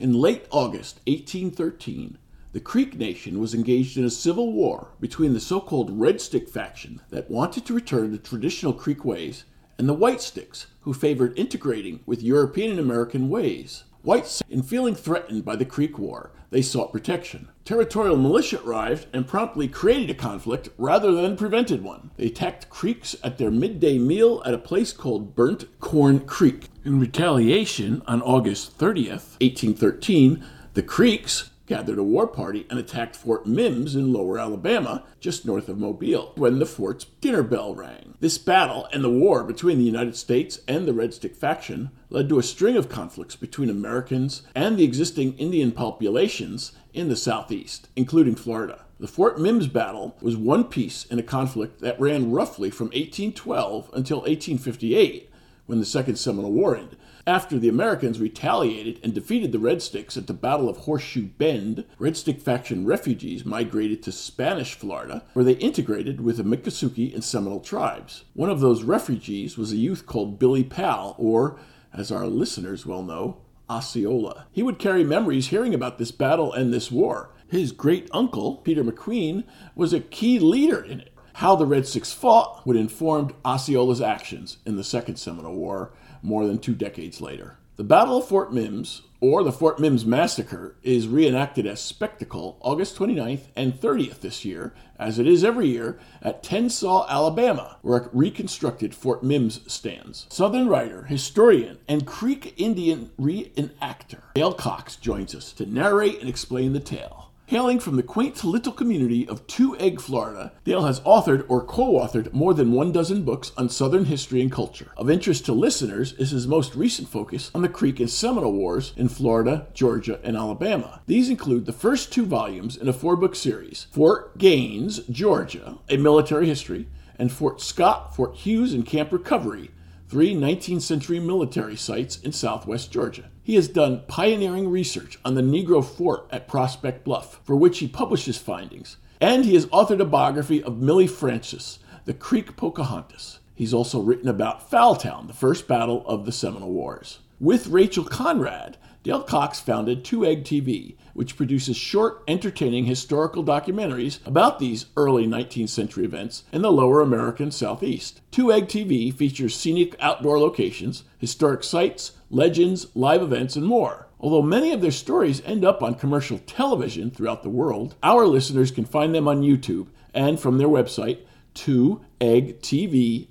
In 0.00 0.14
late 0.14 0.46
August 0.50 1.00
1813, 1.06 2.16
the 2.54 2.60
Creek 2.60 2.96
Nation 2.96 3.38
was 3.38 3.52
engaged 3.52 3.98
in 3.98 4.04
a 4.06 4.08
civil 4.08 4.50
war 4.50 4.92
between 4.98 5.34
the 5.34 5.40
so 5.40 5.60
called 5.60 6.00
Red 6.00 6.22
Stick 6.22 6.48
faction 6.48 7.02
that 7.10 7.30
wanted 7.30 7.66
to 7.66 7.74
return 7.74 8.12
to 8.12 8.16
traditional 8.16 8.72
Creek 8.72 9.04
ways 9.04 9.44
and 9.76 9.86
the 9.86 9.92
White 9.92 10.22
Sticks, 10.22 10.68
who 10.80 10.94
favored 10.94 11.38
integrating 11.38 12.00
with 12.06 12.22
European 12.22 12.70
and 12.70 12.80
American 12.80 13.28
ways. 13.28 13.84
Whites, 14.02 14.42
in 14.48 14.62
feeling 14.62 14.94
threatened 14.94 15.44
by 15.44 15.54
the 15.54 15.66
Creek 15.66 15.98
War, 15.98 16.32
they 16.48 16.62
sought 16.62 16.92
protection. 16.92 17.48
Territorial 17.66 18.16
militia 18.16 18.62
arrived 18.64 19.06
and 19.12 19.28
promptly 19.28 19.68
created 19.68 20.08
a 20.08 20.14
conflict 20.14 20.70
rather 20.78 21.12
than 21.12 21.36
prevented 21.36 21.82
one. 21.82 22.10
They 22.16 22.28
attacked 22.28 22.70
Creeks 22.70 23.16
at 23.22 23.36
their 23.36 23.50
midday 23.50 23.98
meal 23.98 24.42
at 24.46 24.54
a 24.54 24.58
place 24.58 24.94
called 24.94 25.36
Burnt 25.36 25.66
Corn 25.78 26.20
Creek. 26.20 26.69
In 26.82 26.98
retaliation, 26.98 28.02
on 28.06 28.22
August 28.22 28.78
30th, 28.78 29.36
1813, 29.42 30.42
the 30.72 30.82
Creeks 30.82 31.50
gathered 31.66 31.98
a 31.98 32.02
war 32.02 32.26
party 32.26 32.66
and 32.70 32.78
attacked 32.78 33.14
Fort 33.14 33.46
Mims 33.46 33.94
in 33.94 34.14
lower 34.14 34.38
Alabama, 34.38 35.04
just 35.20 35.44
north 35.44 35.68
of 35.68 35.76
Mobile, 35.76 36.32
when 36.36 36.58
the 36.58 36.64
fort's 36.64 37.04
dinner 37.20 37.42
bell 37.42 37.74
rang. 37.74 38.14
This 38.20 38.38
battle 38.38 38.88
and 38.94 39.04
the 39.04 39.10
war 39.10 39.44
between 39.44 39.76
the 39.76 39.84
United 39.84 40.16
States 40.16 40.60
and 40.66 40.88
the 40.88 40.94
Red 40.94 41.12
Stick 41.12 41.36
faction 41.36 41.90
led 42.08 42.30
to 42.30 42.38
a 42.38 42.42
string 42.42 42.78
of 42.78 42.88
conflicts 42.88 43.36
between 43.36 43.68
Americans 43.68 44.40
and 44.54 44.78
the 44.78 44.84
existing 44.84 45.36
Indian 45.36 45.72
populations 45.72 46.72
in 46.94 47.10
the 47.10 47.14
Southeast, 47.14 47.88
including 47.94 48.36
Florida. 48.36 48.86
The 48.98 49.06
Fort 49.06 49.38
Mims 49.38 49.66
battle 49.66 50.16
was 50.20 50.36
one 50.36 50.64
piece 50.64 51.04
in 51.04 51.18
a 51.18 51.22
conflict 51.22 51.80
that 51.82 52.00
ran 52.00 52.30
roughly 52.30 52.70
from 52.70 52.88
1812 52.88 53.90
until 53.94 54.18
1858, 54.18 55.29
when 55.70 55.78
the 55.78 55.86
Second 55.86 56.16
Seminole 56.16 56.52
War 56.52 56.76
ended. 56.76 56.98
After 57.28 57.56
the 57.56 57.68
Americans 57.68 58.18
retaliated 58.18 58.98
and 59.04 59.14
defeated 59.14 59.52
the 59.52 59.60
Red 59.60 59.80
Sticks 59.80 60.16
at 60.16 60.26
the 60.26 60.34
Battle 60.34 60.68
of 60.68 60.78
Horseshoe 60.78 61.26
Bend, 61.26 61.84
Red 61.96 62.16
Stick 62.16 62.40
faction 62.40 62.84
refugees 62.84 63.44
migrated 63.44 64.02
to 64.02 64.10
Spanish 64.10 64.74
Florida, 64.74 65.22
where 65.32 65.44
they 65.44 65.52
integrated 65.52 66.20
with 66.20 66.38
the 66.38 66.42
Miccosukee 66.42 67.14
and 67.14 67.22
Seminole 67.22 67.60
tribes. 67.60 68.24
One 68.34 68.50
of 68.50 68.58
those 68.58 68.82
refugees 68.82 69.56
was 69.56 69.70
a 69.70 69.76
youth 69.76 70.06
called 70.06 70.40
Billy 70.40 70.64
Powell, 70.64 71.14
or, 71.18 71.60
as 71.92 72.10
our 72.10 72.26
listeners 72.26 72.84
well 72.84 73.04
know, 73.04 73.36
Osceola. 73.70 74.46
He 74.50 74.64
would 74.64 74.80
carry 74.80 75.04
memories 75.04 75.48
hearing 75.48 75.72
about 75.72 75.98
this 75.98 76.10
battle 76.10 76.52
and 76.52 76.74
this 76.74 76.90
war. 76.90 77.30
His 77.46 77.70
great 77.70 78.08
uncle, 78.12 78.56
Peter 78.56 78.82
McQueen, 78.82 79.44
was 79.76 79.92
a 79.92 80.00
key 80.00 80.40
leader 80.40 80.82
in 80.82 81.00
it. 81.00 81.09
How 81.40 81.56
the 81.56 81.64
Red 81.64 81.86
Sticks 81.86 82.12
fought 82.12 82.66
would 82.66 82.76
inform 82.76 83.34
Osceola's 83.46 84.02
actions 84.02 84.58
in 84.66 84.76
the 84.76 84.84
Second 84.84 85.16
Seminole 85.16 85.54
War 85.54 85.90
more 86.22 86.46
than 86.46 86.58
two 86.58 86.74
decades 86.74 87.22
later. 87.22 87.56
The 87.76 87.82
Battle 87.82 88.18
of 88.18 88.28
Fort 88.28 88.52
Mims, 88.52 89.00
or 89.22 89.42
the 89.42 89.50
Fort 89.50 89.80
Mims 89.80 90.04
Massacre, 90.04 90.76
is 90.82 91.08
reenacted 91.08 91.64
as 91.64 91.80
spectacle 91.80 92.58
August 92.60 92.94
29th 92.98 93.44
and 93.56 93.72
30th 93.72 94.20
this 94.20 94.44
year, 94.44 94.74
as 94.98 95.18
it 95.18 95.26
is 95.26 95.42
every 95.42 95.68
year, 95.68 95.98
at 96.20 96.42
Tensaw, 96.42 97.08
Alabama, 97.08 97.78
where 97.80 97.96
a 97.96 98.10
reconstructed 98.12 98.94
Fort 98.94 99.24
Mims 99.24 99.60
stands. 99.66 100.26
Southern 100.28 100.68
writer, 100.68 101.04
historian, 101.04 101.78
and 101.88 102.06
Creek 102.06 102.52
Indian 102.58 103.12
reenactor 103.18 104.24
Dale 104.34 104.52
Cox 104.52 104.94
joins 104.96 105.34
us 105.34 105.54
to 105.54 105.64
narrate 105.64 106.20
and 106.20 106.28
explain 106.28 106.74
the 106.74 106.80
tale. 106.80 107.29
Hailing 107.50 107.80
from 107.80 107.96
the 107.96 108.04
quaint 108.04 108.44
little 108.44 108.72
community 108.72 109.28
of 109.28 109.44
Two 109.48 109.76
Egg, 109.78 110.00
Florida, 110.00 110.52
Dale 110.62 110.84
has 110.84 111.00
authored 111.00 111.44
or 111.48 111.64
co 111.64 111.94
authored 111.94 112.32
more 112.32 112.54
than 112.54 112.70
one 112.70 112.92
dozen 112.92 113.24
books 113.24 113.50
on 113.56 113.68
Southern 113.68 114.04
history 114.04 114.40
and 114.40 114.52
culture. 114.52 114.92
Of 114.96 115.10
interest 115.10 115.46
to 115.46 115.52
listeners 115.52 116.12
is 116.12 116.30
his 116.30 116.46
most 116.46 116.76
recent 116.76 117.08
focus 117.08 117.50
on 117.52 117.62
the 117.62 117.68
Creek 117.68 117.98
and 117.98 118.08
Seminole 118.08 118.52
Wars 118.52 118.92
in 118.96 119.08
Florida, 119.08 119.66
Georgia, 119.74 120.20
and 120.22 120.36
Alabama. 120.36 121.00
These 121.06 121.28
include 121.28 121.66
the 121.66 121.72
first 121.72 122.12
two 122.12 122.24
volumes 122.24 122.76
in 122.76 122.86
a 122.86 122.92
four 122.92 123.16
book 123.16 123.34
series 123.34 123.88
Fort 123.90 124.38
Gaines, 124.38 125.00
Georgia, 125.10 125.76
a 125.88 125.96
military 125.96 126.46
history, 126.46 126.86
and 127.18 127.32
Fort 127.32 127.60
Scott, 127.60 128.14
Fort 128.14 128.36
Hughes, 128.36 128.72
and 128.72 128.86
Camp 128.86 129.10
Recovery, 129.10 129.72
three 130.08 130.36
19th 130.36 130.82
century 130.82 131.18
military 131.18 131.74
sites 131.74 132.16
in 132.20 132.30
southwest 132.30 132.92
Georgia. 132.92 133.24
He 133.50 133.56
has 133.56 133.66
done 133.66 134.04
pioneering 134.06 134.68
research 134.68 135.18
on 135.24 135.34
the 135.34 135.42
Negro 135.42 135.84
Fort 135.84 136.28
at 136.30 136.46
Prospect 136.46 137.02
Bluff, 137.02 137.40
for 137.42 137.56
which 137.56 137.80
he 137.80 137.88
published 137.88 138.26
his 138.26 138.38
findings, 138.38 138.96
and 139.20 139.44
he 139.44 139.54
has 139.54 139.66
authored 139.66 140.00
a 140.00 140.04
biography 140.04 140.62
of 140.62 140.80
Millie 140.80 141.08
Francis, 141.08 141.80
the 142.04 142.14
Creek 142.14 142.56
Pocahontas. 142.56 143.40
He's 143.56 143.74
also 143.74 143.98
written 143.98 144.28
about 144.28 144.70
Fowltown, 144.70 145.26
the 145.26 145.32
first 145.32 145.66
battle 145.66 146.06
of 146.06 146.26
the 146.26 146.30
Seminole 146.30 146.70
Wars. 146.70 147.18
With 147.40 147.66
Rachel 147.66 148.04
Conrad, 148.04 148.76
Dale 149.02 149.22
Cox 149.22 149.58
founded 149.60 150.04
Two 150.04 150.26
Egg 150.26 150.44
TV, 150.44 150.94
which 151.14 151.34
produces 151.34 151.74
short, 151.74 152.22
entertaining 152.28 152.84
historical 152.84 153.42
documentaries 153.42 154.18
about 154.26 154.58
these 154.58 154.86
early 154.94 155.26
19th 155.26 155.70
century 155.70 156.04
events 156.04 156.44
in 156.52 156.60
the 156.60 156.70
lower 156.70 157.00
American 157.00 157.50
Southeast. 157.50 158.20
Two 158.30 158.52
Egg 158.52 158.68
TV 158.68 159.10
features 159.12 159.56
scenic 159.56 159.96
outdoor 160.00 160.38
locations, 160.38 161.04
historic 161.16 161.64
sites, 161.64 162.12
legends, 162.28 162.88
live 162.94 163.22
events, 163.22 163.56
and 163.56 163.64
more. 163.64 164.06
Although 164.20 164.42
many 164.42 164.70
of 164.70 164.82
their 164.82 164.90
stories 164.90 165.40
end 165.46 165.64
up 165.64 165.82
on 165.82 165.94
commercial 165.94 166.38
television 166.40 167.10
throughout 167.10 167.42
the 167.42 167.48
world, 167.48 167.94
our 168.02 168.26
listeners 168.26 168.70
can 168.70 168.84
find 168.84 169.14
them 169.14 169.26
on 169.26 169.40
YouTube 169.40 169.86
and 170.12 170.38
from 170.38 170.58
their 170.58 170.68
website, 170.68 171.20
2eggtv.com. 171.54 173.28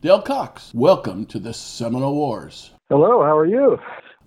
Dale 0.00 0.22
Cox, 0.22 0.72
welcome 0.72 1.26
to 1.26 1.38
the 1.38 1.52
Seminole 1.52 2.14
Wars. 2.14 2.70
Hello, 2.88 3.22
how 3.22 3.36
are 3.36 3.44
you? 3.46 3.78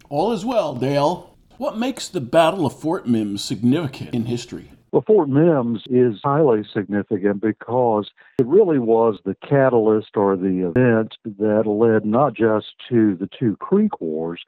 All 0.10 0.32
is 0.32 0.46
well, 0.46 0.74
Dale. 0.74 1.36
What 1.58 1.78
makes 1.78 2.08
the 2.08 2.22
Battle 2.22 2.66
of 2.66 2.80
Fort 2.80 3.08
Mims 3.08 3.44
significant 3.44 4.14
in 4.14 4.26
history? 4.26 4.72
Well, 4.92 5.04
Fort 5.06 5.28
Mims 5.28 5.84
is 5.90 6.22
highly 6.24 6.64
significant 6.74 7.42
because 7.42 8.10
it 8.40 8.46
really 8.46 8.80
was 8.80 9.20
the 9.26 9.36
catalyst 9.36 10.16
or 10.16 10.38
the 10.38 10.70
event 10.70 11.16
that 11.26 11.68
led 11.68 12.06
not 12.06 12.36
just 12.36 12.68
to 12.88 13.16
the 13.16 13.30
two 13.38 13.58
Creek 13.58 14.00
Wars, 14.00 14.40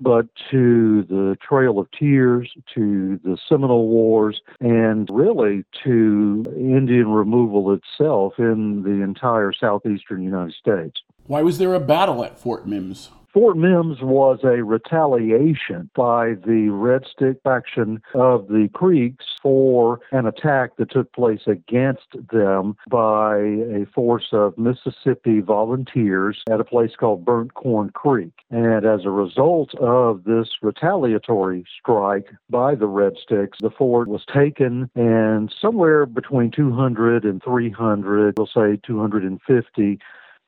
but 0.00 0.26
to 0.50 1.04
the 1.04 1.36
Trail 1.40 1.78
of 1.78 1.88
Tears, 1.92 2.52
to 2.74 3.20
the 3.22 3.38
Seminole 3.48 3.86
Wars, 3.86 4.42
and 4.60 5.08
really 5.10 5.64
to 5.84 6.44
Indian 6.56 7.08
removal 7.08 7.72
itself 7.72 8.34
in 8.38 8.82
the 8.82 9.04
entire 9.04 9.52
southeastern 9.52 10.22
United 10.22 10.54
States. 10.54 11.00
Why 11.26 11.42
was 11.42 11.58
there 11.58 11.74
a 11.74 11.80
battle 11.80 12.24
at 12.24 12.38
Fort 12.40 12.66
Mims? 12.66 13.10
Fort 13.36 13.58
Mims 13.58 13.98
was 14.00 14.38
a 14.44 14.64
retaliation 14.64 15.90
by 15.94 16.36
the 16.46 16.70
Red 16.70 17.02
Stick 17.04 17.36
faction 17.44 18.00
of 18.14 18.48
the 18.48 18.70
Creeks 18.72 19.26
for 19.42 20.00
an 20.10 20.24
attack 20.24 20.78
that 20.78 20.90
took 20.90 21.12
place 21.12 21.42
against 21.46 22.16
them 22.32 22.78
by 22.88 23.36
a 23.36 23.84
force 23.94 24.28
of 24.32 24.56
Mississippi 24.56 25.40
volunteers 25.40 26.42
at 26.50 26.60
a 26.60 26.64
place 26.64 26.92
called 26.98 27.26
Burnt 27.26 27.52
Corn 27.52 27.90
Creek. 27.90 28.32
And 28.50 28.86
as 28.86 29.04
a 29.04 29.10
result 29.10 29.74
of 29.74 30.24
this 30.24 30.48
retaliatory 30.62 31.66
strike 31.78 32.30
by 32.48 32.74
the 32.74 32.86
Red 32.86 33.18
Sticks, 33.22 33.58
the 33.60 33.68
fort 33.68 34.08
was 34.08 34.24
taken, 34.32 34.88
and 34.94 35.52
somewhere 35.60 36.06
between 36.06 36.52
200 36.52 37.26
and 37.26 37.42
300, 37.42 38.38
we'll 38.38 38.46
say 38.46 38.80
250, 38.82 39.98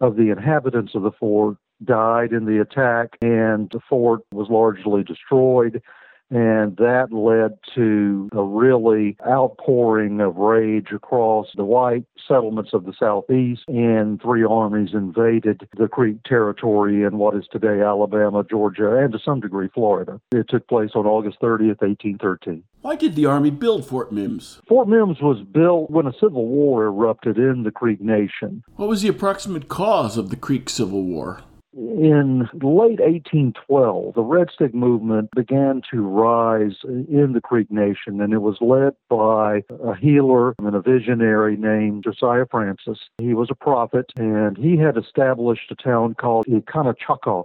of 0.01 0.17
the 0.17 0.31
inhabitants 0.31 0.95
of 0.95 1.03
the 1.03 1.11
fort 1.11 1.59
died 1.85 2.33
in 2.33 2.45
the 2.45 2.61
attack, 2.61 3.17
and 3.21 3.71
the 3.71 3.81
fort 3.89 4.23
was 4.33 4.49
largely 4.51 5.03
destroyed. 5.03 5.83
And 6.31 6.77
that 6.77 7.11
led 7.11 7.59
to 7.75 8.29
a 8.33 8.43
really 8.43 9.17
outpouring 9.27 10.21
of 10.21 10.37
rage 10.37 10.89
across 10.93 11.47
the 11.57 11.65
white 11.65 12.05
settlements 12.27 12.75
of 12.75 12.85
the 12.85 12.93
southeast, 12.99 13.63
and 13.67 14.21
three 14.21 14.45
armies 14.45 14.91
invaded 14.93 15.67
the 15.79 15.89
Creek 15.89 16.23
territory 16.25 17.03
in 17.03 17.17
what 17.17 17.35
is 17.35 17.47
today 17.51 17.81
Alabama, 17.81 18.45
Georgia, 18.45 18.99
and 18.99 19.13
to 19.13 19.19
some 19.19 19.41
degree 19.41 19.69
Florida. 19.73 20.21
It 20.31 20.51
took 20.51 20.69
place 20.69 20.91
on 20.95 21.07
August 21.07 21.41
30th, 21.41 21.81
1813. 21.81 22.63
Why 22.83 22.95
did 22.95 23.15
the 23.15 23.25
Army 23.25 23.51
build 23.51 23.87
Fort 23.87 24.13
Mims? 24.13 24.61
Fort 24.69 24.87
Mims 24.87 25.23
was 25.23 25.43
built 25.51 25.91
when 25.91 26.07
a 26.07 26.13
civil 26.13 26.47
war 26.47 26.85
erupted 26.85 27.39
in 27.39 27.63
the 27.63 27.71
Creek 27.71 28.03
Nation. 28.03 28.63
What 28.77 28.89
was 28.89 29.01
the 29.01 29.09
approximate 29.09 29.69
cause 29.69 30.19
of 30.19 30.29
the 30.29 30.37
Creek 30.37 30.69
Civil 30.69 31.05
War? 31.05 31.41
In 31.75 32.41
late 32.55 33.01
1812, 33.01 34.15
the 34.15 34.23
Red 34.23 34.49
Stick 34.53 34.75
movement 34.75 35.31
began 35.35 35.83
to 35.91 36.03
rise 36.03 36.77
in 36.85 37.33
the 37.35 37.41
Creek 37.41 37.71
Nation, 37.71 38.21
and 38.21 38.33
it 38.33 38.39
was 38.39 38.57
led 38.61 38.95
by 39.09 39.63
a 39.85 39.95
healer 39.95 40.55
and 40.59 40.75
a 40.75 40.81
visionary 40.81 41.57
named 41.57 42.05
Josiah 42.05 42.47
Francis. 42.51 42.99
He 43.19 43.35
was 43.35 43.49
a 43.51 43.55
prophet, 43.55 44.13
and 44.17 44.57
he 44.57 44.77
had 44.77 44.97
established 44.97 45.71
a 45.71 45.75
town 45.75 46.15
called 46.15 46.47
Econochaco 46.47 47.45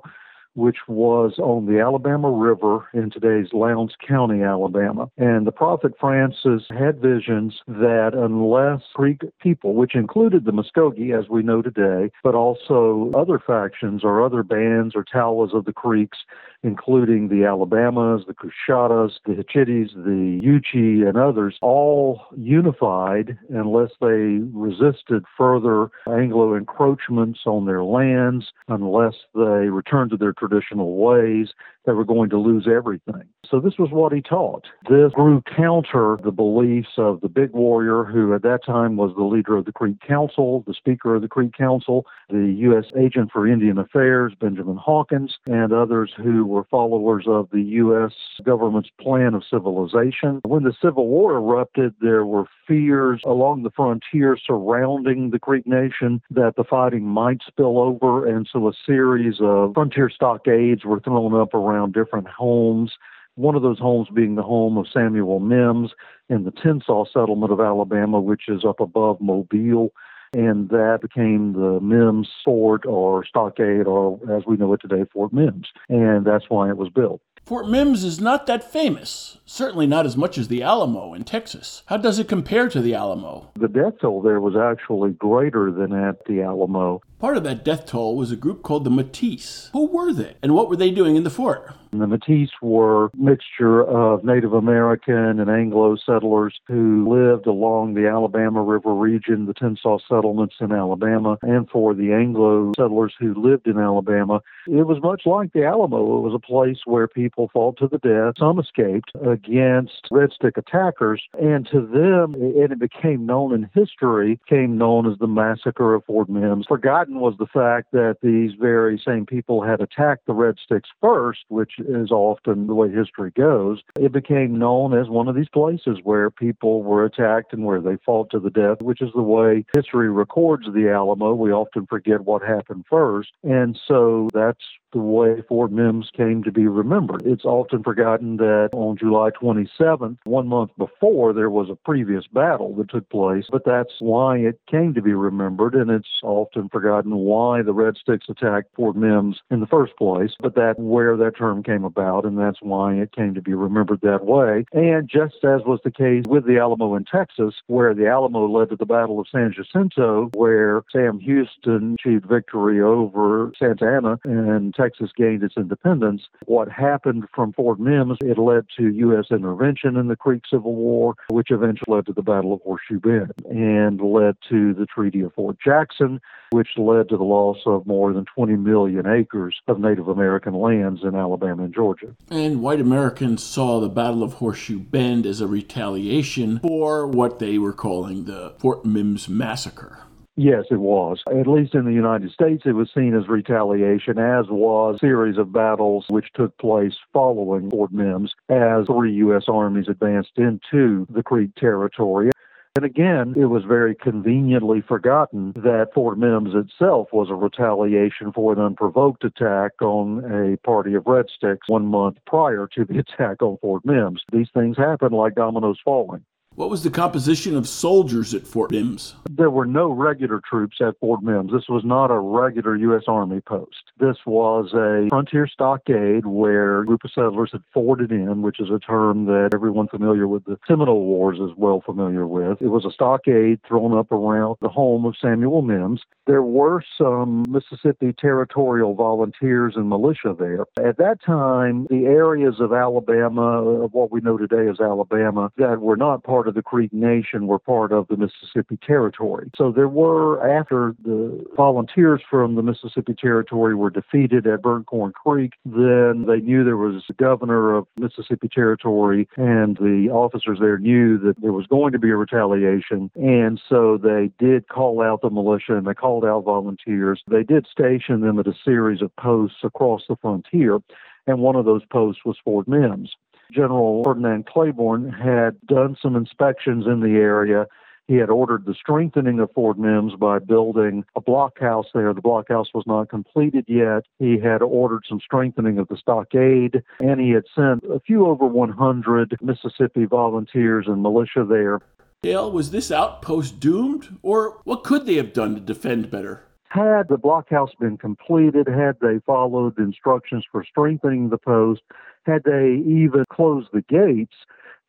which 0.56 0.78
was 0.88 1.34
on 1.40 1.66
the 1.66 1.80
Alabama 1.80 2.30
River 2.30 2.88
in 2.94 3.10
today's 3.10 3.54
Lowndes 3.54 3.96
County, 4.08 4.42
Alabama. 4.42 5.10
And 5.18 5.48
the 5.48 5.52
prophet 5.52 5.94
Francis 6.00 6.64
had 6.70 7.02
visions 7.02 7.62
that 7.68 8.12
unless 8.14 8.82
Creek 8.94 9.22
people, 9.42 9.74
which 9.74 9.96
included 9.96 10.46
the 10.46 10.52
Muskogee 10.52 11.18
as 11.18 11.30
we 11.30 11.44
know 11.44 11.62
today, 11.62 12.12
but 12.24 12.36
also 12.36 13.12
other 13.14 13.40
factions 13.40 14.04
or 14.04 14.24
other 14.24 14.44
bands 14.44 14.96
or 14.96 15.04
talwas 15.04 15.54
of 15.54 15.66
the 15.66 15.74
Creeks, 15.74 16.20
including 16.64 17.28
the 17.28 17.46
Alabamas, 17.46 18.24
the 18.28 18.34
Coushattas, 18.34 19.20
the 19.26 19.34
Hitchites, 19.34 19.94
the 19.94 20.40
Yuchi, 20.42 21.08
and 21.08 21.18
others, 21.18 21.58
all 21.62 22.22
unified 22.36 23.38
unless 23.50 23.92
they 24.02 24.40
resisted 24.54 25.26
further 25.38 25.90
Anglo 26.08 26.56
encroachments 26.56 27.42
on 27.46 27.66
their 27.66 27.84
lands, 27.84 28.52
unless 28.68 29.16
they 29.36 29.70
returned 29.70 30.12
to 30.12 30.18
their 30.18 30.34
traditional 30.34 30.98
ways, 30.98 31.50
they 31.86 31.92
were 31.92 32.06
going 32.06 32.30
to 32.30 32.38
lose 32.38 32.68
everything. 32.74 33.24
So 33.50 33.60
this 33.60 33.78
was 33.78 33.90
what 33.92 34.14
he 34.14 34.22
taught. 34.22 34.66
This 34.90 35.12
grew 35.14 35.44
counter 35.56 36.18
the 36.24 36.32
beliefs 36.32 36.94
of 36.98 37.22
the 37.22 37.28
big 37.28 37.52
warrior, 37.52 38.04
who 38.04 38.34
at 38.34 38.42
that 38.44 38.64
time 38.66 38.96
was 38.96 39.14
the 39.16 39.24
leader 39.24 39.58
of 39.58 39.66
the 39.66 39.74
Creek 39.74 39.98
Council, 40.00 40.64
the 40.66 40.74
Speaker 40.74 41.16
of 41.16 41.22
the 41.22 41.28
Creek 41.28 41.52
Council, 41.54 42.06
the 42.30 42.56
U.S. 42.60 42.86
Agent 42.98 43.32
for 43.32 43.48
Indian 43.48 43.78
Affairs, 43.78 44.34
Benjamin 44.40 44.78
Hawkins, 44.78 45.38
and 45.46 45.74
others 45.74 46.12
who 46.16 46.46
were 46.54 46.64
followers 46.70 47.26
of 47.28 47.50
the 47.52 47.62
U.S. 47.62 48.14
government's 48.46 48.92
plan 49.02 49.34
of 49.34 49.44
civilization. 49.50 50.40
When 50.46 50.64
the 50.64 50.76
Civil 50.82 51.08
War 51.08 51.36
erupted, 51.36 51.96
there 52.00 52.26
were 52.26 52.46
fears 52.68 53.22
along 53.26 53.64
the 53.64 53.72
frontier 53.72 54.38
surrounding 54.38 55.32
the 55.32 55.40
Creek 55.40 55.66
Nation 55.66 56.22
that 56.30 56.54
the 56.56 56.64
fighting 56.64 57.06
might 57.06 57.42
spill 57.46 57.80
over, 57.80 58.28
and 58.28 58.48
so 58.52 58.68
a 58.68 58.74
series 58.86 59.38
of 59.42 59.74
frontier 59.74 60.10
stockades 60.10 60.86
were 60.86 61.00
thrown 61.00 61.34
up 61.34 61.56
around 61.56 61.94
different 61.94 62.28
homes. 62.28 62.94
One 63.36 63.56
of 63.56 63.64
those 63.64 63.80
homes 63.80 64.10
being 64.14 64.36
the 64.36 64.44
home 64.44 64.78
of 64.78 64.86
Samuel 64.94 65.40
Mims 65.40 65.92
in 66.30 66.44
the 66.44 66.52
Tensaw 66.52 67.12
settlement 67.12 67.52
of 67.52 67.60
Alabama, 67.60 68.22
which 68.22 68.44
is 68.48 68.64
up 68.64 68.80
above 68.80 69.20
Mobile 69.20 69.92
and 70.34 70.70
that 70.70 71.00
became 71.02 71.54
the 71.54 71.80
Mims 71.80 72.30
Fort 72.44 72.86
or 72.86 73.26
Stockade, 73.26 73.88
or 73.88 74.20
as 74.36 74.46
we 74.46 74.58
know 74.58 74.74
it 74.74 74.82
today, 74.82 75.06
Fort 75.12 75.34
Mims. 75.34 75.68
And 75.90 76.26
that's 76.26 76.46
why 76.50 76.70
it 76.70 76.78
was 76.78 76.90
built. 76.90 77.22
Fort 77.46 77.68
Mims 77.68 78.06
is 78.06 78.22
not 78.22 78.48
that 78.48 78.72
famous, 78.72 79.38
certainly 79.46 79.86
not 79.86 80.06
as 80.06 80.16
much 80.16 80.38
as 80.38 80.48
the 80.48 80.64
Alamo 80.64 81.14
in 81.14 81.26
Texas. 81.26 81.84
How 81.88 81.98
does 81.98 82.18
it 82.18 82.30
compare 82.30 82.70
to 82.70 82.80
the 82.80 82.96
Alamo? 82.96 83.52
The 83.60 83.68
death 83.68 83.96
toll 84.00 84.22
there 84.22 84.40
was 84.40 84.56
actually 84.56 85.12
greater 85.12 85.70
than 85.70 85.92
at 85.92 86.24
the 86.26 86.42
Alamo. 86.42 87.02
Part 87.24 87.38
of 87.38 87.46
that 87.46 87.64
death 87.64 87.86
toll 87.86 88.18
was 88.18 88.34
a 88.34 88.36
group 88.36 88.64
called 88.64 88.84
the 88.84 88.90
Métis. 88.90 89.70
Who 89.72 89.86
were 89.86 90.12
they, 90.12 90.34
and 90.44 90.54
what 90.54 90.68
were 90.68 90.76
they 90.76 90.92
doing 90.92 91.16
in 91.16 91.24
the 91.24 91.30
fort? 91.30 91.74
The 91.92 92.06
Métis 92.06 92.50
were 92.62 93.06
a 93.06 93.10
mixture 93.16 93.82
of 93.82 94.26
Native 94.26 94.52
American 94.52 95.40
and 95.40 95.50
Anglo 95.50 95.96
settlers 95.96 96.60
who 96.68 97.08
lived 97.08 97.46
along 97.46 97.94
the 97.94 98.10
Alabama 98.10 98.62
River 98.62 98.94
region, 98.94 99.46
the 99.46 99.54
Tensaw 99.54 100.00
settlements 100.10 100.56
in 100.60 100.74
Alabama, 100.74 101.38
and 101.44 101.70
for 101.70 101.94
the 101.94 102.12
Anglo 102.12 102.74
settlers 102.76 103.14
who 103.18 103.36
lived 103.36 103.68
in 103.68 103.78
Alabama, 103.78 104.42
it 104.68 104.88
was 104.88 105.02
much 105.02 105.22
like 105.26 105.54
the 105.54 105.64
Alamo. 105.64 106.18
It 106.18 106.22
was 106.22 106.34
a 106.34 106.40
place 106.40 106.80
where 106.86 107.08
people 107.08 107.50
fought 107.54 107.78
to 107.78 107.88
the 107.88 108.00
death. 108.00 108.34
Some 108.38 108.60
escaped 108.60 109.12
against 109.26 110.08
Red 110.12 110.32
Stick 110.34 110.58
attackers, 110.58 111.22
and 111.40 111.66
to 111.68 111.80
them, 111.80 112.34
and 112.34 112.72
it 112.72 112.80
became 112.80 113.26
known 113.26 113.54
in 113.54 113.70
history, 113.74 114.42
came 114.50 114.78
known 114.78 115.10
as 115.10 115.20
the 115.20 115.28
Massacre 115.28 115.94
of 115.94 116.04
Fort 116.06 116.28
Mims. 116.28 116.66
Forgotten 116.68 117.13
was 117.16 117.36
the 117.38 117.48
fact 117.48 117.92
that 117.92 118.18
these 118.22 118.52
very 118.60 119.02
same 119.04 119.26
people 119.26 119.62
had 119.62 119.82
attacked 119.82 120.26
the 120.26 120.34
Red 120.34 120.56
Sticks 120.64 120.90
first, 121.02 121.42
which 121.50 121.74
is 121.80 122.12
often 122.12 122.68
the 122.68 122.76
way 122.76 122.90
history 122.90 123.32
goes, 123.32 123.82
it 124.00 124.12
became 124.12 124.58
known 124.58 124.98
as 124.98 125.10
one 125.10 125.28
of 125.28 125.36
these 125.36 125.50
places 125.50 126.00
where 126.04 126.30
people 126.30 126.84
were 126.84 127.06
attacked 127.06 127.54
and 127.54 127.66
where 127.66 127.82
they 127.82 127.98
fought 128.06 128.30
to 128.32 128.40
the 128.40 128.50
death, 128.50 128.82
which 128.82 129.02
is 129.02 129.12
the 129.16 129.22
way 129.22 129.66
history 129.76 130.10
records 130.10 130.66
the 130.74 130.90
Alamo. 130.90 131.34
We 131.34 131.52
often 131.52 131.86
forget 131.86 132.22
what 132.22 132.42
happened 132.42 132.86
first. 132.90 133.32
And 133.44 133.80
so 133.88 134.30
that's 134.34 134.64
the 134.94 135.00
way 135.00 135.42
Fort 135.48 135.72
Mims 135.72 136.10
came 136.16 136.44
to 136.44 136.52
be 136.52 136.68
remembered. 136.68 137.24
It's 137.26 137.46
often 137.46 137.84
forgotten 137.84 138.38
that 138.38 138.70
on 138.74 138.98
July 138.98 139.32
27th, 139.32 140.18
one 140.24 140.48
month 140.48 140.72
before, 140.78 141.34
there 141.34 141.50
was 141.50 141.70
a 141.70 141.76
previous 141.76 142.26
battle 142.28 142.74
that 142.76 142.90
took 142.90 143.10
place, 143.10 143.46
but 143.52 143.66
that's 143.66 143.94
why 144.00 144.38
it 144.38 144.60
came 144.70 144.94
to 144.94 145.02
be 145.02 145.14
remembered, 145.14 145.76
and 145.76 145.90
it's 145.90 146.22
often 146.24 146.70
forgotten 146.70 147.16
why 147.16 147.62
the 147.62 147.74
Red 147.74 147.98
Sticks 147.98 148.28
attacked 148.30 148.76
Fort 148.76 148.96
Mims 148.96 149.40
in 149.52 149.60
the 149.60 149.68
first 149.68 149.96
place, 149.98 150.32
but 150.40 150.56
that's 150.56 150.80
where 150.80 151.18
that 151.18 151.38
term 151.38 151.64
came 151.64 151.84
about, 151.84 152.26
and 152.26 152.38
that's 152.38 152.60
why 152.62 152.94
it 152.94 153.12
came 153.12 153.34
to 153.34 153.42
be 153.42 153.54
remembered 153.54 154.02
that 154.02 154.26
way. 154.26 154.66
And 154.74 155.10
just 155.10 155.44
as 155.44 155.62
was 155.66 155.80
the 155.84 155.92
case 155.92 156.24
with 156.28 156.46
the 156.46 156.60
Alamo 156.60 156.96
in 156.96 157.06
Texas, 157.06 157.56
where 157.68 157.94
the 157.94 158.08
Alamo 158.08 158.48
led 158.48 158.70
to 158.70 158.76
the 158.76 158.86
Battle 158.86 159.20
of 159.20 159.28
San 159.32 159.54
Jacinto, 159.54 160.30
where 160.34 160.84
Sam 160.92 161.20
Houston 161.20 161.96
achieved 162.00 162.26
victory 162.26 162.82
over 162.82 163.52
Santa 163.58 163.86
Anna 163.86 164.20
and 164.24 164.74
Texas 164.84 165.12
gained 165.16 165.44
its 165.44 165.56
independence. 165.56 166.24
What 166.46 166.70
happened 166.70 167.26
from 167.34 167.54
Fort 167.54 167.80
Mims, 167.80 168.18
it 168.22 168.38
led 168.38 168.66
to 168.78 168.90
U.S. 168.90 169.26
intervention 169.32 169.96
in 169.96 170.08
the 170.10 170.16
Creek 170.16 170.44
Civil 170.50 170.76
War, 170.76 171.16
which 171.30 171.52
eventually 171.52 171.96
led 171.96 172.06
to 172.08 172.14
the 172.14 172.22
Battle 172.22 172.54
of 172.54 172.62
Horseshoe 172.62 173.00
Bend 173.00 173.32
and 173.50 174.02
led 174.02 174.36
to 174.50 174.74
the 174.74 174.86
Treaty 174.86 175.22
of 175.22 175.34
Fort 175.34 175.58
Jackson, 175.64 176.20
which 176.52 176.70
led 176.78 177.08
to 177.10 177.18
the 177.18 177.24
loss 177.24 177.60
of 177.66 177.88
more 177.88 178.12
than 178.12 178.26
20 178.26 178.56
million 178.58 179.08
acres 179.08 179.56
of 179.68 179.80
Native 179.80 180.10
American 180.10 180.54
lands 180.54 181.02
in 181.04 181.16
Alabama 181.16 181.64
and 181.64 181.74
Georgia. 181.74 182.14
And 182.30 182.62
white 182.62 182.82
Americans 182.82 183.42
saw 183.42 183.80
the 183.80 183.90
Battle 183.90 184.24
of 184.24 184.34
Horseshoe 184.34 184.80
Bend 184.80 185.26
as 185.26 185.40
a 185.40 185.48
retaliation 185.48 186.60
for 186.60 187.08
what 187.08 187.40
they 187.40 187.58
were 187.58 187.74
calling 187.74 188.26
the 188.26 188.54
Fort 188.60 188.84
Mims 188.86 189.30
Massacre. 189.30 190.00
Yes, 190.36 190.66
it 190.72 190.80
was. 190.80 191.22
At 191.28 191.46
least 191.46 191.76
in 191.76 191.86
the 191.86 191.94
United 191.94 192.32
States, 192.32 192.64
it 192.66 192.72
was 192.72 192.90
seen 192.92 193.14
as 193.14 193.28
retaliation, 193.28 194.18
as 194.18 194.48
was 194.50 194.96
a 194.96 195.00
series 195.00 195.38
of 195.38 195.54
battles 195.54 196.06
which 196.10 196.34
took 196.34 196.58
place 196.58 196.96
following 197.12 197.70
Fort 197.70 197.92
Mims 197.92 198.34
as 198.50 198.88
three 198.88 199.14
U.S. 199.16 199.44
armies 199.48 199.88
advanced 199.88 200.32
into 200.38 201.06
the 201.12 201.22
Creek 201.22 201.54
territory. 201.56 202.32
And 202.76 202.84
again, 202.84 203.36
it 203.38 203.46
was 203.46 203.64
very 203.66 203.94
conveniently 203.94 204.82
forgotten 204.82 205.52
that 205.58 205.94
Fort 205.94 206.18
Mims 206.18 206.56
itself 206.56 207.10
was 207.14 207.30
a 207.30 207.36
retaliation 207.36 208.32
for 208.34 208.52
an 208.52 208.60
unprovoked 208.60 209.24
attack 209.24 209.74
on 209.84 210.24
a 210.26 210.58
party 210.66 210.96
of 210.96 211.06
Red 211.06 211.28
Sticks 211.30 211.70
one 211.70 211.86
month 211.86 212.18
prior 212.26 212.68
to 212.74 212.86
the 212.86 212.98
attack 213.18 213.44
on 213.44 213.58
Fort 213.62 213.86
Mims. 213.86 214.24
These 214.32 214.50
things 214.56 214.76
happen 214.76 215.12
like 215.12 215.36
dominoes 215.36 215.78
falling. 215.86 216.26
What 216.56 216.70
was 216.70 216.84
the 216.84 216.92
composition 216.92 217.58
of 217.58 217.68
soldiers 217.68 218.36
at 218.36 218.46
Fort 218.46 218.70
Mims? 218.70 219.16
There 219.28 219.50
were 219.50 219.66
no 219.66 219.90
regular 219.90 220.40
troops 220.48 220.78
at 220.82 221.00
Fort 221.00 221.24
Mims. 221.24 221.52
This 221.52 221.68
was 221.68 221.84
not 221.84 222.12
a 222.12 222.20
regular 222.20 222.76
U.S. 222.76 223.06
Army 223.08 223.42
post. 223.42 223.92
This 224.00 224.18
was 224.28 224.72
a 224.76 225.10
frontier 225.10 225.48
stockade 225.48 226.28
where 226.28 226.82
a 226.82 226.86
group 226.86 227.04
of 227.06 227.12
settlers 227.12 227.50
had 227.54 227.64
forted 227.74 228.12
in, 228.12 228.44
which 228.44 228.60
is 228.60 228.70
a 228.70 228.78
term 228.78 229.26
that 229.26 229.50
everyone 229.56 229.88
familiar 229.88 230.28
with 230.28 230.46
the 230.46 230.60
Seminole 230.68 231.04
Wars 231.06 231.40
is 231.40 231.58
well 231.58 231.82
familiar 231.84 232.28
with. 232.28 232.62
It 232.62 232.68
was 232.68 232.86
a 232.86 232.92
stockade 232.92 233.60
thrown 233.68 233.98
up 233.98 234.12
around 234.12 234.58
the 234.62 234.70
home 234.70 235.06
of 235.06 235.16
Samuel 235.20 235.64
Mims. 235.64 236.02
There 236.28 236.44
were 236.44 236.84
some 236.98 237.46
Mississippi 237.50 238.14
territorial 238.14 238.94
volunteers 238.94 239.74
and 239.76 239.90
militia 239.90 240.36
there. 240.38 240.66
At 240.88 240.98
that 240.98 241.18
time, 241.26 241.88
the 241.90 242.06
areas 242.06 242.60
of 242.60 242.74
Alabama, 242.74 243.84
of 243.84 243.94
what 243.94 244.12
we 244.12 244.22
know 244.22 244.38
today 244.38 244.70
as 244.70 244.80
Alabama, 244.80 245.52
that 245.58 245.82
were 245.82 245.98
not 245.98 246.24
part 246.24 246.43
part 246.44 246.50
of 246.50 246.56
the 246.56 246.62
Creek 246.62 246.92
Nation 246.92 247.48
were 247.48 247.58
part 247.58 247.94
of 247.94 248.06
the 248.10 248.18
Mississippi 248.18 248.78
Territory. 248.86 249.50
So 249.56 249.72
there 249.72 249.88
were, 249.88 250.46
after 250.46 250.94
the 251.02 251.42
volunteers 251.56 252.22
from 252.30 252.56
the 252.56 252.62
Mississippi 252.62 253.14
Territory 253.14 253.76
were 253.76 253.90
defeated 253.90 254.46
at 254.46 254.62
Burnt 254.62 254.88
Corn 254.88 255.14
Creek, 255.14 255.54
then 255.64 256.26
they 256.28 256.42
knew 256.42 256.66
there 256.66 256.76
was 256.76 257.02
a 257.10 257.14
governor 257.14 257.74
of 257.74 257.88
Mississippi 257.98 258.50
Territory, 258.54 259.30
and 259.38 259.78
the 259.78 260.10
officers 260.12 260.58
there 260.60 260.80
knew 260.80 261.18
that 261.20 261.40
there 261.42 261.54
was 261.54 261.66
going 261.68 261.94
to 261.94 262.00
be 262.00 262.10
a 262.10 262.18
retaliation. 262.18 263.10
And 263.16 263.62
so 263.70 263.98
they 263.98 264.30
did 264.38 264.68
call 264.68 265.02
out 265.02 265.22
the 265.22 265.30
militia 265.30 265.78
and 265.78 265.88
they 265.88 265.94
called 265.94 266.26
out 266.26 266.44
volunteers. 266.44 267.24
They 267.26 267.44
did 267.44 267.68
station 267.72 268.20
them 268.20 268.38
at 268.38 268.48
a 268.48 268.54
series 268.66 269.02
of 269.02 269.16
posts 269.16 269.60
across 269.64 270.02
the 270.10 270.18
frontier 270.18 270.80
and 271.28 271.40
one 271.40 271.56
of 271.56 271.66
those 271.66 271.84
posts 271.86 272.24
was 272.26 272.38
Fort 272.44 272.68
Mims. 272.68 273.16
General 273.54 274.04
Ferdinand 274.04 274.48
Claiborne 274.48 275.12
had 275.12 275.60
done 275.68 275.96
some 276.02 276.16
inspections 276.16 276.86
in 276.88 277.02
the 277.02 277.20
area 277.20 277.68
He 278.08 278.16
had 278.16 278.30
ordered 278.30 278.66
the 278.66 278.74
strengthening 278.74 279.40
of 279.40 279.52
Fort 279.54 279.80
Mims 279.80 280.16
by 280.16 280.40
building 280.40 281.06
a 281.16 281.22
blockhouse 281.22 281.86
there. 281.94 282.14
The 282.14 282.22
blockhouse 282.22 282.68
was 282.74 282.84
not 282.86 283.10
completed 283.10 283.64
yet. 283.68 284.04
He 284.20 284.38
had 284.38 284.62
ordered 284.62 285.04
some 285.08 285.22
strengthening 285.22 285.78
of 285.78 285.88
the 285.88 285.96
stockade, 285.96 286.84
and 287.00 287.22
he 287.22 287.30
had 287.30 287.46
sent 287.56 287.84
a 287.86 288.02
few 288.02 288.26
over 288.26 288.46
100 288.46 289.38
Mississippi 289.42 290.06
volunteers 290.06 290.86
and 290.88 291.02
militia 291.02 291.46
there. 291.48 291.80
Dale, 292.24 292.52
was 292.52 292.72
this 292.72 292.92
outpost 292.92 293.60
doomed, 293.60 294.18
or 294.22 294.62
what 294.64 294.84
could 294.84 295.06
they 295.06 295.16
have 295.16 295.34
done 295.34 295.56
to 295.56 295.62
defend 295.62 296.12
better? 296.12 296.46
Had 296.74 297.08
the 297.08 297.20
blockhouse 297.20 297.70
been 297.80 297.98
completed, 297.98 298.68
had 298.68 299.00
they 299.00 299.20
followed 299.28 299.78
instructions 299.78 300.44
for 300.52 300.64
strengthening 300.64 301.30
the 301.30 301.38
post, 301.38 301.84
had 302.26 302.46
they 302.46 302.82
even 302.84 303.26
closed 303.32 303.70
the 303.72 303.84
gates, 303.84 304.34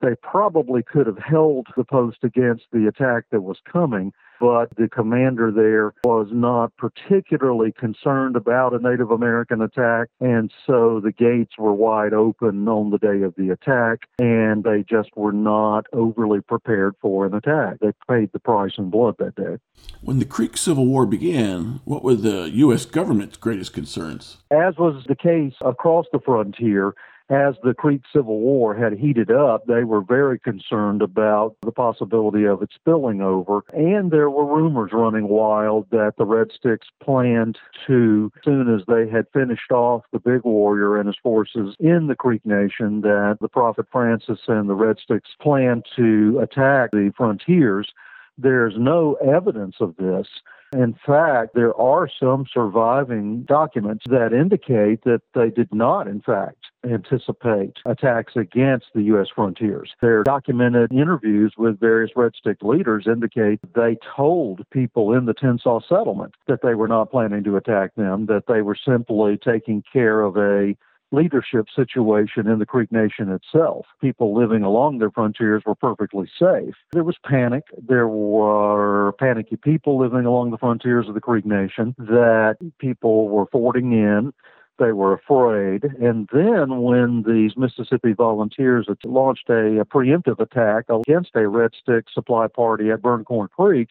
they 0.04 0.14
probably 0.16 0.82
could 0.82 1.06
have 1.06 1.18
held 1.18 1.66
the 1.76 1.84
post 1.84 2.18
against 2.22 2.64
the 2.72 2.86
attack 2.86 3.24
that 3.30 3.40
was 3.40 3.56
coming, 3.70 4.12
but 4.38 4.68
the 4.76 4.88
commander 4.88 5.50
there 5.50 5.94
was 6.04 6.28
not 6.30 6.76
particularly 6.76 7.72
concerned 7.72 8.36
about 8.36 8.74
a 8.74 8.78
Native 8.78 9.10
American 9.10 9.62
attack, 9.62 10.08
and 10.20 10.52
so 10.66 11.00
the 11.00 11.12
gates 11.12 11.54
were 11.56 11.72
wide 11.72 12.12
open 12.12 12.68
on 12.68 12.90
the 12.90 12.98
day 12.98 13.22
of 13.22 13.34
the 13.36 13.50
attack, 13.50 14.00
and 14.18 14.64
they 14.64 14.84
just 14.88 15.10
were 15.16 15.32
not 15.32 15.86
overly 15.94 16.40
prepared 16.42 16.94
for 17.00 17.24
an 17.24 17.34
attack. 17.34 17.78
They 17.80 17.92
paid 18.08 18.30
the 18.32 18.40
price 18.40 18.72
in 18.76 18.90
blood 18.90 19.14
that 19.18 19.36
day. 19.36 19.56
When 20.02 20.18
the 20.18 20.26
Creek 20.26 20.58
Civil 20.58 20.86
War 20.86 21.06
began, 21.06 21.80
what 21.84 22.04
were 22.04 22.14
the 22.14 22.50
U.S. 22.50 22.84
government's 22.84 23.38
greatest 23.38 23.72
concerns? 23.72 24.38
As 24.50 24.76
was 24.76 25.04
the 25.08 25.16
case 25.16 25.54
across 25.62 26.06
the 26.12 26.20
frontier, 26.20 26.94
as 27.30 27.54
the 27.62 27.74
Creek 27.74 28.02
Civil 28.12 28.38
War 28.38 28.74
had 28.74 28.92
heated 28.92 29.30
up, 29.30 29.66
they 29.66 29.84
were 29.84 30.02
very 30.02 30.38
concerned 30.38 31.00
about 31.00 31.56
the 31.62 31.72
possibility 31.72 32.44
of 32.44 32.62
it 32.62 32.70
spilling 32.74 33.22
over. 33.22 33.62
And 33.72 34.10
there 34.10 34.28
were 34.28 34.44
rumors 34.44 34.90
running 34.92 35.28
wild 35.28 35.86
that 35.90 36.14
the 36.18 36.26
Red 36.26 36.52
Sticks 36.52 36.88
planned 37.02 37.58
to, 37.86 38.30
as 38.36 38.44
soon 38.44 38.74
as 38.74 38.82
they 38.86 39.08
had 39.08 39.26
finished 39.32 39.72
off 39.72 40.02
the 40.12 40.18
Big 40.18 40.42
Warrior 40.44 40.98
and 40.98 41.06
his 41.06 41.16
forces 41.22 41.74
in 41.80 42.08
the 42.08 42.16
Creek 42.16 42.44
Nation, 42.44 43.00
that 43.00 43.38
the 43.40 43.48
Prophet 43.48 43.86
Francis 43.90 44.40
and 44.46 44.68
the 44.68 44.74
Red 44.74 44.98
Sticks 44.98 45.30
planned 45.40 45.86
to 45.96 46.40
attack 46.42 46.90
the 46.90 47.12
frontiers. 47.16 47.90
There's 48.38 48.74
no 48.76 49.14
evidence 49.14 49.76
of 49.80 49.96
this. 49.96 50.26
In 50.74 50.96
fact, 51.06 51.54
there 51.54 51.74
are 51.80 52.08
some 52.08 52.46
surviving 52.52 53.42
documents 53.42 54.04
that 54.08 54.32
indicate 54.32 55.04
that 55.04 55.22
they 55.32 55.50
did 55.50 55.72
not, 55.72 56.08
in 56.08 56.20
fact, 56.20 56.56
anticipate 56.84 57.76
attacks 57.86 58.32
against 58.34 58.86
the 58.92 59.02
U.S. 59.02 59.28
frontiers. 59.32 59.92
Their 60.02 60.24
documented 60.24 60.92
interviews 60.92 61.54
with 61.56 61.78
various 61.78 62.10
Red 62.16 62.32
Stick 62.34 62.58
leaders 62.62 63.06
indicate 63.06 63.60
they 63.74 63.96
told 64.16 64.68
people 64.70 65.12
in 65.12 65.26
the 65.26 65.34
Tensaw 65.34 65.80
settlement 65.88 66.34
that 66.48 66.60
they 66.62 66.74
were 66.74 66.88
not 66.88 67.12
planning 67.12 67.44
to 67.44 67.56
attack 67.56 67.94
them, 67.94 68.26
that 68.26 68.48
they 68.48 68.62
were 68.62 68.76
simply 68.76 69.36
taking 69.36 69.84
care 69.92 70.22
of 70.22 70.36
a 70.36 70.74
leadership 71.14 71.66
situation 71.74 72.46
in 72.46 72.58
the 72.58 72.66
Creek 72.66 72.90
Nation 72.90 73.30
itself. 73.30 73.86
People 74.00 74.34
living 74.34 74.62
along 74.62 74.98
their 74.98 75.10
frontiers 75.10 75.62
were 75.64 75.74
perfectly 75.74 76.28
safe. 76.38 76.74
There 76.92 77.04
was 77.04 77.16
panic. 77.24 77.64
There 77.86 78.08
were 78.08 79.12
panicky 79.18 79.56
people 79.56 79.98
living 79.98 80.26
along 80.26 80.50
the 80.50 80.58
frontiers 80.58 81.08
of 81.08 81.14
the 81.14 81.20
Creek 81.20 81.46
Nation 81.46 81.94
that 81.98 82.56
people 82.78 83.28
were 83.28 83.46
forting 83.46 83.92
in. 83.92 84.32
They 84.78 84.92
were 84.92 85.12
afraid. 85.12 85.84
And 85.84 86.28
then 86.32 86.82
when 86.82 87.22
these 87.26 87.56
Mississippi 87.56 88.12
volunteers 88.12 88.88
launched 89.04 89.48
a, 89.48 89.80
a 89.80 89.84
preemptive 89.84 90.40
attack 90.40 90.86
against 90.88 91.30
a 91.36 91.46
Red 91.46 91.70
Stick 91.80 92.06
supply 92.12 92.48
party 92.48 92.90
at 92.90 93.00
Burnt 93.00 93.26
Corn 93.26 93.48
Creek, 93.54 93.90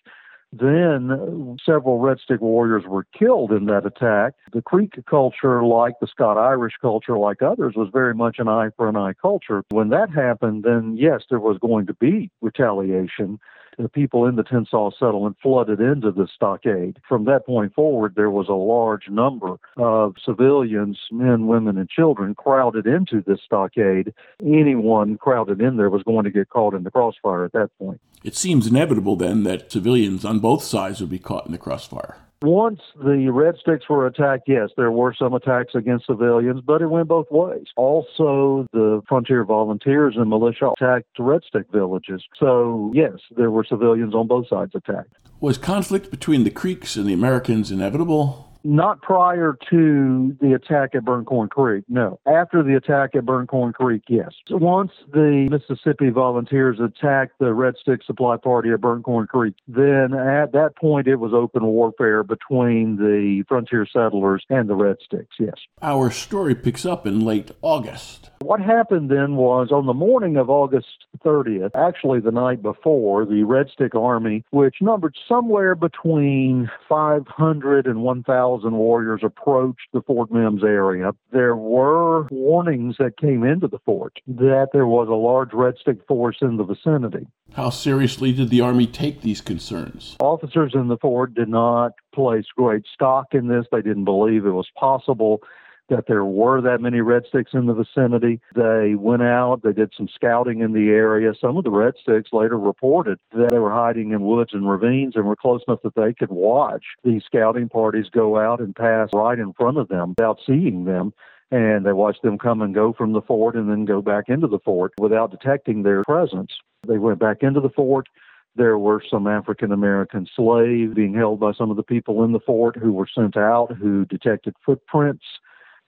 then 0.59 1.57
several 1.65 1.99
Red 1.99 2.19
Stick 2.19 2.41
warriors 2.41 2.83
were 2.87 3.05
killed 3.17 3.51
in 3.51 3.65
that 3.65 3.85
attack. 3.85 4.33
The 4.51 4.61
Creek 4.61 4.93
culture, 5.09 5.63
like 5.63 5.99
the 5.99 6.07
Scott 6.07 6.37
Irish 6.37 6.73
culture, 6.81 7.17
like 7.17 7.41
others, 7.41 7.73
was 7.75 7.89
very 7.91 8.13
much 8.13 8.37
an 8.39 8.47
eye 8.47 8.69
for 8.77 8.87
an 8.87 8.95
eye 8.95 9.13
culture. 9.19 9.63
When 9.69 9.89
that 9.89 10.09
happened, 10.09 10.63
then 10.63 10.95
yes, 10.97 11.23
there 11.29 11.39
was 11.39 11.57
going 11.57 11.87
to 11.87 11.93
be 11.93 12.29
retaliation 12.41 13.39
the 13.77 13.89
people 13.89 14.25
in 14.25 14.35
the 14.35 14.43
Tensaw 14.43 14.91
settlement 14.97 15.37
flooded 15.41 15.79
into 15.79 16.11
the 16.11 16.27
stockade. 16.33 16.99
From 17.07 17.25
that 17.25 17.45
point 17.45 17.73
forward, 17.73 18.13
there 18.15 18.29
was 18.29 18.47
a 18.49 18.53
large 18.53 19.09
number 19.09 19.57
of 19.77 20.15
civilians, 20.23 20.97
men, 21.11 21.47
women, 21.47 21.77
and 21.77 21.89
children, 21.89 22.35
crowded 22.35 22.85
into 22.85 23.23
this 23.25 23.39
stockade. 23.45 24.13
Anyone 24.41 25.17
crowded 25.17 25.61
in 25.61 25.77
there 25.77 25.89
was 25.89 26.03
going 26.03 26.25
to 26.25 26.31
get 26.31 26.49
caught 26.49 26.73
in 26.73 26.83
the 26.83 26.91
crossfire 26.91 27.45
at 27.45 27.53
that 27.53 27.69
point. 27.79 28.01
It 28.23 28.35
seems 28.35 28.67
inevitable 28.67 29.15
then 29.15 29.43
that 29.43 29.71
civilians 29.71 30.23
on 30.23 30.39
both 30.39 30.63
sides 30.63 31.01
would 31.01 31.09
be 31.09 31.19
caught 31.19 31.45
in 31.45 31.51
the 31.51 31.57
crossfire. 31.57 32.17
Once 32.43 32.81
the 33.01 33.29
Red 33.29 33.55
Sticks 33.57 33.87
were 33.89 34.05
attacked, 34.05 34.43
yes, 34.47 34.69
there 34.75 34.91
were 34.91 35.15
some 35.17 35.33
attacks 35.33 35.75
against 35.75 36.05
civilians, 36.05 36.59
but 36.59 36.81
it 36.81 36.87
went 36.87 37.07
both 37.07 37.31
ways. 37.31 37.67
Also, 37.77 38.67
the 38.73 39.01
Frontier 39.07 39.45
Volunteers 39.45 40.15
and 40.17 40.29
militia 40.29 40.71
attacked 40.77 41.07
Red 41.17 41.41
Stick 41.47 41.67
villages. 41.71 42.21
So, 42.37 42.91
yes, 42.93 43.13
there 43.37 43.49
were 43.49 43.63
civilians 43.63 44.13
on 44.13 44.27
both 44.27 44.49
sides 44.49 44.73
attacked. 44.75 45.13
Was 45.39 45.57
conflict 45.57 46.11
between 46.11 46.43
the 46.43 46.49
Creeks 46.49 46.97
and 46.97 47.05
the 47.07 47.13
Americans 47.13 47.71
inevitable? 47.71 48.52
Not 48.63 49.01
prior 49.01 49.57
to 49.69 50.37
the 50.39 50.53
attack 50.53 50.95
at 50.95 51.03
Burnt 51.03 51.27
Corn 51.27 51.49
Creek, 51.49 51.83
no. 51.89 52.19
After 52.25 52.63
the 52.63 52.75
attack 52.75 53.15
at 53.15 53.25
Burnt 53.25 53.49
Corn 53.49 53.73
Creek, 53.73 54.03
yes. 54.07 54.31
Once 54.49 54.91
the 55.11 55.47
Mississippi 55.49 56.09
volunteers 56.09 56.79
attacked 56.79 57.39
the 57.39 57.53
Red 57.53 57.75
Stick 57.81 58.03
Supply 58.03 58.37
Party 58.37 58.71
at 58.71 58.81
Burnt 58.81 59.03
Corn 59.03 59.27
Creek, 59.27 59.55
then 59.67 60.13
at 60.13 60.53
that 60.53 60.75
point 60.77 61.07
it 61.07 61.17
was 61.17 61.33
open 61.33 61.65
warfare 61.65 62.23
between 62.23 62.95
the 62.95 63.43
frontier 63.47 63.85
settlers 63.91 64.45
and 64.49 64.69
the 64.69 64.75
Red 64.75 64.97
Sticks, 65.03 65.35
yes. 65.39 65.55
Our 65.81 66.09
story 66.11 66.55
picks 66.55 66.85
up 66.85 67.05
in 67.05 67.19
late 67.19 67.51
August. 67.61 68.29
What 68.41 68.61
happened 68.61 69.09
then 69.09 69.35
was 69.35 69.71
on 69.71 69.85
the 69.85 69.93
morning 69.93 70.37
of 70.37 70.49
August 70.49 71.05
30th, 71.25 71.71
actually 71.75 72.19
the 72.19 72.31
night 72.31 72.61
before, 72.61 73.25
the 73.25 73.43
Red 73.43 73.69
Stick 73.73 73.95
Army, 73.95 74.43
which 74.51 74.75
numbered 74.81 75.15
somewhere 75.27 75.75
between 75.75 76.69
500 76.89 77.87
and 77.87 78.01
1,000 78.01 78.52
warriors, 78.61 79.21
approached 79.23 79.87
the 79.93 80.01
Fort 80.01 80.31
Mims 80.31 80.63
area. 80.63 81.11
There 81.31 81.55
were 81.55 82.27
warnings 82.29 82.95
that 82.99 83.17
came 83.17 83.43
into 83.43 83.67
the 83.67 83.79
fort 83.79 84.19
that 84.27 84.69
there 84.73 84.87
was 84.87 85.07
a 85.07 85.13
large 85.13 85.53
Red 85.53 85.75
Stick 85.79 86.05
force 86.07 86.37
in 86.41 86.57
the 86.57 86.63
vicinity. 86.63 87.27
How 87.53 87.69
seriously 87.69 88.31
did 88.31 88.49
the 88.49 88.61
Army 88.61 88.87
take 88.87 89.21
these 89.21 89.41
concerns? 89.41 90.15
Officers 90.19 90.73
in 90.73 90.87
the 90.87 90.97
fort 90.97 91.33
did 91.33 91.49
not 91.49 91.93
place 92.13 92.45
great 92.55 92.83
stock 92.93 93.27
in 93.33 93.47
this. 93.47 93.65
They 93.71 93.81
didn't 93.81 94.05
believe 94.05 94.45
it 94.45 94.51
was 94.51 94.69
possible 94.77 95.41
that 95.89 96.05
there 96.07 96.25
were 96.25 96.61
that 96.61 96.81
many 96.81 97.01
red 97.01 97.23
sticks 97.27 97.51
in 97.53 97.65
the 97.65 97.73
vicinity. 97.73 98.39
They 98.55 98.95
went 98.95 99.23
out, 99.23 99.61
they 99.63 99.73
did 99.73 99.93
some 99.95 100.07
scouting 100.13 100.61
in 100.61 100.73
the 100.73 100.89
area. 100.89 101.33
Some 101.39 101.57
of 101.57 101.63
the 101.63 101.71
red 101.71 101.93
sticks 102.01 102.31
later 102.31 102.57
reported 102.57 103.19
that 103.31 103.49
they 103.51 103.59
were 103.59 103.71
hiding 103.71 104.11
in 104.11 104.21
woods 104.21 104.53
and 104.53 104.69
ravines 104.69 105.15
and 105.15 105.25
were 105.25 105.35
close 105.35 105.61
enough 105.67 105.81
that 105.83 105.95
they 105.95 106.13
could 106.13 106.31
watch 106.31 106.83
these 107.03 107.23
scouting 107.25 107.69
parties 107.69 108.09
go 108.09 108.39
out 108.39 108.59
and 108.59 108.75
pass 108.75 109.09
right 109.13 109.39
in 109.39 109.53
front 109.53 109.77
of 109.77 109.87
them 109.89 110.09
without 110.17 110.39
seeing 110.45 110.85
them 110.85 111.13
and 111.53 111.85
they 111.85 111.93
watched 111.93 112.23
them 112.23 112.39
come 112.39 112.63
and 112.63 112.73
go 112.73 112.93
from 112.93 113.13
the 113.13 113.21
fort 113.21 113.55
and 113.55 113.69
then 113.69 113.85
go 113.85 114.01
back 114.01 114.27
into 114.27 114.47
the 114.47 114.57
fort 114.57 114.91
without 114.99 115.29
detecting 115.29 115.83
their 115.83 116.03
presence. 116.03 116.51
They 116.87 116.97
went 116.97 117.19
back 117.19 117.43
into 117.43 117.59
the 117.59 117.69
fort. 117.69 118.07
There 118.55 118.79
were 118.79 119.03
some 119.07 119.27
African 119.27 119.71
American 119.71 120.27
slaves 120.35 120.95
being 120.95 121.13
held 121.13 121.39
by 121.39 121.53
some 121.53 121.69
of 121.69 121.77
the 121.77 121.83
people 121.83 122.23
in 122.23 122.31
the 122.31 122.39
fort 122.39 122.75
who 122.75 122.91
were 122.91 123.07
sent 123.07 123.37
out 123.37 123.75
who 123.79 124.05
detected 124.05 124.55
footprints 124.65 125.25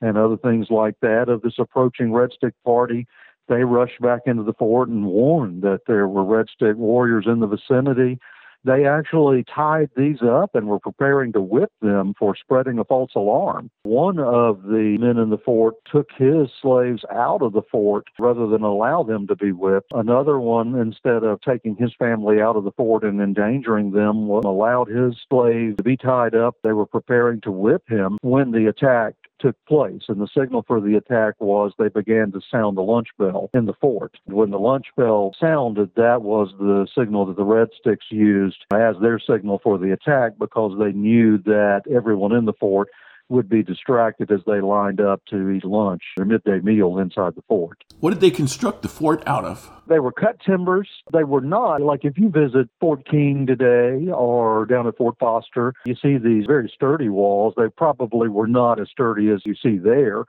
and 0.01 0.17
other 0.17 0.37
things 0.37 0.67
like 0.69 0.95
that 1.01 1.29
of 1.29 1.41
this 1.41 1.59
approaching 1.59 2.13
Red 2.13 2.31
Stick 2.33 2.53
party. 2.63 3.07
They 3.47 3.63
rushed 3.63 4.01
back 4.01 4.21
into 4.25 4.43
the 4.43 4.53
fort 4.53 4.89
and 4.89 5.05
warned 5.05 5.61
that 5.61 5.81
there 5.87 6.07
were 6.07 6.23
Red 6.23 6.47
Stick 6.53 6.77
warriors 6.77 7.25
in 7.27 7.39
the 7.39 7.47
vicinity. 7.47 8.19
They 8.65 8.87
actually 8.87 9.43
tied 9.43 9.91
these 9.95 10.23
up 10.23 10.55
and 10.55 10.67
were 10.67 10.79
preparing 10.79 11.31
to 11.33 11.41
whip 11.41 11.71
them 11.83 12.15
for 12.17 12.35
spreading 12.35 12.79
a 12.79 12.83
false 12.83 13.11
alarm. 13.15 13.69
One 13.83 14.17
of 14.17 14.63
the 14.63 14.97
men 14.99 15.19
in 15.19 15.29
the 15.29 15.37
fort 15.37 15.75
took 15.85 16.09
his 16.17 16.49
slaves 16.63 17.05
out 17.13 17.43
of 17.43 17.53
the 17.53 17.61
fort 17.61 18.07
rather 18.17 18.47
than 18.47 18.63
allow 18.63 19.03
them 19.03 19.27
to 19.27 19.35
be 19.35 19.51
whipped. 19.51 19.91
Another 19.93 20.39
one, 20.39 20.73
instead 20.73 21.23
of 21.23 21.41
taking 21.41 21.75
his 21.75 21.93
family 21.99 22.41
out 22.41 22.55
of 22.55 22.63
the 22.63 22.71
fort 22.71 23.03
and 23.03 23.21
endangering 23.21 23.91
them, 23.91 24.27
allowed 24.31 24.87
his 24.87 25.15
slave 25.29 25.77
to 25.77 25.83
be 25.83 25.95
tied 25.95 26.33
up. 26.33 26.55
They 26.63 26.73
were 26.73 26.87
preparing 26.87 27.41
to 27.41 27.51
whip 27.51 27.83
him 27.87 28.17
when 28.23 28.49
the 28.49 28.65
attack 28.65 29.13
took 29.39 29.55
place. 29.65 30.03
And 30.07 30.19
the 30.19 30.27
signal 30.35 30.63
for 30.67 30.79
the 30.79 30.95
attack 30.95 31.35
was 31.39 31.73
they 31.77 31.89
began 31.89 32.31
to 32.31 32.41
sound 32.51 32.77
the 32.77 32.81
lunch 32.81 33.09
bell 33.17 33.49
in 33.53 33.65
the 33.65 33.73
fort. 33.73 34.17
When 34.25 34.51
the 34.51 34.59
lunch 34.59 34.87
bell 34.95 35.33
sounded, 35.39 35.91
that 35.95 36.21
was 36.21 36.53
the 36.59 36.87
signal 36.97 37.25
that 37.27 37.37
the 37.37 37.43
Red 37.43 37.69
Sticks 37.79 38.05
used 38.09 38.65
as 38.73 38.95
their 39.01 39.19
signal 39.19 39.59
for 39.63 39.77
the 39.77 39.91
attack 39.91 40.33
because 40.39 40.73
they 40.79 40.91
knew 40.91 41.37
that 41.39 41.83
everyone 41.93 42.33
in 42.33 42.45
the 42.45 42.53
fort 42.53 42.89
would 43.29 43.49
be 43.49 43.63
distracted 43.63 44.31
as 44.31 44.41
they 44.45 44.61
lined 44.61 45.01
up 45.01 45.21
to 45.29 45.49
eat 45.49 45.65
lunch, 45.65 46.03
their 46.17 46.25
midday 46.25 46.59
meal 46.59 46.97
inside 46.97 47.35
the 47.35 47.41
fort. 47.47 47.83
What 47.99 48.11
did 48.11 48.19
they 48.19 48.31
construct 48.31 48.81
the 48.81 48.87
fort 48.87 49.23
out 49.25 49.45
of? 49.45 49.71
They 49.87 49.99
were 49.99 50.11
cut 50.11 50.37
timbers. 50.45 50.89
They 51.13 51.23
were 51.23 51.41
not 51.41 51.81
like 51.81 52.05
if 52.05 52.17
you 52.17 52.29
visit 52.29 52.69
Fort 52.79 53.07
King 53.09 53.45
today 53.45 54.11
or 54.11 54.65
down 54.65 54.87
at 54.87 54.97
Fort 54.97 55.15
Foster, 55.19 55.73
you 55.85 55.95
see 55.95 56.17
these 56.17 56.45
very 56.45 56.71
sturdy 56.73 57.09
walls. 57.09 57.53
They 57.57 57.69
probably 57.69 58.29
were 58.29 58.47
not 58.47 58.79
as 58.79 58.89
sturdy 58.89 59.29
as 59.29 59.41
you 59.45 59.55
see 59.55 59.77
there. 59.77 60.25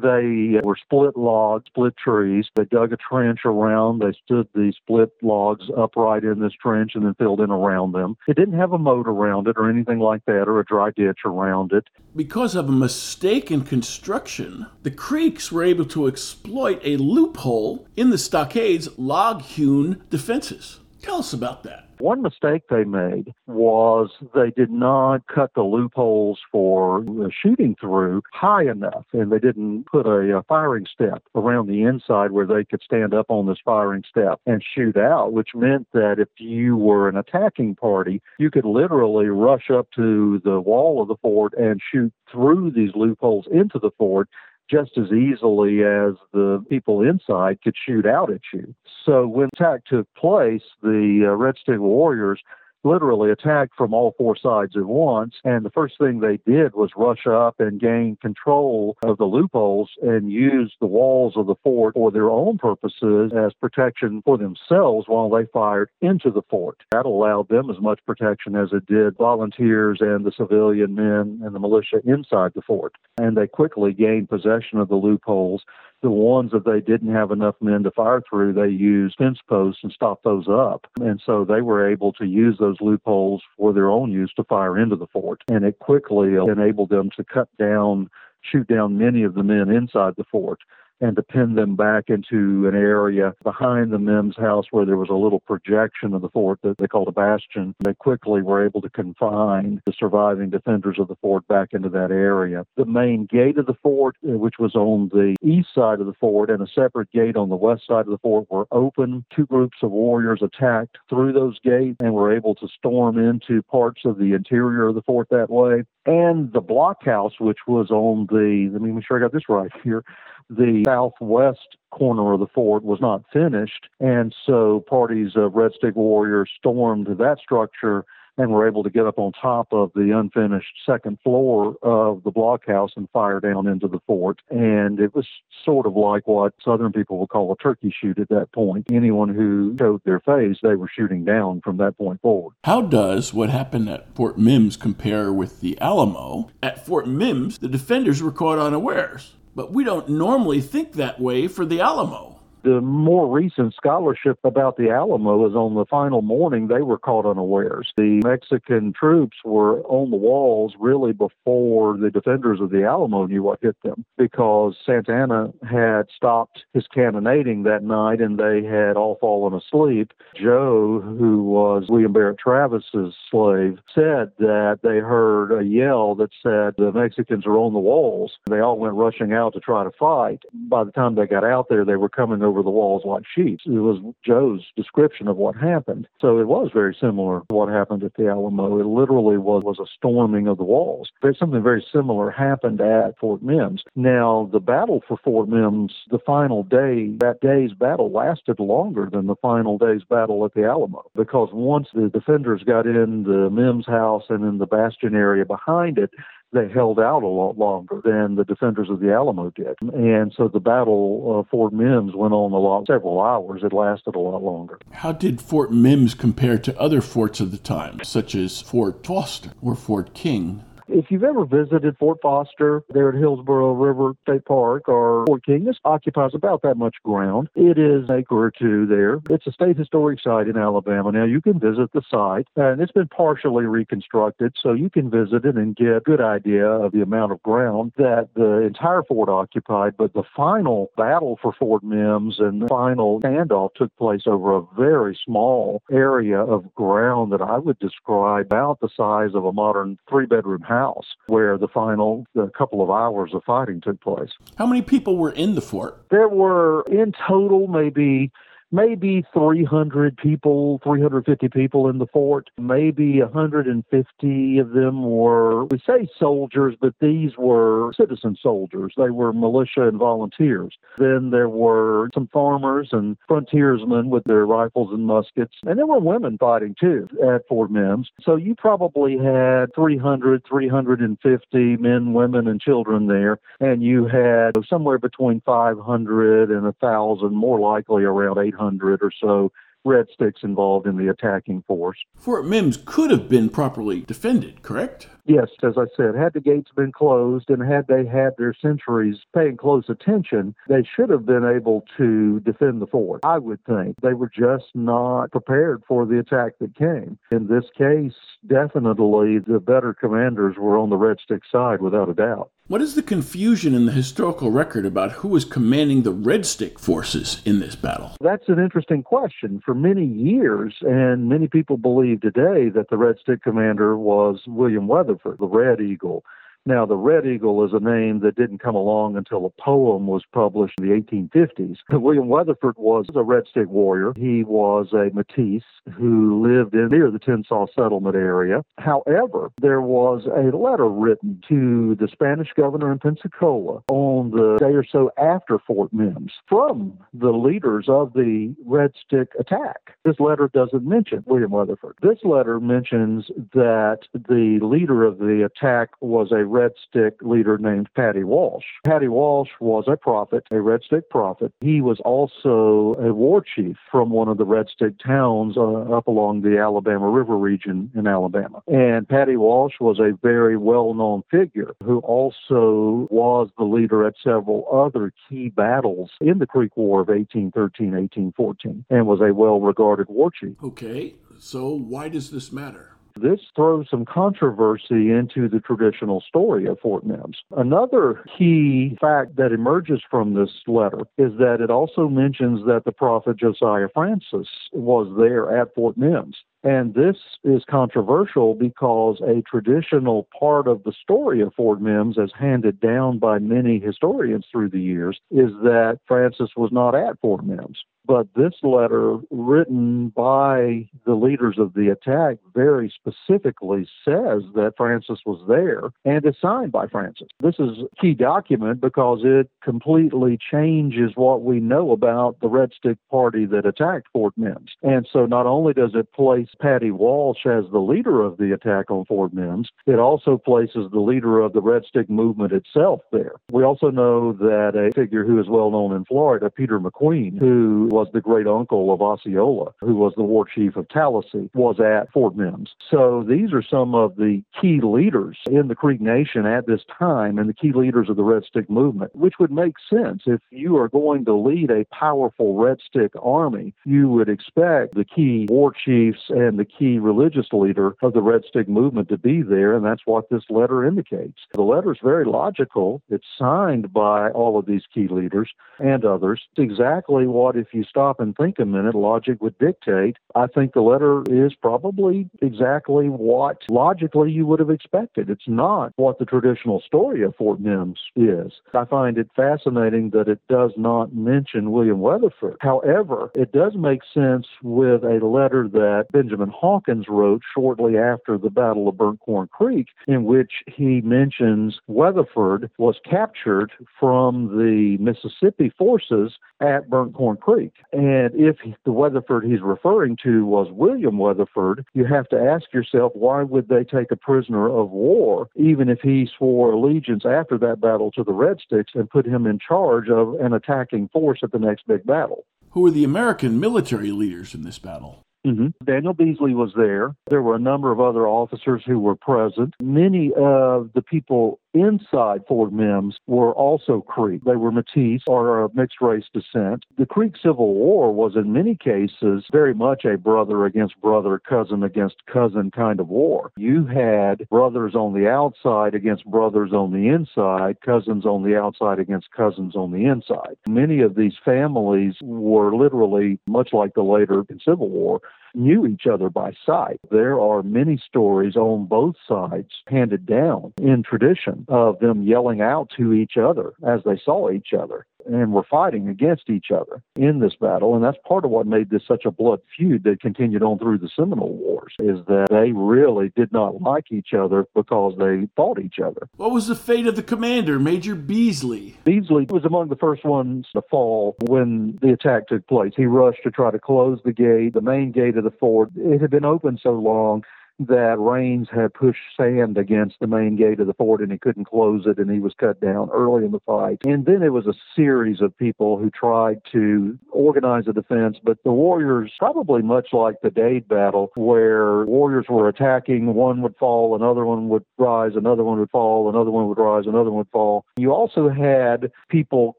They 0.00 0.60
were 0.62 0.76
split 0.76 1.16
logs, 1.16 1.64
split 1.66 1.96
trees. 1.96 2.46
They 2.54 2.64
dug 2.64 2.92
a 2.92 2.96
trench 2.96 3.40
around. 3.44 4.00
They 4.00 4.12
stood 4.24 4.48
the 4.54 4.72
split 4.76 5.10
logs 5.22 5.64
upright 5.76 6.24
in 6.24 6.40
this 6.40 6.52
trench 6.52 6.92
and 6.94 7.04
then 7.04 7.14
filled 7.14 7.40
in 7.40 7.50
around 7.50 7.92
them. 7.92 8.16
It 8.28 8.36
didn't 8.36 8.58
have 8.58 8.72
a 8.72 8.78
moat 8.78 9.06
around 9.06 9.48
it 9.48 9.56
or 9.56 9.70
anything 9.70 9.98
like 9.98 10.24
that 10.26 10.48
or 10.48 10.60
a 10.60 10.64
dry 10.64 10.90
ditch 10.90 11.20
around 11.24 11.72
it. 11.72 11.88
Because 12.14 12.54
of 12.54 12.68
a 12.68 12.72
mistake 12.72 13.50
in 13.50 13.62
construction, 13.62 14.66
the 14.82 14.90
Creeks 14.90 15.50
were 15.50 15.64
able 15.64 15.84
to 15.86 16.06
exploit 16.06 16.80
a 16.82 16.96
loophole 16.96 17.86
in 17.96 18.10
the 18.10 18.18
stockade's 18.18 18.98
log 18.98 19.42
hewn 19.42 20.02
defenses. 20.10 20.80
Tell 21.06 21.18
us 21.18 21.32
about 21.32 21.62
that. 21.62 21.84
One 21.98 22.20
mistake 22.20 22.62
they 22.68 22.82
made 22.82 23.32
was 23.46 24.10
they 24.34 24.50
did 24.50 24.72
not 24.72 25.24
cut 25.28 25.52
the 25.54 25.62
loopholes 25.62 26.40
for 26.50 27.04
shooting 27.30 27.76
through 27.80 28.22
high 28.32 28.68
enough, 28.68 29.04
and 29.12 29.30
they 29.30 29.38
didn't 29.38 29.84
put 29.86 30.04
a, 30.04 30.36
a, 30.36 30.42
firing 30.42 30.84
step 30.92 31.22
around 31.36 31.68
the 31.68 31.84
inside 31.84 32.32
where 32.32 32.44
they 32.44 32.64
could 32.64 32.82
stand 32.82 33.14
up 33.14 33.26
on 33.28 33.46
this 33.46 33.60
firing 33.64 34.02
step 34.10 34.40
and 34.46 34.64
shoot 34.74 34.96
out, 34.96 35.32
which 35.32 35.50
meant 35.54 35.86
that 35.92 36.16
if 36.18 36.28
you 36.38 36.76
were 36.76 37.08
an 37.08 37.16
attacking 37.16 37.76
party, 37.76 38.20
you 38.40 38.50
could 38.50 38.64
literally 38.64 39.26
rush 39.26 39.70
up 39.70 39.86
to 39.94 40.40
the 40.44 40.60
wall 40.60 41.00
of 41.00 41.06
the 41.06 41.16
fort 41.22 41.54
and 41.56 41.80
shoot 41.92 42.12
through 42.32 42.72
these 42.72 42.90
loopholes 42.96 43.46
into 43.52 43.78
the 43.78 43.92
fort 43.96 44.28
just 44.70 44.92
as 44.98 45.12
easily 45.12 45.82
as 45.84 46.14
the 46.32 46.64
people 46.68 47.02
inside 47.02 47.62
could 47.62 47.74
shoot 47.76 48.06
out 48.06 48.32
at 48.32 48.40
you. 48.52 48.74
So 49.04 49.26
when 49.26 49.48
attack 49.54 49.84
took 49.86 50.12
place, 50.14 50.62
the 50.82 51.26
uh, 51.28 51.34
Red 51.34 51.56
Stick 51.60 51.78
Warriors 51.78 52.40
literally 52.86 53.30
attacked 53.30 53.74
from 53.76 53.92
all 53.92 54.14
four 54.16 54.36
sides 54.36 54.76
at 54.76 54.84
once. 54.84 55.34
And 55.44 55.64
the 55.64 55.70
first 55.70 55.98
thing 55.98 56.20
they 56.20 56.38
did 56.50 56.74
was 56.74 56.90
rush 56.96 57.26
up 57.26 57.56
and 57.58 57.80
gain 57.80 58.16
control 58.22 58.96
of 59.04 59.18
the 59.18 59.24
loopholes 59.24 59.90
and 60.02 60.30
use 60.30 60.74
the 60.80 60.86
walls 60.86 61.34
of 61.36 61.46
the 61.46 61.56
fort 61.62 61.94
for 61.94 62.10
their 62.10 62.30
own 62.30 62.58
purposes 62.58 63.32
as 63.36 63.52
protection 63.60 64.22
for 64.24 64.38
themselves 64.38 65.08
while 65.08 65.28
they 65.28 65.46
fired 65.52 65.90
into 66.00 66.30
the 66.30 66.42
fort. 66.48 66.78
That 66.92 67.06
allowed 67.06 67.48
them 67.48 67.70
as 67.70 67.80
much 67.80 68.00
protection 68.06 68.54
as 68.56 68.68
it 68.72 68.86
did 68.86 69.16
volunteers 69.16 69.98
and 70.00 70.24
the 70.24 70.32
civilian 70.32 70.94
men 70.94 71.40
and 71.44 71.54
the 71.54 71.60
militia 71.60 72.00
inside 72.04 72.52
the 72.54 72.62
fort. 72.62 72.92
And 73.18 73.36
they 73.36 73.46
quickly 73.48 73.92
gained 73.92 74.28
possession 74.28 74.78
of 74.78 74.88
the 74.88 74.96
loopholes 74.96 75.62
the 76.02 76.10
ones 76.10 76.52
that 76.52 76.64
they 76.64 76.80
didn't 76.80 77.12
have 77.12 77.30
enough 77.30 77.56
men 77.60 77.82
to 77.82 77.90
fire 77.90 78.22
through, 78.28 78.52
they 78.52 78.68
used 78.68 79.16
fence 79.16 79.38
posts 79.48 79.80
and 79.82 79.92
stopped 79.92 80.24
those 80.24 80.46
up. 80.48 80.86
And 81.00 81.20
so 81.24 81.44
they 81.44 81.62
were 81.62 81.88
able 81.88 82.12
to 82.14 82.26
use 82.26 82.56
those 82.58 82.76
loopholes 82.80 83.42
for 83.56 83.72
their 83.72 83.90
own 83.90 84.12
use 84.12 84.32
to 84.34 84.44
fire 84.44 84.78
into 84.78 84.96
the 84.96 85.06
fort. 85.06 85.42
And 85.48 85.64
it 85.64 85.78
quickly 85.78 86.34
enabled 86.34 86.90
them 86.90 87.10
to 87.16 87.24
cut 87.24 87.48
down, 87.58 88.10
shoot 88.42 88.68
down 88.68 88.98
many 88.98 89.22
of 89.22 89.34
the 89.34 89.42
men 89.42 89.70
inside 89.70 90.14
the 90.16 90.24
fort 90.30 90.60
and 91.00 91.16
to 91.16 91.22
pin 91.22 91.54
them 91.54 91.76
back 91.76 92.04
into 92.08 92.66
an 92.66 92.74
area 92.74 93.34
behind 93.42 93.92
the 93.92 93.98
Mims 93.98 94.36
house 94.36 94.66
where 94.70 94.86
there 94.86 94.96
was 94.96 95.10
a 95.10 95.14
little 95.14 95.40
projection 95.40 96.14
of 96.14 96.22
the 96.22 96.28
fort 96.28 96.60
that 96.62 96.78
they 96.78 96.86
called 96.86 97.08
a 97.08 97.12
bastion. 97.12 97.74
They 97.80 97.94
quickly 97.94 98.42
were 98.42 98.64
able 98.64 98.80
to 98.82 98.90
confine 98.90 99.82
the 99.84 99.92
surviving 99.98 100.50
defenders 100.50 100.98
of 100.98 101.08
the 101.08 101.16
fort 101.16 101.46
back 101.48 101.68
into 101.72 101.88
that 101.90 102.10
area. 102.10 102.64
The 102.76 102.86
main 102.86 103.26
gate 103.26 103.58
of 103.58 103.66
the 103.66 103.76
fort, 103.82 104.16
uh, 104.26 104.38
which 104.38 104.54
was 104.58 104.74
on 104.74 105.10
the 105.12 105.36
east 105.42 105.68
side 105.74 106.00
of 106.00 106.06
the 106.06 106.14
fort, 106.14 106.50
and 106.50 106.62
a 106.62 106.66
separate 106.66 107.10
gate 107.10 107.36
on 107.36 107.48
the 107.48 107.56
west 107.56 107.82
side 107.86 108.06
of 108.06 108.10
the 108.10 108.18
fort 108.18 108.50
were 108.50 108.66
open. 108.72 109.24
Two 109.34 109.46
groups 109.46 109.78
of 109.82 109.90
warriors 109.90 110.40
attacked 110.42 110.98
through 111.08 111.32
those 111.32 111.58
gates 111.60 111.96
and 112.00 112.14
were 112.14 112.34
able 112.34 112.54
to 112.56 112.68
storm 112.68 113.18
into 113.18 113.62
parts 113.62 114.02
of 114.04 114.18
the 114.18 114.32
interior 114.32 114.86
of 114.86 114.94
the 114.94 115.02
fort 115.02 115.28
that 115.30 115.50
way. 115.50 115.84
And 116.06 116.52
the 116.52 116.60
blockhouse, 116.60 117.32
which 117.40 117.58
was 117.66 117.90
on 117.90 118.26
the, 118.30 118.70
let 118.72 118.80
me 118.80 118.92
make 118.92 119.04
sure 119.06 119.18
I 119.18 119.20
got 119.20 119.32
this 119.32 119.48
right 119.48 119.70
here, 119.82 120.04
the 120.50 120.82
southwest 120.84 121.76
corner 121.90 122.32
of 122.32 122.40
the 122.40 122.46
fort 122.46 122.84
was 122.84 123.00
not 123.00 123.22
finished, 123.32 123.88
and 124.00 124.34
so 124.44 124.84
parties 124.88 125.32
of 125.34 125.54
Red 125.54 125.72
Stick 125.72 125.96
Warriors 125.96 126.50
stormed 126.58 127.06
that 127.06 127.38
structure 127.38 128.04
and 128.38 128.50
were 128.50 128.66
able 128.66 128.82
to 128.82 128.90
get 128.90 129.06
up 129.06 129.18
on 129.18 129.32
top 129.32 129.68
of 129.72 129.90
the 129.94 130.16
unfinished 130.16 130.74
second 130.84 131.18
floor 131.22 131.76
of 131.82 132.22
the 132.22 132.30
blockhouse 132.30 132.90
and 132.96 133.08
fire 133.10 133.40
down 133.40 133.66
into 133.66 133.88
the 133.88 133.98
fort. 134.06 134.40
And 134.50 135.00
it 135.00 135.14
was 135.14 135.26
sort 135.64 135.86
of 135.86 135.96
like 135.96 136.26
what 136.26 136.52
Southern 136.62 136.92
people 136.92 137.18
would 137.18 137.30
call 137.30 137.50
a 137.52 137.56
turkey 137.56 137.94
shoot 137.98 138.18
at 138.18 138.28
that 138.28 138.52
point. 138.52 138.86
Anyone 138.92 139.34
who 139.34 139.74
showed 139.78 140.02
their 140.04 140.20
face, 140.20 140.58
they 140.62 140.74
were 140.74 140.90
shooting 140.94 141.24
down 141.24 141.60
from 141.62 141.78
that 141.78 141.96
point 141.96 142.20
forward. 142.20 142.54
How 142.64 142.82
does 142.82 143.32
what 143.32 143.50
happened 143.50 143.88
at 143.88 144.14
Fort 144.14 144.38
Mims 144.38 144.76
compare 144.76 145.32
with 145.32 145.60
the 145.60 145.80
Alamo? 145.80 146.50
At 146.62 146.84
Fort 146.84 147.08
Mims, 147.08 147.58
the 147.58 147.68
defenders 147.68 148.22
were 148.22 148.32
caught 148.32 148.58
unawares. 148.58 149.32
But 149.56 149.72
we 149.72 149.84
don't 149.84 150.10
normally 150.10 150.60
think 150.60 150.92
that 150.92 151.18
way 151.18 151.48
for 151.48 151.64
the 151.64 151.80
Alamo 151.80 152.35
the 152.66 152.80
more 152.80 153.32
recent 153.32 153.72
scholarship 153.74 154.40
about 154.42 154.76
the 154.76 154.90
Alamo 154.90 155.48
is 155.48 155.54
on 155.54 155.76
the 155.76 155.86
final 155.86 156.20
morning 156.20 156.66
they 156.66 156.82
were 156.82 156.98
caught 156.98 157.24
unawares. 157.24 157.92
The 157.96 158.20
Mexican 158.24 158.92
troops 158.92 159.36
were 159.44 159.82
on 159.82 160.10
the 160.10 160.16
walls 160.16 160.74
really 160.80 161.12
before 161.12 161.96
the 161.96 162.10
defenders 162.10 162.60
of 162.60 162.70
the 162.70 162.82
Alamo 162.82 163.26
knew 163.26 163.44
what 163.44 163.60
hit 163.62 163.76
them 163.84 164.04
because 164.18 164.76
Santa 164.84 165.12
Anna 165.12 165.52
had 165.62 166.06
stopped 166.14 166.64
his 166.74 166.88
cannonading 166.92 167.62
that 167.62 167.84
night 167.84 168.20
and 168.20 168.36
they 168.36 168.66
had 168.66 168.96
all 168.96 169.16
fallen 169.20 169.54
asleep. 169.54 170.12
Joe, 170.34 171.00
who 171.00 171.44
was 171.44 171.84
William 171.88 172.12
Barrett 172.12 172.38
Travis's 172.38 173.14
slave, 173.30 173.78
said 173.94 174.32
that 174.40 174.80
they 174.82 174.98
heard 174.98 175.52
a 175.52 175.64
yell 175.64 176.16
that 176.16 176.30
said 176.42 176.74
the 176.76 176.90
Mexicans 176.92 177.46
are 177.46 177.56
on 177.56 177.74
the 177.74 177.78
walls. 177.78 178.32
They 178.50 178.58
all 178.58 178.76
went 178.76 178.94
rushing 178.94 179.32
out 179.32 179.54
to 179.54 179.60
try 179.60 179.84
to 179.84 179.92
fight. 179.92 180.42
By 180.52 180.82
the 180.82 180.90
time 180.90 181.14
they 181.14 181.28
got 181.28 181.44
out 181.44 181.68
there, 181.68 181.84
they 181.84 181.94
were 181.94 182.08
coming 182.08 182.42
over 182.42 182.55
over 182.56 182.62
the 182.62 182.70
walls 182.70 183.02
like 183.04 183.24
sheep. 183.34 183.60
It 183.66 183.70
was 183.70 184.00
Joe's 184.24 184.64
description 184.76 185.28
of 185.28 185.36
what 185.36 185.56
happened. 185.56 186.08
So 186.20 186.38
it 186.38 186.46
was 186.46 186.70
very 186.72 186.96
similar 186.98 187.40
to 187.40 187.54
what 187.54 187.68
happened 187.68 188.02
at 188.02 188.14
the 188.14 188.28
Alamo. 188.28 188.80
It 188.80 188.86
literally 188.86 189.36
was, 189.36 189.62
was 189.62 189.78
a 189.78 189.90
storming 189.94 190.46
of 190.46 190.56
the 190.56 190.64
walls. 190.64 191.10
But 191.20 191.36
something 191.36 191.62
very 191.62 191.84
similar 191.92 192.30
happened 192.30 192.80
at 192.80 193.18
Fort 193.18 193.42
Mims. 193.42 193.82
Now, 193.94 194.48
the 194.52 194.60
battle 194.60 195.02
for 195.06 195.18
Fort 195.22 195.48
Mims, 195.50 195.92
the 196.10 196.18
final 196.18 196.62
day, 196.62 197.10
that 197.18 197.40
day's 197.42 197.74
battle 197.74 198.10
lasted 198.10 198.58
longer 198.58 199.08
than 199.12 199.26
the 199.26 199.36
final 199.36 199.76
day's 199.76 200.04
battle 200.08 200.44
at 200.46 200.54
the 200.54 200.64
Alamo 200.64 201.04
because 201.14 201.50
once 201.52 201.88
the 201.92 202.08
defenders 202.08 202.62
got 202.62 202.86
in 202.86 203.24
the 203.24 203.50
Mims 203.50 203.86
house 203.86 204.24
and 204.30 204.44
in 204.44 204.58
the 204.58 204.66
bastion 204.66 205.14
area 205.14 205.44
behind 205.44 205.98
it, 205.98 206.10
they 206.56 206.72
held 206.72 206.98
out 206.98 207.22
a 207.22 207.28
lot 207.28 207.58
longer 207.58 208.00
than 208.02 208.36
the 208.36 208.44
defenders 208.44 208.88
of 208.88 209.00
the 209.00 209.12
Alamo 209.12 209.50
did. 209.50 209.76
And 209.80 210.32
so 210.36 210.48
the 210.48 210.60
battle 210.60 211.38
of 211.38 211.48
Fort 211.48 211.72
Mims 211.72 212.14
went 212.14 212.32
on 212.32 212.52
a 212.52 212.58
lot, 212.58 212.86
several 212.86 213.20
hours. 213.20 213.62
It 213.62 213.72
lasted 213.72 214.16
a 214.16 214.18
lot 214.18 214.42
longer. 214.42 214.78
How 214.92 215.12
did 215.12 215.40
Fort 215.40 215.72
Mims 215.72 216.14
compare 216.14 216.58
to 216.58 216.78
other 216.80 217.00
forts 217.00 217.40
of 217.40 217.50
the 217.50 217.58
time, 217.58 218.00
such 218.02 218.34
as 218.34 218.60
Fort 218.60 219.06
Foster 219.06 219.50
or 219.60 219.74
Fort 219.74 220.14
King? 220.14 220.64
If 220.88 221.10
you've 221.10 221.24
ever 221.24 221.44
visited 221.44 221.96
Fort 221.98 222.18
Foster 222.22 222.84
there 222.90 223.08
at 223.08 223.16
Hillsborough 223.16 223.74
River 223.74 224.12
State 224.22 224.44
Park 224.44 224.88
or 224.88 225.24
Fort 225.26 225.44
King, 225.44 225.64
this 225.64 225.78
occupies 225.84 226.30
about 226.32 226.62
that 226.62 226.76
much 226.76 226.96
ground. 227.02 227.48
It 227.56 227.76
is 227.76 228.08
an 228.08 228.16
acre 228.18 228.46
or 228.46 228.50
two 228.52 228.86
there. 228.86 229.20
It's 229.28 229.46
a 229.46 229.52
state 229.52 229.76
historic 229.76 230.20
site 230.20 230.46
in 230.46 230.56
Alabama. 230.56 231.10
Now 231.10 231.24
you 231.24 231.40
can 231.40 231.58
visit 231.58 231.92
the 231.92 232.02
site, 232.08 232.46
and 232.54 232.80
it's 232.80 232.92
been 232.92 233.08
partially 233.08 233.64
reconstructed, 233.64 234.54
so 234.62 234.72
you 234.72 234.88
can 234.88 235.10
visit 235.10 235.44
it 235.44 235.56
and 235.56 235.74
get 235.74 235.96
a 235.96 236.00
good 236.00 236.20
idea 236.20 236.66
of 236.66 236.92
the 236.92 237.02
amount 237.02 237.32
of 237.32 237.42
ground 237.42 237.92
that 237.96 238.28
the 238.34 238.62
entire 238.62 239.02
fort 239.02 239.28
occupied. 239.28 239.96
But 239.96 240.12
the 240.12 240.24
final 240.36 240.90
battle 240.96 241.38
for 241.42 241.52
Fort 241.52 241.82
Mims 241.82 242.38
and 242.38 242.62
the 242.62 242.68
final 242.68 243.20
standoff 243.20 243.74
took 243.74 243.94
place 243.96 244.22
over 244.26 244.56
a 244.56 244.62
very 244.78 245.18
small 245.24 245.82
area 245.90 246.40
of 246.40 246.72
ground 246.74 247.32
that 247.32 247.42
I 247.42 247.58
would 247.58 247.78
describe 247.80 248.46
about 248.46 248.80
the 248.80 248.88
size 248.96 249.34
of 249.34 249.44
a 249.44 249.52
modern 249.52 249.98
three 250.08 250.26
bedroom 250.26 250.62
house 250.62 250.75
house 250.76 251.06
where 251.26 251.58
the 251.58 251.68
final 251.68 252.26
the 252.34 252.50
couple 252.56 252.82
of 252.82 252.90
hours 252.90 253.30
of 253.34 253.42
fighting 253.44 253.80
took 253.80 254.00
place. 254.00 254.30
How 254.56 254.66
many 254.66 254.82
people 254.82 255.16
were 255.16 255.32
in 255.32 255.54
the 255.54 255.60
fort? 255.60 256.04
There 256.10 256.28
were 256.28 256.84
in 256.90 257.12
total 257.26 257.66
maybe 257.66 258.30
maybe 258.76 259.24
300 259.32 260.18
people, 260.18 260.78
350 260.84 261.48
people 261.48 261.88
in 261.88 261.96
the 261.96 262.06
fort. 262.06 262.50
Maybe 262.58 263.22
150 263.22 264.58
of 264.58 264.70
them 264.70 265.02
were, 265.02 265.64
we 265.64 265.78
say 265.78 266.06
soldiers, 266.18 266.74
but 266.78 266.92
these 267.00 267.32
were 267.38 267.92
citizen 267.96 268.36
soldiers. 268.40 268.92
They 268.98 269.08
were 269.08 269.32
militia 269.32 269.88
and 269.88 269.98
volunteers. 269.98 270.76
Then 270.98 271.30
there 271.30 271.48
were 271.48 272.10
some 272.12 272.28
farmers 272.30 272.90
and 272.92 273.16
frontiersmen 273.26 274.10
with 274.10 274.24
their 274.24 274.44
rifles 274.44 274.92
and 274.92 275.06
muskets. 275.06 275.54
And 275.64 275.78
there 275.78 275.86
were 275.86 275.98
women 275.98 276.36
fighting 276.38 276.76
too 276.78 277.08
at 277.26 277.48
Fort 277.48 277.70
Mims. 277.70 278.10
So 278.22 278.36
you 278.36 278.54
probably 278.54 279.16
had 279.16 279.74
300, 279.74 280.44
350 280.46 281.76
men, 281.78 282.12
women, 282.12 282.46
and 282.46 282.60
children 282.60 283.06
there. 283.06 283.38
And 283.58 283.82
you 283.82 284.04
had 284.06 284.52
somewhere 284.68 284.98
between 284.98 285.40
500 285.46 286.50
and 286.50 286.64
1,000, 286.64 287.34
more 287.34 287.58
likely 287.58 288.04
around 288.04 288.36
800 288.38 288.65
or 289.02 289.12
so 289.20 289.52
red 289.84 290.06
sticks 290.12 290.40
involved 290.42 290.86
in 290.86 290.96
the 290.96 291.08
attacking 291.08 291.62
force. 291.66 291.98
Fort 292.16 292.44
Mims 292.46 292.76
could 292.84 293.10
have 293.10 293.28
been 293.28 293.48
properly 293.48 294.00
defended, 294.00 294.62
correct? 294.62 295.08
Yes, 295.26 295.48
as 295.64 295.74
I 295.76 295.86
said, 295.96 296.14
had 296.14 296.34
the 296.34 296.40
gates 296.40 296.70
been 296.74 296.92
closed 296.92 297.50
and 297.50 297.60
had 297.60 297.88
they 297.88 298.06
had 298.06 298.34
their 298.38 298.54
sentries 298.54 299.16
paying 299.34 299.56
close 299.56 299.84
attention, 299.88 300.54
they 300.68 300.84
should 300.84 301.10
have 301.10 301.26
been 301.26 301.44
able 301.44 301.84
to 301.96 302.40
defend 302.40 302.80
the 302.80 302.86
fort. 302.86 303.20
I 303.24 303.38
would 303.38 303.64
think 303.64 303.96
they 304.02 304.14
were 304.14 304.30
just 304.30 304.66
not 304.74 305.32
prepared 305.32 305.82
for 305.88 306.06
the 306.06 306.20
attack 306.20 306.52
that 306.60 306.76
came. 306.76 307.18
In 307.32 307.48
this 307.48 307.64
case, 307.76 308.14
definitely 308.46 309.40
the 309.40 309.58
better 309.58 309.92
commanders 309.92 310.56
were 310.56 310.78
on 310.78 310.90
the 310.90 310.96
Red 310.96 311.18
Stick 311.22 311.42
side 311.50 311.82
without 311.82 312.08
a 312.08 312.14
doubt. 312.14 312.50
What 312.68 312.82
is 312.82 312.96
the 312.96 313.02
confusion 313.02 313.76
in 313.76 313.86
the 313.86 313.92
historical 313.92 314.50
record 314.50 314.86
about 314.86 315.12
who 315.12 315.28
was 315.28 315.44
commanding 315.44 316.02
the 316.02 316.10
Red 316.10 316.44
Stick 316.44 316.80
forces 316.80 317.40
in 317.44 317.60
this 317.60 317.76
battle? 317.76 318.16
That's 318.20 318.48
an 318.48 318.58
interesting 318.58 319.04
question. 319.04 319.62
For 319.64 319.72
many 319.72 320.04
years, 320.04 320.74
and 320.80 321.28
many 321.28 321.46
people 321.46 321.76
believe 321.76 322.22
today 322.22 322.68
that 322.70 322.86
the 322.90 322.96
Red 322.96 323.18
Stick 323.20 323.44
commander 323.44 323.96
was 323.96 324.42
William 324.48 324.88
Weatherford, 325.24 325.38
the 325.38 325.48
Red 325.48 325.80
Eagle. 325.80 326.24
Now, 326.66 326.84
the 326.84 326.96
Red 326.96 327.26
Eagle 327.26 327.64
is 327.64 327.72
a 327.72 327.78
name 327.78 328.18
that 328.20 328.34
didn't 328.34 328.58
come 328.58 328.74
along 328.74 329.16
until 329.16 329.46
a 329.46 329.62
poem 329.62 330.08
was 330.08 330.24
published 330.32 330.74
in 330.80 330.88
the 330.88 331.00
1850s. 331.00 331.76
William 331.92 332.28
Weatherford 332.28 332.74
was 332.76 333.06
a 333.14 333.22
Red 333.22 333.44
Stick 333.48 333.68
warrior. 333.68 334.12
He 334.16 334.42
was 334.42 334.88
a 334.92 335.10
Métis 335.10 335.62
who 335.96 336.42
lived 336.42 336.74
in 336.74 336.88
near 336.88 337.12
the 337.12 337.20
Tensaw 337.20 337.68
settlement 337.72 338.16
area. 338.16 338.64
However, 338.78 339.52
there 339.60 339.80
was 339.80 340.26
a 340.26 340.56
letter 340.56 340.88
written 340.88 341.40
to 341.48 341.94
the 342.00 342.08
Spanish 342.08 342.48
governor 342.56 342.90
in 342.90 342.98
Pensacola 342.98 343.82
on 343.88 344.32
the 344.32 344.56
day 344.58 344.74
or 344.74 344.84
so 344.84 345.12
after 345.16 345.60
Fort 345.60 345.92
Mims 345.92 346.32
from 346.48 346.98
the 347.14 347.30
leaders 347.30 347.86
of 347.88 348.12
the 348.14 348.56
Red 348.64 348.92
Stick 349.04 349.28
attack. 349.38 349.96
This 350.04 350.18
letter 350.18 350.50
doesn't 350.52 350.84
mention 350.84 351.22
William 351.26 351.52
Weatherford. 351.52 351.94
This 352.02 352.18
letter 352.24 352.58
mentions 352.58 353.26
that 353.52 354.00
the 354.12 354.58
leader 354.62 355.04
of 355.04 355.18
the 355.18 355.44
attack 355.44 355.90
was 356.00 356.32
a 356.32 356.44
Red 356.56 356.72
Stick 356.88 357.16
leader 357.20 357.58
named 357.58 357.88
Paddy 357.94 358.24
Walsh. 358.24 358.64
Paddy 358.82 359.08
Walsh 359.08 359.50
was 359.60 359.84
a 359.86 359.96
prophet, 359.96 360.44
a 360.50 360.62
Red 360.62 360.80
Stick 360.82 361.10
prophet. 361.10 361.52
He 361.60 361.82
was 361.82 362.00
also 362.02 362.94
a 362.98 363.12
war 363.12 363.42
chief 363.42 363.76
from 363.90 364.08
one 364.08 364.28
of 364.28 364.38
the 364.38 364.46
Red 364.46 364.68
Stick 364.74 364.94
towns 364.98 365.58
uh, 365.58 365.82
up 365.94 366.06
along 366.06 366.40
the 366.40 366.58
Alabama 366.58 367.10
River 367.10 367.36
region 367.36 367.90
in 367.94 368.06
Alabama. 368.06 368.62
And 368.66 369.06
Paddy 369.06 369.36
Walsh 369.36 369.74
was 369.80 369.98
a 369.98 370.16
very 370.22 370.56
well 370.56 370.94
known 370.94 371.22
figure 371.30 371.74
who 371.84 371.98
also 371.98 373.06
was 373.10 373.50
the 373.58 373.64
leader 373.64 374.06
at 374.06 374.14
several 374.24 374.66
other 374.72 375.12
key 375.28 375.50
battles 375.50 376.10
in 376.22 376.38
the 376.38 376.46
Creek 376.46 376.74
War 376.74 377.02
of 377.02 377.08
1813 377.08 377.92
1814 377.92 378.86
and 378.88 379.06
was 379.06 379.20
a 379.20 379.34
well 379.34 379.60
regarded 379.60 380.08
war 380.08 380.30
chief. 380.30 380.56
Okay, 380.62 381.16
so 381.38 381.68
why 381.68 382.08
does 382.08 382.30
this 382.30 382.50
matter? 382.50 382.95
This 383.16 383.40
throws 383.54 383.86
some 383.90 384.04
controversy 384.04 385.10
into 385.10 385.48
the 385.48 385.60
traditional 385.60 386.20
story 386.20 386.66
of 386.66 386.78
Fort 386.80 387.04
Mims. 387.04 387.38
Another 387.56 388.24
key 388.36 388.96
fact 389.00 389.36
that 389.36 389.52
emerges 389.52 390.02
from 390.10 390.34
this 390.34 390.50
letter 390.66 391.00
is 391.16 391.32
that 391.38 391.60
it 391.60 391.70
also 391.70 392.08
mentions 392.08 392.66
that 392.66 392.84
the 392.84 392.92
prophet 392.92 393.38
Josiah 393.38 393.88
Francis 393.92 394.48
was 394.72 395.12
there 395.18 395.58
at 395.58 395.74
Fort 395.74 395.96
Mims. 395.96 396.36
And 396.66 396.94
this 396.94 397.14
is 397.44 397.62
controversial 397.70 398.56
because 398.56 399.20
a 399.20 399.40
traditional 399.48 400.26
part 400.36 400.66
of 400.66 400.82
the 400.82 400.90
story 400.90 401.40
of 401.40 401.54
Fort 401.54 401.80
Mims, 401.80 402.18
as 402.18 402.32
handed 402.36 402.80
down 402.80 403.20
by 403.20 403.38
many 403.38 403.78
historians 403.78 404.46
through 404.50 404.70
the 404.70 404.80
years, 404.80 405.20
is 405.30 405.52
that 405.62 406.00
Francis 406.08 406.50
was 406.56 406.72
not 406.72 406.96
at 406.96 407.20
Fort 407.20 407.46
Mims. 407.46 407.84
But 408.04 408.28
this 408.36 408.54
letter, 408.62 409.18
written 409.30 410.10
by 410.10 410.88
the 411.04 411.14
leaders 411.14 411.56
of 411.58 411.74
the 411.74 411.88
attack, 411.88 412.36
very 412.54 412.92
specifically 412.94 413.88
says 414.04 414.42
that 414.54 414.74
Francis 414.76 415.18
was 415.26 415.44
there 415.48 415.90
and 416.04 416.24
is 416.24 416.36
signed 416.40 416.70
by 416.70 416.86
Francis. 416.86 417.28
This 417.42 417.56
is 417.58 417.78
a 417.80 418.00
key 418.00 418.14
document 418.14 418.80
because 418.80 419.20
it 419.24 419.50
completely 419.62 420.38
changes 420.38 421.12
what 421.16 421.42
we 421.42 421.58
know 421.58 421.90
about 421.90 422.38
the 422.40 422.48
Red 422.48 422.70
Stick 422.76 422.98
Party 423.10 423.44
that 423.46 423.66
attacked 423.66 424.06
Fort 424.12 424.34
Mims. 424.36 424.70
And 424.82 425.08
so 425.12 425.26
not 425.26 425.46
only 425.46 425.72
does 425.72 425.92
it 425.94 426.12
place 426.12 426.48
Paddy 426.58 426.90
Walsh 426.90 427.46
as 427.46 427.64
the 427.70 427.78
leader 427.78 428.22
of 428.22 428.36
the 428.36 428.52
attack 428.52 428.90
on 428.90 429.04
Fort 429.04 429.32
Mims, 429.32 429.68
it 429.86 429.98
also 429.98 430.38
places 430.38 430.90
the 430.90 431.00
leader 431.00 431.40
of 431.40 431.52
the 431.52 431.60
Red 431.60 431.84
Stick 431.84 432.08
movement 432.08 432.52
itself 432.52 433.00
there. 433.12 433.34
We 433.50 433.64
also 433.64 433.90
know 433.90 434.32
that 434.32 434.72
a 434.76 434.92
figure 434.92 435.24
who 435.24 435.40
is 435.40 435.48
well 435.48 435.70
known 435.70 435.94
in 435.94 436.04
Florida, 436.04 436.50
Peter 436.50 436.78
McQueen, 436.78 437.38
who 437.38 437.88
was 437.90 438.08
the 438.12 438.20
great 438.20 438.46
uncle 438.46 438.92
of 438.92 439.02
Osceola, 439.02 439.72
who 439.80 439.94
was 439.94 440.12
the 440.16 440.22
war 440.22 440.46
chief 440.46 440.76
of 440.76 440.88
Tallassee, 440.88 441.50
was 441.54 441.80
at 441.80 442.12
Fort 442.12 442.36
Mims. 442.36 442.70
So 442.90 443.24
these 443.26 443.52
are 443.52 443.62
some 443.62 443.94
of 443.94 444.16
the 444.16 444.42
key 444.60 444.80
leaders 444.82 445.38
in 445.50 445.68
the 445.68 445.74
Creek 445.74 446.00
Nation 446.00 446.46
at 446.46 446.66
this 446.66 446.82
time 446.98 447.38
and 447.38 447.48
the 447.48 447.54
key 447.54 447.72
leaders 447.72 448.08
of 448.08 448.16
the 448.16 448.24
Red 448.24 448.44
Stick 448.44 448.70
movement, 448.70 449.14
which 449.14 449.34
would 449.38 449.50
make 449.50 449.74
sense. 449.90 450.22
If 450.26 450.40
you 450.50 450.76
are 450.76 450.88
going 450.88 451.24
to 451.24 451.34
lead 451.34 451.70
a 451.70 451.84
powerful 451.92 452.54
Red 452.56 452.78
Stick 452.86 453.12
army, 453.20 453.74
you 453.84 454.08
would 454.08 454.28
expect 454.28 454.94
the 454.94 455.04
key 455.04 455.46
war 455.48 455.72
chiefs 455.72 456.20
and 456.28 456.45
the 456.54 456.64
key 456.64 457.00
religious 457.00 457.48
leader 457.52 457.96
of 458.02 458.12
the 458.12 458.22
Red 458.22 458.42
Stick 458.48 458.68
movement 458.68 459.08
to 459.08 459.18
be 459.18 459.42
there, 459.42 459.74
and 459.74 459.84
that's 459.84 460.02
what 460.04 460.30
this 460.30 460.44
letter 460.48 460.84
indicates. 460.84 461.38
The 461.52 461.62
letter 461.62 461.90
is 461.92 461.98
very 462.02 462.24
logical. 462.24 463.02
It's 463.08 463.26
signed 463.36 463.92
by 463.92 464.30
all 464.30 464.56
of 464.58 464.66
these 464.66 464.84
key 464.94 465.08
leaders 465.08 465.50
and 465.80 466.04
others. 466.04 466.42
It's 466.52 466.70
exactly 466.70 467.26
what, 467.26 467.56
if 467.56 467.72
you 467.72 467.82
stop 467.82 468.20
and 468.20 468.36
think 468.36 468.58
a 468.58 468.64
minute, 468.64 468.94
logic 468.94 469.42
would 469.42 469.58
dictate. 469.58 470.16
I 470.34 470.46
think 470.46 470.72
the 470.72 470.82
letter 470.82 471.24
is 471.28 471.54
probably 471.54 472.30
exactly 472.40 473.08
what 473.08 473.62
logically 473.68 474.30
you 474.30 474.46
would 474.46 474.60
have 474.60 474.70
expected. 474.70 475.30
It's 475.30 475.48
not 475.48 475.92
what 475.96 476.18
the 476.18 476.24
traditional 476.24 476.80
story 476.80 477.22
of 477.22 477.34
Fort 477.36 477.60
Mims 477.60 477.98
is. 478.14 478.52
I 478.74 478.84
find 478.84 479.18
it 479.18 479.30
fascinating 479.34 480.10
that 480.10 480.28
it 480.28 480.40
does 480.48 480.72
not 480.76 481.14
mention 481.14 481.72
William 481.72 482.00
Weatherford. 482.00 482.58
However, 482.60 483.30
it 483.34 483.52
does 483.52 483.74
make 483.74 484.02
sense 484.12 484.46
with 484.62 485.02
a 485.02 485.24
letter 485.24 485.68
that 485.72 486.06
Benjamin 486.26 486.50
Hawkins 486.50 487.06
wrote 487.08 487.42
shortly 487.54 487.96
after 487.96 488.36
the 488.36 488.50
Battle 488.50 488.88
of 488.88 488.96
Burnt 488.96 489.20
Corn 489.20 489.46
Creek, 489.46 489.86
in 490.08 490.24
which 490.24 490.50
he 490.66 491.00
mentions 491.00 491.78
Weatherford 491.86 492.68
was 492.78 492.96
captured 493.08 493.70
from 494.00 494.58
the 494.58 494.96
Mississippi 494.98 495.72
forces 495.78 496.32
at 496.60 496.90
Burnt 496.90 497.14
Corn 497.14 497.36
Creek. 497.36 497.74
And 497.92 498.34
if 498.34 498.56
the 498.84 498.90
Weatherford 498.90 499.44
he's 499.44 499.60
referring 499.60 500.16
to 500.24 500.44
was 500.44 500.66
William 500.72 501.16
Weatherford, 501.16 501.86
you 501.94 502.04
have 502.06 502.28
to 502.30 502.36
ask 502.36 502.72
yourself 502.74 503.12
why 503.14 503.44
would 503.44 503.68
they 503.68 503.84
take 503.84 504.10
a 504.10 504.16
prisoner 504.16 504.68
of 504.68 504.90
war, 504.90 505.46
even 505.54 505.88
if 505.88 506.00
he 506.00 506.28
swore 506.36 506.72
allegiance 506.72 507.24
after 507.24 507.56
that 507.58 507.80
battle 507.80 508.10
to 508.10 508.24
the 508.24 508.32
Red 508.32 508.58
Sticks 508.58 508.94
and 508.96 509.08
put 509.08 509.26
him 509.26 509.46
in 509.46 509.60
charge 509.60 510.08
of 510.08 510.34
an 510.40 510.52
attacking 510.52 511.06
force 511.12 511.38
at 511.44 511.52
the 511.52 511.60
next 511.60 511.86
big 511.86 512.04
battle? 512.04 512.44
Who 512.70 512.80
were 512.80 512.90
the 512.90 513.04
American 513.04 513.60
military 513.60 514.10
leaders 514.10 514.56
in 514.56 514.64
this 514.64 514.80
battle? 514.80 515.25
Mm-hmm. 515.46 515.84
Daniel 515.84 516.12
Beasley 516.12 516.54
was 516.54 516.72
there. 516.76 517.14
There 517.28 517.42
were 517.42 517.54
a 517.54 517.60
number 517.60 517.92
of 517.92 518.00
other 518.00 518.26
officers 518.26 518.82
who 518.84 518.98
were 518.98 519.14
present. 519.14 519.74
Many 519.80 520.32
of 520.36 520.90
the 520.94 521.02
people 521.02 521.60
inside 521.72 522.40
Fort 522.48 522.72
Mims 522.72 523.16
were 523.26 523.52
also 523.52 524.00
Creek. 524.00 524.42
They 524.44 524.56
were 524.56 524.72
Métis 524.72 525.20
or 525.28 525.62
a 525.62 525.68
mixed 525.74 526.00
race 526.00 526.24
descent. 526.32 526.84
The 526.98 527.06
Creek 527.06 527.34
Civil 527.40 527.74
War 527.74 528.12
was 528.12 528.34
in 528.34 528.52
many 528.52 528.74
cases 528.74 529.44
very 529.52 529.74
much 529.74 530.04
a 530.04 530.16
brother 530.16 530.64
against 530.64 531.00
brother, 531.00 531.38
cousin 531.38 531.82
against 531.82 532.16
cousin 532.26 532.70
kind 532.70 532.98
of 532.98 533.08
war. 533.08 533.52
You 533.56 533.86
had 533.86 534.48
brothers 534.48 534.94
on 534.94 535.14
the 535.14 535.28
outside 535.28 535.94
against 535.94 536.24
brothers 536.24 536.72
on 536.72 536.92
the 536.92 537.08
inside, 537.08 537.80
cousins 537.82 538.24
on 538.24 538.42
the 538.42 538.56
outside 538.58 538.98
against 538.98 539.30
cousins 539.30 539.76
on 539.76 539.92
the 539.92 540.06
inside. 540.06 540.56
Many 540.68 541.02
of 541.02 541.14
these 541.14 541.34
families 541.44 542.14
were 542.22 542.74
literally, 542.74 543.38
much 543.46 543.72
like 543.72 543.94
the 543.94 544.02
later 544.02 544.44
Civil 544.64 544.88
War, 544.88 545.20
knew 545.56 545.86
each 545.86 546.06
other 546.06 546.28
by 546.28 546.52
sight. 546.64 547.00
There 547.10 547.40
are 547.40 547.62
many 547.62 548.00
stories 548.06 548.56
on 548.56 548.86
both 548.86 549.16
sides 549.26 549.70
handed 549.86 550.26
down 550.26 550.72
in 550.78 551.02
tradition 551.02 551.64
of 551.68 551.98
them 551.98 552.22
yelling 552.22 552.60
out 552.60 552.90
to 552.96 553.12
each 553.12 553.36
other 553.36 553.72
as 553.86 554.00
they 554.04 554.20
saw 554.22 554.50
each 554.50 554.72
other. 554.78 555.06
And 555.26 555.52
were 555.52 555.64
fighting 555.68 556.08
against 556.08 556.50
each 556.50 556.70
other 556.70 557.02
in 557.16 557.40
this 557.40 557.54
battle. 557.60 557.94
And 557.94 558.04
that's 558.04 558.18
part 558.26 558.44
of 558.44 558.50
what 558.50 558.66
made 558.66 558.90
this 558.90 559.02
such 559.06 559.24
a 559.24 559.30
blood 559.30 559.60
feud 559.76 560.04
that 560.04 560.20
continued 560.20 560.62
on 560.62 560.78
through 560.78 560.98
the 560.98 561.10
Seminole 561.16 561.54
Wars, 561.54 561.94
is 561.98 562.24
that 562.26 562.48
they 562.50 562.72
really 562.72 563.32
did 563.36 563.52
not 563.52 563.80
like 563.80 564.12
each 564.12 564.34
other 564.34 564.66
because 564.74 565.14
they 565.18 565.48
fought 565.56 565.78
each 565.78 565.98
other. 565.98 566.28
What 566.36 566.52
was 566.52 566.66
the 566.66 566.76
fate 566.76 567.06
of 567.06 567.16
the 567.16 567.22
commander, 567.22 567.78
Major 567.78 568.14
Beasley? 568.14 568.96
Beasley 569.04 569.46
was 569.48 569.64
among 569.64 569.88
the 569.88 569.96
first 569.96 570.24
ones 570.24 570.66
to 570.74 570.82
fall 570.90 571.36
when 571.46 571.98
the 572.00 572.12
attack 572.12 572.48
took 572.48 572.66
place. 572.66 572.92
He 572.96 573.06
rushed 573.06 573.42
to 573.44 573.50
try 573.50 573.70
to 573.70 573.78
close 573.78 574.20
the 574.24 574.32
gate, 574.32 574.74
the 574.74 574.80
main 574.80 575.12
gate 575.12 575.36
of 575.36 575.44
the 575.44 575.50
fort. 575.50 575.90
It 575.96 576.20
had 576.20 576.30
been 576.30 576.44
open 576.44 576.78
so 576.82 576.90
long 576.90 577.42
that 577.78 578.18
Rains 578.18 578.68
had 578.72 578.94
pushed 578.94 579.20
sand 579.36 579.76
against 579.76 580.16
the 580.20 580.26
main 580.26 580.56
gate 580.56 580.80
of 580.80 580.86
the 580.86 580.94
fort 580.94 581.20
and 581.20 581.30
he 581.30 581.38
couldn't 581.38 581.66
close 581.66 582.06
it 582.06 582.18
and 582.18 582.30
he 582.30 582.38
was 582.38 582.54
cut 582.58 582.80
down 582.80 583.10
early 583.10 583.44
in 583.44 583.52
the 583.52 583.60
fight. 583.60 583.98
And 584.04 584.24
then 584.24 584.42
it 584.42 584.52
was 584.52 584.66
a 584.66 584.74
series 584.94 585.40
of 585.40 585.56
people 585.56 585.98
who 585.98 586.10
tried 586.10 586.60
to 586.72 587.18
organize 587.30 587.84
a 587.86 587.92
defense, 587.92 588.38
but 588.42 588.62
the 588.64 588.72
warriors, 588.72 589.32
probably 589.38 589.82
much 589.82 590.08
like 590.12 590.36
the 590.42 590.50
Dade 590.50 590.88
battle, 590.88 591.30
where 591.36 592.04
warriors 592.06 592.46
were 592.48 592.68
attacking, 592.68 593.34
one 593.34 593.62
would 593.62 593.76
fall, 593.76 594.14
another 594.14 594.44
one 594.44 594.68
would 594.68 594.84
rise, 594.98 595.32
another 595.36 595.64
one 595.64 595.78
would 595.78 595.90
fall, 595.90 596.28
another 596.28 596.50
one 596.50 596.68
would 596.68 596.78
rise, 596.78 597.04
another 597.06 597.30
one 597.30 597.38
would 597.38 597.50
fall. 597.50 597.84
You 597.96 598.12
also 598.12 598.48
had 598.48 599.10
people 599.28 599.76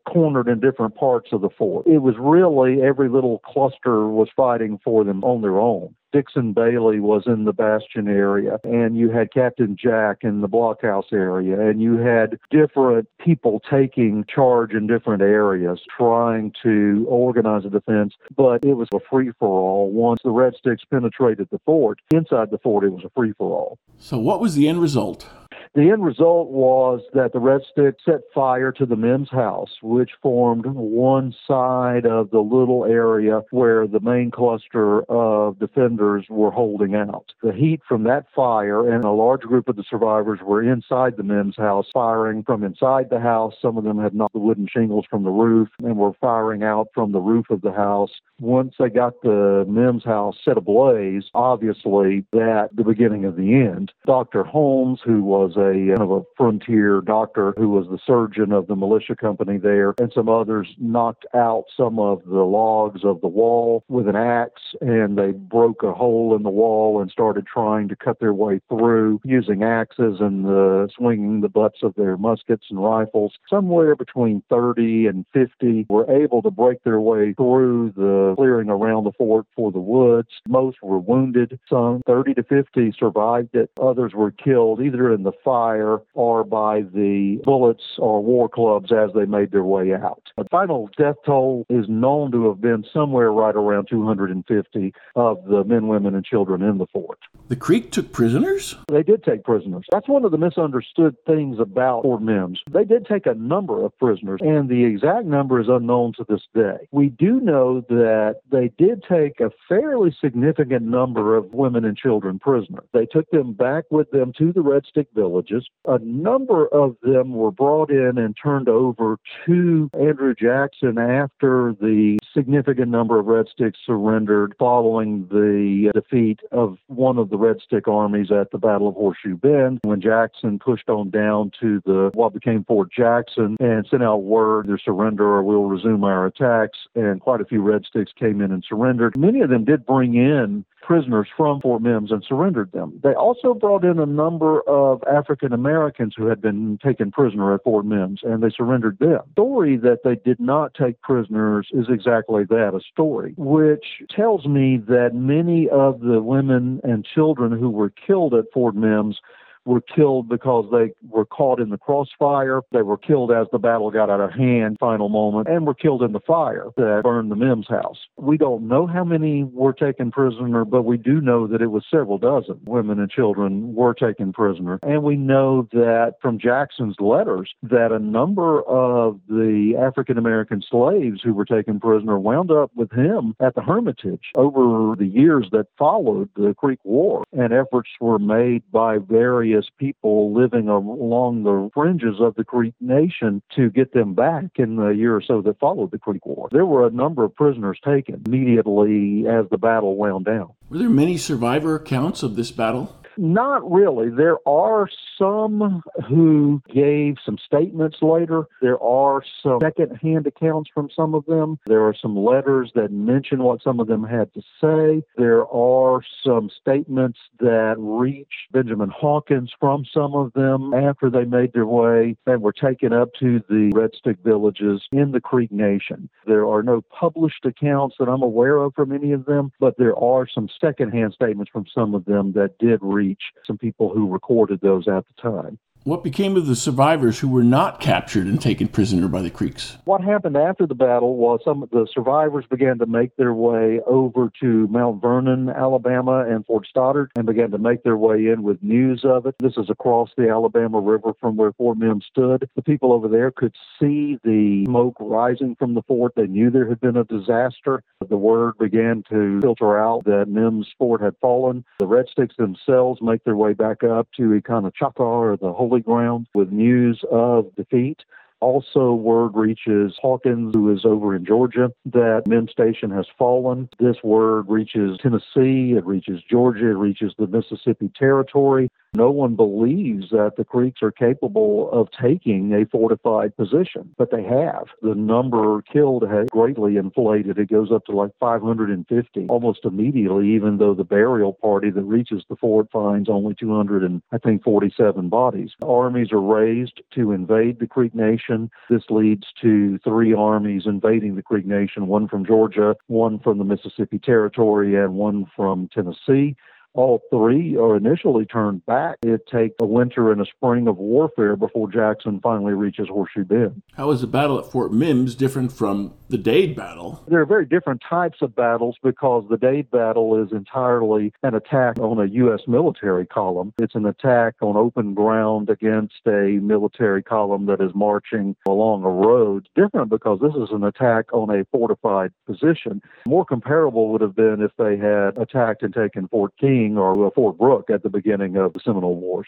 cornered 0.08 0.48
in 0.48 0.60
different 0.60 0.96
parts 0.96 1.30
of 1.32 1.42
the 1.42 1.50
fort. 1.50 1.88
It 1.88 2.00
was 2.00 2.16
really 2.20 2.82
every 2.82 3.10
little 3.10 3.40
cluster 3.40 4.08
was 4.08 4.30
fighting 4.36 4.80
for 4.84 5.04
them 5.04 5.24
on 5.24 5.42
their 5.42 5.60
own. 5.60 5.96
Dixon 6.12 6.54
Bailey 6.54 7.00
was 7.00 7.24
in 7.26 7.46
the 7.46 7.54
Bastion 7.54 8.08
area, 8.08 8.60
and 8.64 8.98
you 8.98 9.10
had 9.10 9.34
Captain 9.34 9.76
Jack 9.76 10.20
in 10.22 10.42
the 10.42 10.48
blockhouse 10.48 11.12
area, 11.12 11.60
and 11.60 11.82
you 11.82 11.98
had 11.98 12.40
different 12.50 13.08
people 13.24 13.62
taking 13.70 14.26
charge 14.34 14.74
in 14.74 14.88
different 14.88 15.22
areas, 15.22 15.80
trying 15.98 16.54
to 16.64 17.06
organize 17.10 17.66
a 17.66 17.70
defense. 17.70 18.14
But 18.36 18.64
it 18.64 18.76
was 18.76 18.88
a 18.94 19.00
free 19.10 19.32
for 19.40 19.60
all. 19.60 19.92
Once 19.92 20.22
the 20.24 20.32
Red 20.32 20.56
Sticks 20.56 20.84
penetrated 20.86 21.48
the 21.52 21.60
fort, 21.66 22.00
inside 22.14 22.52
the 22.52 22.58
fort, 22.58 22.84
it 22.84 22.92
was 22.92 23.04
a 23.04 23.10
free 23.10 23.34
for 23.38 23.52
all. 23.52 23.80
So, 24.00 24.18
what 24.18 24.40
was 24.40 24.56
the 24.56 24.68
end 24.68 24.82
result? 24.82 25.28
The 25.74 25.90
end 25.92 26.04
result 26.04 26.50
was 26.50 27.02
that 27.14 27.34
the 27.34 27.40
Red 27.40 27.62
Sticks 27.72 28.04
set 28.06 28.22
fire 28.34 28.72
to 28.74 28.86
the 28.86 28.96
Mims 28.96 29.30
house, 29.30 29.78
which 29.82 30.12
formed 30.22 30.66
one 30.66 31.36
side 31.48 32.06
of 32.06 32.32
the 32.32 32.40
little 32.40 32.86
area 32.86 33.42
where 33.52 33.88
the 33.88 34.00
main 34.00 34.32
cluster 34.32 35.04
of 35.04 35.60
defenders 35.60 36.26
were 36.30 36.52
holding 36.52 36.96
out. 36.96 37.34
The 37.44 37.54
heat 37.54 37.82
from 37.88 38.04
that 38.04 38.26
fire 38.36 38.90
and 38.92 39.04
a 39.04 39.12
large 39.12 39.42
group 39.42 39.68
of 39.68 39.76
the 39.76 39.84
survivors 39.90 40.40
were 40.44 40.64
inside 40.64 41.18
the 41.18 41.24
Mims 41.24 41.58
house, 41.58 41.88
firing 41.94 42.44
from 42.44 42.64
inside 42.64 43.10
the 43.10 43.20
house. 43.20 43.54
Some 43.62 43.78
of 43.78 43.84
them 43.84 44.00
had 44.00 44.16
knocked 44.16 44.34
the 44.34 44.40
wooden 44.40 44.68
shingles 44.68 45.06
from 45.10 45.24
the 45.24 45.30
roof 45.30 45.70
and 45.80 45.98
were 45.98 46.14
firing 46.20 46.64
out 46.64 46.88
from 46.94 47.12
the 47.12 47.20
roof 47.20 47.50
of 47.50 47.62
the 47.62 47.72
house. 47.72 48.12
Once 48.40 48.76
they 48.80 48.90
got 48.90 49.22
the 49.22 49.66
Mims 49.68 50.04
house 50.04 50.38
set 50.44 50.58
ablaze, 50.58 51.26
obviously 51.34 52.26
that 52.32 52.70
the 52.74 52.84
beginning 52.84 53.26
of 53.26 53.36
the 53.36 53.54
end. 53.56 53.92
Dr. 54.06 54.44
Holmes, 54.44 55.00
who 55.04 55.24
was 55.24 55.57
a 55.58 55.96
kind 55.98 56.02
of 56.02 56.12
a 56.12 56.22
frontier 56.36 57.02
doctor 57.02 57.54
who 57.58 57.70
was 57.70 57.88
the 57.88 58.00
surgeon 58.06 58.52
of 58.52 58.68
the 58.68 58.76
militia 58.76 59.16
company 59.16 59.58
there, 59.58 59.94
and 60.00 60.12
some 60.14 60.30
others 60.30 60.68
knocked 60.78 61.26
out 61.34 61.66
some 61.76 62.00
of 62.00 62.24
the 62.26 62.44
logs 62.44 63.04
of 63.04 63.22
the 63.22 63.28
wall 63.28 63.84
with 63.88 64.08
an 64.08 64.16
axe, 64.16 64.62
and 64.82 65.18
they 65.18 65.32
broke 65.32 65.84
a 65.84 65.94
hole 65.94 66.36
in 66.36 66.44
the 66.44 66.50
wall 66.50 67.02
and 67.02 67.12
started 67.12 67.46
trying 67.46 67.88
to 67.88 67.96
cut 67.96 68.20
their 68.20 68.34
way 68.34 68.60
through 68.70 69.20
using 69.24 69.64
axes 69.64 70.18
and 70.20 70.46
uh, 70.48 70.88
swinging 70.96 71.42
the 71.42 71.50
butts 71.50 71.80
of 71.84 71.94
their 71.96 72.18
muskets 72.18 72.66
and 72.70 72.84
rifles. 72.84 73.34
Somewhere 73.50 73.96
between 73.96 74.44
30 74.50 75.08
and 75.08 75.26
50 75.34 75.88
were 75.90 76.10
able 76.10 76.42
to 76.42 76.52
break 76.52 76.84
their 76.84 77.00
way 77.00 77.34
through 77.34 77.94
the 77.96 78.34
clearing 78.36 78.70
around 78.70 79.04
the 79.04 79.12
fort 79.18 79.46
for 79.56 79.72
the 79.72 79.80
woods. 79.80 80.30
Most 80.48 80.78
were 80.82 81.00
wounded. 81.00 81.60
Some 81.70 82.02
30 82.06 82.36
to 82.36 82.44
50 82.44 82.94
survived 82.98 83.56
it. 83.56 83.72
Others 83.82 84.14
were 84.14 84.32
killed 84.32 84.82
either 84.82 85.14
in 85.14 85.24
the 85.24 85.32
fire 85.48 86.00
or 86.14 86.44
by 86.44 86.82
the 86.82 87.40
bullets 87.46 87.84
or 88.00 88.22
war 88.22 88.50
clubs 88.50 88.92
as 88.92 89.12
they 89.16 89.24
made 89.24 89.52
their 89.52 89.64
way 89.64 89.94
out. 89.94 90.22
The 90.36 90.44
final 90.52 90.90
death 90.98 91.16
toll 91.26 91.66
is 91.70 91.86
known 91.88 92.34
to 92.34 92.50
have 92.50 92.60
been 92.60 92.84
somewhere 92.94 93.32
right 93.32 93.56
around 93.56 93.88
250 93.90 94.94
of 95.16 95.46
the 95.46 95.64
men, 95.64 95.88
women, 95.88 96.16
and 96.16 96.26
children 96.26 96.62
in 96.62 96.80
the 96.80 96.86
fort. 96.88 97.20
The 97.48 97.56
Creek 97.56 97.94
took 97.94 98.12
prisoners? 98.12 98.76
They 98.90 99.04
did 99.04 99.24
take 99.24 99.46
prisoners. 99.46 99.86
That's 99.90 100.10
one 100.10 100.26
of 100.26 100.32
the 100.32 100.38
misunderstood 100.38 101.16
things 101.26 101.60
about 101.62 102.02
Fort 102.02 102.22
Mims. 102.22 102.60
They 102.70 102.84
did 102.84 103.06
take 103.06 103.26
a 103.26 103.34
number 103.34 103.86
of 103.86 103.98
prisoners, 103.98 104.42
and 104.44 104.68
the 104.68 104.84
exact 104.84 105.26
number 105.26 105.62
is 105.62 105.68
unknown 105.70 106.12
to 106.18 106.26
this 106.28 106.42
day. 106.54 106.90
We 106.92 107.08
do 107.08 107.40
know 107.40 107.86
that 107.88 108.42
they 108.52 108.72
did 108.78 109.02
take 109.10 109.40
a 109.40 109.52
fairly 109.70 110.14
significant 110.20 110.82
number 110.82 111.38
of 111.38 111.54
women 111.54 111.86
and 111.86 111.96
children 111.96 112.38
prisoners. 112.38 112.84
They 112.92 113.06
took 113.06 113.30
them 113.32 113.54
back 113.54 113.86
with 113.90 114.12
them 114.12 114.34
to 114.38 114.52
the 114.52 114.62
Red 114.62 114.84
Stick 114.90 115.08
villages. 115.38 115.68
A 115.86 116.00
number 116.00 116.68
of 116.68 116.96
them 117.02 117.34
were 117.34 117.52
brought 117.52 117.90
in 117.90 118.18
and 118.18 118.36
turned 118.42 118.70
over 118.70 119.18
to 119.46 119.90
Andrew 119.94 120.34
Jackson 120.36 120.98
after 120.98 121.76
the 121.80 122.20
significant 122.34 122.90
number 122.90 123.20
of 123.20 123.26
Red 123.26 123.48
Sticks 123.52 123.80
surrendered 123.86 124.56
following 124.60 125.28
the 125.30 125.92
defeat 125.94 126.40
of 126.52 126.78
one 126.88 127.18
of 127.18 127.30
the 127.30 127.38
Red 127.38 127.58
Stick 127.64 127.88
armies 127.88 128.32
at 128.32 128.52
the 128.52 128.58
Battle 128.58 128.88
of 128.88 128.96
Horseshoe 128.96 129.36
Bend 129.36 129.80
when 129.84 130.02
Jackson 130.02 130.60
pushed 130.60 130.90
on 130.90 131.10
down 131.10 131.52
to 131.60 131.82
the 131.86 132.12
what 132.14 132.34
became 132.34 132.64
Fort 132.64 132.92
Jackson 132.92 133.56
and 133.60 133.86
sent 133.90 134.04
out 134.04 134.24
word 134.24 134.68
to 134.68 134.78
surrender 134.84 135.26
or 135.26 135.44
we'll 135.44 135.66
resume 135.66 136.04
our 136.04 136.26
attacks 136.26 136.78
and 136.96 137.22
quite 137.22 137.42
a 137.42 137.46
few 137.46 137.62
Red 137.62 137.86
Sticks 137.86 138.12
came 138.18 138.42
in 138.42 138.52
and 138.52 138.64
surrendered. 138.68 139.18
Many 139.18 139.42
of 139.42 139.50
them 139.50 139.66
did 139.66 139.86
bring 139.86 140.16
in 140.16 140.66
prisoners 140.88 141.28
from 141.36 141.60
Fort 141.60 141.82
Mims 141.82 142.12
and 142.14 142.24
surrendered 142.24 142.72
them. 142.72 142.98
They 143.04 143.14
also 143.14 143.54
brought 143.54 143.84
in 143.84 144.00
a 144.00 144.06
number 144.06 144.62
of 144.70 145.04
African 145.04 145.52
Americans 145.52 146.14
who 146.16 146.28
had 146.28 146.42
been 146.42 146.80
taken 146.82 147.12
prisoner 147.12 147.54
at 147.54 147.64
Fort 147.66 147.86
Mims 147.86 148.22
and 148.24 148.42
they 148.42 148.50
surrendered 148.50 148.98
them. 149.00 149.20
The 149.26 149.32
story 149.34 149.76
that 149.78 150.00
they 150.06 150.16
did 150.16 150.40
not 150.40 150.74
take 150.74 151.02
prisoners 151.02 151.68
is 151.74 151.88
exactly 151.90 152.46
that 152.46 152.72
a 152.74 152.80
story, 152.90 153.34
which 153.38 153.84
tells 154.10 154.46
me 154.46 154.78
that 154.88 155.14
many 155.14 155.68
of 155.68 156.00
the 156.00 156.22
women 156.22 156.80
and 156.86 157.06
children 157.06 157.52
who 157.52 157.70
were 157.70 157.90
killed 157.90 158.34
at 158.34 158.46
Fort 158.54 158.76
Mims 158.76 159.20
were 159.68 159.82
killed 159.82 160.30
because 160.30 160.66
they 160.72 160.94
were 161.10 161.26
caught 161.26 161.60
in 161.60 161.70
the 161.70 161.78
crossfire. 161.78 162.62
They 162.72 162.82
were 162.82 162.98
killed 162.98 163.32
as 163.32 163.48
the 163.52 163.60
battle 163.60 163.92
got 163.92 164.10
out 164.10 164.22
of 164.22 164.32
hand, 164.32 164.78
final 164.80 165.10
moment, 165.10 165.48
and 165.48 165.68
were 165.68 165.74
killed 165.74 166.02
in 166.02 166.14
the 166.14 166.22
fire 166.22 166.68
that 166.78 167.02
burned 167.04 167.30
the 167.30 167.36
Mims 167.36 167.68
house. 167.68 167.98
We 168.18 168.38
don't 168.38 168.68
know 168.68 168.88
how 168.88 169.04
many 169.04 169.44
were 169.44 169.74
taken 169.74 170.10
prisoner, 170.10 170.64
but 170.64 170.84
we 170.84 170.98
do 170.98 171.20
know 171.20 171.48
that 171.48 171.62
it 171.62 171.68
was 171.68 171.84
several 171.92 172.18
dozen 172.18 172.60
women 172.66 173.00
and 173.00 173.12
children 173.12 173.76
were 173.76 173.94
taken 173.94 174.32
prisoner. 174.32 174.80
And 174.84 175.04
we 175.04 175.18
know 175.18 175.68
that 175.74 176.16
from 176.22 176.40
Jackson's 176.40 176.96
letters 177.00 177.54
that 177.64 177.92
a 177.92 178.00
number 178.00 178.62
of 178.64 179.20
the 179.28 179.76
African 179.80 180.18
American 180.18 180.64
slaves 180.70 181.22
who 181.22 181.34
were 181.34 181.46
taken 181.46 181.80
prisoner 181.80 182.18
wound 182.18 182.52
up 182.52 182.72
with 182.76 182.92
him 182.92 183.36
at 183.42 183.56
the 183.56 183.62
Hermitage 183.62 184.32
over 184.38 184.96
the 184.96 185.08
years 185.08 185.48
that 185.52 185.68
followed 185.78 186.30
the 186.36 186.54
Creek 186.54 186.80
War. 186.84 187.24
And 187.34 187.52
efforts 187.52 187.90
were 188.00 188.20
made 188.20 188.64
by 188.72 188.98
various 188.98 189.57
various 189.58 189.72
people 189.78 190.34
living 190.34 190.70
along 190.70 191.44
the 191.44 191.70
fringes 191.74 192.20
of 192.20 192.36
the 192.36 192.44
Creek 192.44 192.74
Nation 192.80 193.42
to 193.56 193.70
get 193.70 193.94
them 193.94 194.14
back 194.14 194.46
in 194.56 194.76
the 194.76 194.90
year 194.90 195.16
or 195.16 195.22
so 195.22 195.42
that 195.42 195.60
followed 195.60 195.92
the 195.92 195.98
Creek 195.98 196.26
War. 196.26 196.48
There 196.52 196.66
were 196.66 196.86
a 196.86 196.92
number 196.92 197.24
of 197.24 197.36
prisoners 197.36 197.80
taken 197.84 198.22
immediately 198.26 199.26
as 199.28 199.46
the 199.50 199.58
battle 199.58 199.96
wound 199.96 200.26
down. 200.26 200.50
Were 200.70 200.78
there 200.78 200.90
many 200.90 201.18
survivor 201.18 201.76
accounts 201.76 202.24
of 202.24 202.36
this 202.36 202.52
battle? 202.52 202.96
Not 203.18 203.70
really. 203.70 204.10
There 204.10 204.38
are 204.48 204.88
some 205.18 205.82
who 206.08 206.62
gave 206.72 207.16
some 207.26 207.38
statements 207.44 207.98
later. 208.02 208.44
There 208.62 208.82
are 208.82 209.24
some 209.42 209.60
second-hand 209.62 210.28
accounts 210.28 210.70
from 210.74 210.90
some 210.96 211.16
of 211.16 211.26
them. 211.26 211.58
There 211.66 211.84
are 211.84 211.96
some 212.00 212.16
letters 212.16 212.72
that 212.76 212.92
mention 212.92 213.44
what 213.44 213.64
some 213.64 213.80
of 213.80 213.88
them 213.88 214.04
had 214.04 214.34
to 214.36 214.42
say. 214.62 215.04
There 215.18 215.48
are 215.48 216.02
some 216.24 216.50
statements 216.62 217.20
that 217.40 217.76
reach 217.78 218.48
Benjamin 218.52 218.90
Hawkins 218.90 219.52
from 219.60 219.86
some 219.92 220.14
of 220.14 220.34
them 220.34 220.74
after 220.74 221.10
they 221.10 221.26
made 221.26 221.54
their 221.54 221.66
way 221.66 222.16
and 222.28 222.42
were 222.42 222.54
taken 222.54 222.94
up 222.94 223.10
to 223.20 223.42
the 223.50 223.72
Red 223.74 223.92
Stick 223.96 224.18
villages 224.24 224.84
in 224.92 225.12
the 225.12 225.22
Creek 225.22 225.52
Nation. 225.52 226.10
There 226.26 226.48
are 226.48 226.62
no 226.62 226.82
published 226.82 227.46
accounts 227.46 227.96
that 228.00 228.10
I'm 228.10 228.22
aware 228.22 228.58
of 228.58 228.74
from 228.76 228.92
any 228.92 229.12
of 229.12 229.26
them, 229.26 229.52
but 229.60 229.78
there 229.78 229.98
are 229.98 230.28
some 230.28 230.50
second-hand 230.62 231.14
statements 231.14 231.52
from 231.52 231.66
some 231.74 231.96
of 231.96 232.06
them 232.06 232.34
that 232.34 232.58
did 232.60 232.80
reach 232.82 233.07
some 233.46 233.58
people 233.58 233.94
who 233.94 234.08
recorded 234.10 234.60
those 234.62 234.88
at 234.88 235.06
the 235.08 235.22
time. 235.22 235.60
What 235.84 236.04
became 236.04 236.36
of 236.36 236.48
the 236.48 236.56
survivors 236.58 237.20
who 237.20 237.30
were 237.30 237.46
not 237.46 237.80
captured 237.80 238.28
and 238.28 238.42
taken 238.42 238.68
prisoner 238.68 239.08
by 239.08 239.22
the 239.22 239.30
Creeks? 239.30 239.78
What 239.86 240.04
happened 240.04 240.36
after 240.36 240.68
the 240.68 240.76
battle 240.76 241.16
was 241.16 241.40
some 241.46 241.64
of 241.64 241.70
the 241.70 241.88
survivors 241.94 242.44
began 242.50 242.78
to 242.80 242.86
make 242.86 243.16
their 243.16 243.34
way 243.34 243.80
over 243.88 244.30
to 244.42 244.68
Mount 244.68 245.02
Vernon, 245.02 245.48
Alabama, 245.50 246.26
and 246.28 246.46
Fort 246.46 246.68
Stoddert, 246.70 247.08
and 247.16 247.26
began 247.26 247.52
to 247.52 247.58
make 247.58 247.84
their 247.84 247.96
way 247.96 248.28
in 248.28 248.44
with 248.44 248.62
news 248.62 249.06
of 249.06 249.28
it. 249.28 249.36
This 249.40 249.56
is 249.56 249.70
across 249.70 250.10
the 250.18 250.28
Alabama 250.30 250.82
River 250.82 251.14
from 251.22 251.38
where 251.38 251.54
Fort 251.54 251.78
Mims 251.78 252.04
stood. 252.12 252.50
The 252.58 252.62
people 252.62 252.92
over 252.92 253.08
there 253.08 253.32
could 253.32 253.56
see 253.80 254.20
the 254.26 254.66
smoke 254.66 254.98
rising 255.00 255.56
from 255.56 255.74
the 255.74 255.84
fort. 255.84 256.12
They 256.18 256.28
knew 256.28 256.52
there 256.52 256.68
had 256.68 256.82
been 256.82 256.98
a 256.98 257.06
disaster. 257.06 257.82
The 258.06 258.18
word 258.18 258.58
began 258.60 259.04
to 259.10 259.40
filter 259.40 259.80
out 259.80 260.04
that 260.04 260.28
Mims 260.28 260.68
Fort 260.78 261.00
had 261.00 261.16
fallen. 261.22 261.64
The 261.80 261.88
Red 261.88 262.08
Sticks 262.12 262.36
themselves 262.36 263.02
make 263.02 263.24
their 263.24 263.38
way 263.38 263.54
back 263.54 263.86
up 263.86 264.10
to 264.18 264.38
Econochatah, 264.42 265.00
or 265.00 265.38
the 265.38 265.54
Holy 265.68 265.82
ground 265.82 266.28
with 266.34 266.50
news 266.50 267.04
of 267.12 267.54
defeat. 267.56 267.98
Also, 268.40 268.94
word 268.94 269.32
reaches 269.36 269.98
Hawkins, 270.00 270.54
who 270.54 270.72
is 270.72 270.86
over 270.86 271.16
in 271.16 271.26
Georgia, 271.26 271.72
that 271.86 272.28
Mims 272.28 272.52
Station 272.52 272.92
has 272.92 273.08
fallen. 273.18 273.68
This 273.80 273.98
word 274.04 274.46
reaches 274.48 275.00
Tennessee, 275.02 275.74
it 275.76 275.86
reaches 275.86 276.22
Georgia, 276.30 276.68
it 276.68 276.78
reaches 276.78 277.14
the 277.18 277.28
Mississippi 277.28 277.92
Territory. 277.98 278.70
No 278.94 279.12
one 279.12 279.36
believes 279.36 280.10
that 280.12 280.34
the 280.38 280.46
Creeks 280.46 280.82
are 280.82 280.92
capable 280.92 281.70
of 281.72 281.90
taking 282.02 282.54
a 282.54 282.66
fortified 282.66 283.36
position, 283.36 283.94
but 283.98 284.12
they 284.12 284.24
have. 284.24 284.66
The 284.82 284.96
number 284.96 285.62
killed 285.62 286.04
has 286.10 286.28
greatly 286.32 286.78
inflated. 286.78 287.38
It 287.38 287.50
goes 287.50 287.72
up 287.72 287.86
to 287.86 287.92
like 287.92 288.12
550 288.20 289.28
almost 289.30 289.66
immediately, 289.66 290.30
even 290.30 290.58
though 290.58 290.74
the 290.74 290.84
burial 290.84 291.34
party 291.34 291.70
that 291.70 291.84
reaches 291.84 292.24
the 292.30 292.36
fort 292.38 292.70
finds 292.72 293.10
only 293.10 293.36
200 293.36 293.84
and 293.84 294.02
I 294.12 294.18
think 294.18 294.44
47 294.44 295.10
bodies. 295.10 295.52
Armies 295.64 296.12
are 296.12 296.22
raised 296.22 296.82
to 296.96 297.12
invade 297.12 297.60
the 297.60 297.68
Creek 297.68 297.94
Nation. 297.94 298.27
This 298.70 298.84
leads 298.90 299.28
to 299.42 299.78
three 299.80 300.14
armies 300.14 300.64
invading 300.66 301.16
the 301.16 301.22
Creek 301.22 301.46
Nation, 301.46 301.88
one 301.88 302.08
from 302.08 302.26
Georgia, 302.26 302.76
one 302.88 303.20
from 303.20 303.38
the 303.38 303.44
Mississippi 303.44 304.00
Territory, 304.00 304.76
and 304.76 304.94
one 304.94 305.26
from 305.36 305.70
Tennessee 305.74 306.36
all 306.78 307.02
three 307.10 307.58
are 307.58 307.76
initially 307.76 308.26
turned 308.26 308.66
back. 308.66 308.98
It 309.04 309.28
takes 309.28 309.56
a 309.60 309.66
winter 309.66 310.12
and 310.12 310.22
a 310.22 310.26
spring 310.26 310.68
of 310.68 310.78
warfare 310.78 311.36
before 311.36 311.70
Jackson 311.70 312.20
finally 312.22 312.54
reaches 312.54 312.88
Horseshoe 312.88 313.26
Bend. 313.26 313.62
How 313.76 313.92
is 313.92 314.02
the 314.02 314.08
battle 314.08 314.40
at 314.40 314.46
Fort 314.46 314.72
Mims 314.72 315.16
different 315.16 315.52
from 315.52 315.94
the 316.10 316.18
Dade 316.18 316.56
battle? 316.56 317.04
There 317.08 317.20
are 317.20 317.26
very 317.26 317.46
different 317.46 317.82
types 317.88 318.20
of 318.22 318.36
battles 318.36 318.78
because 318.84 319.26
the 319.30 319.38
Dade 319.38 319.70
battle 319.72 320.24
is 320.24 320.32
entirely 320.32 321.14
an 321.24 321.36
attack 321.36 321.80
on 321.80 322.00
a 322.00 322.06
U.S. 322.06 322.42
military 322.48 323.06
column. 323.06 323.54
It's 323.60 323.76
an 323.76 323.86
attack 323.86 324.36
on 324.42 324.56
open 324.56 324.94
ground 324.94 325.50
against 325.50 326.02
a 326.06 326.40
military 326.42 327.04
column 327.04 327.46
that 327.48 327.62
is 327.62 327.72
marching 327.74 328.36
along 328.48 328.84
a 328.84 328.90
road. 328.90 329.50
Different 329.56 329.90
because 329.90 330.20
this 330.20 330.36
is 330.36 330.50
an 330.52 330.64
attack 330.64 331.12
on 331.14 331.30
a 331.30 331.46
fortified 331.52 332.12
position. 332.26 332.82
More 333.08 333.26
comparable 333.26 333.90
would 333.90 334.02
have 334.02 334.16
been 334.16 334.42
if 334.42 334.52
they 334.58 334.78
had 334.78 335.18
attacked 335.18 335.64
and 335.64 335.74
taken 335.74 336.08
Fort 336.08 336.34
King 336.68 336.78
or 336.78 337.08
uh, 337.08 337.10
Fort 337.16 337.38
Brooke 337.38 337.70
at 337.70 337.84
the 337.84 337.90
beginning 337.90 338.36
of 338.38 338.54
the 338.54 338.60
Seminole 338.64 338.96
Wars. 338.96 339.28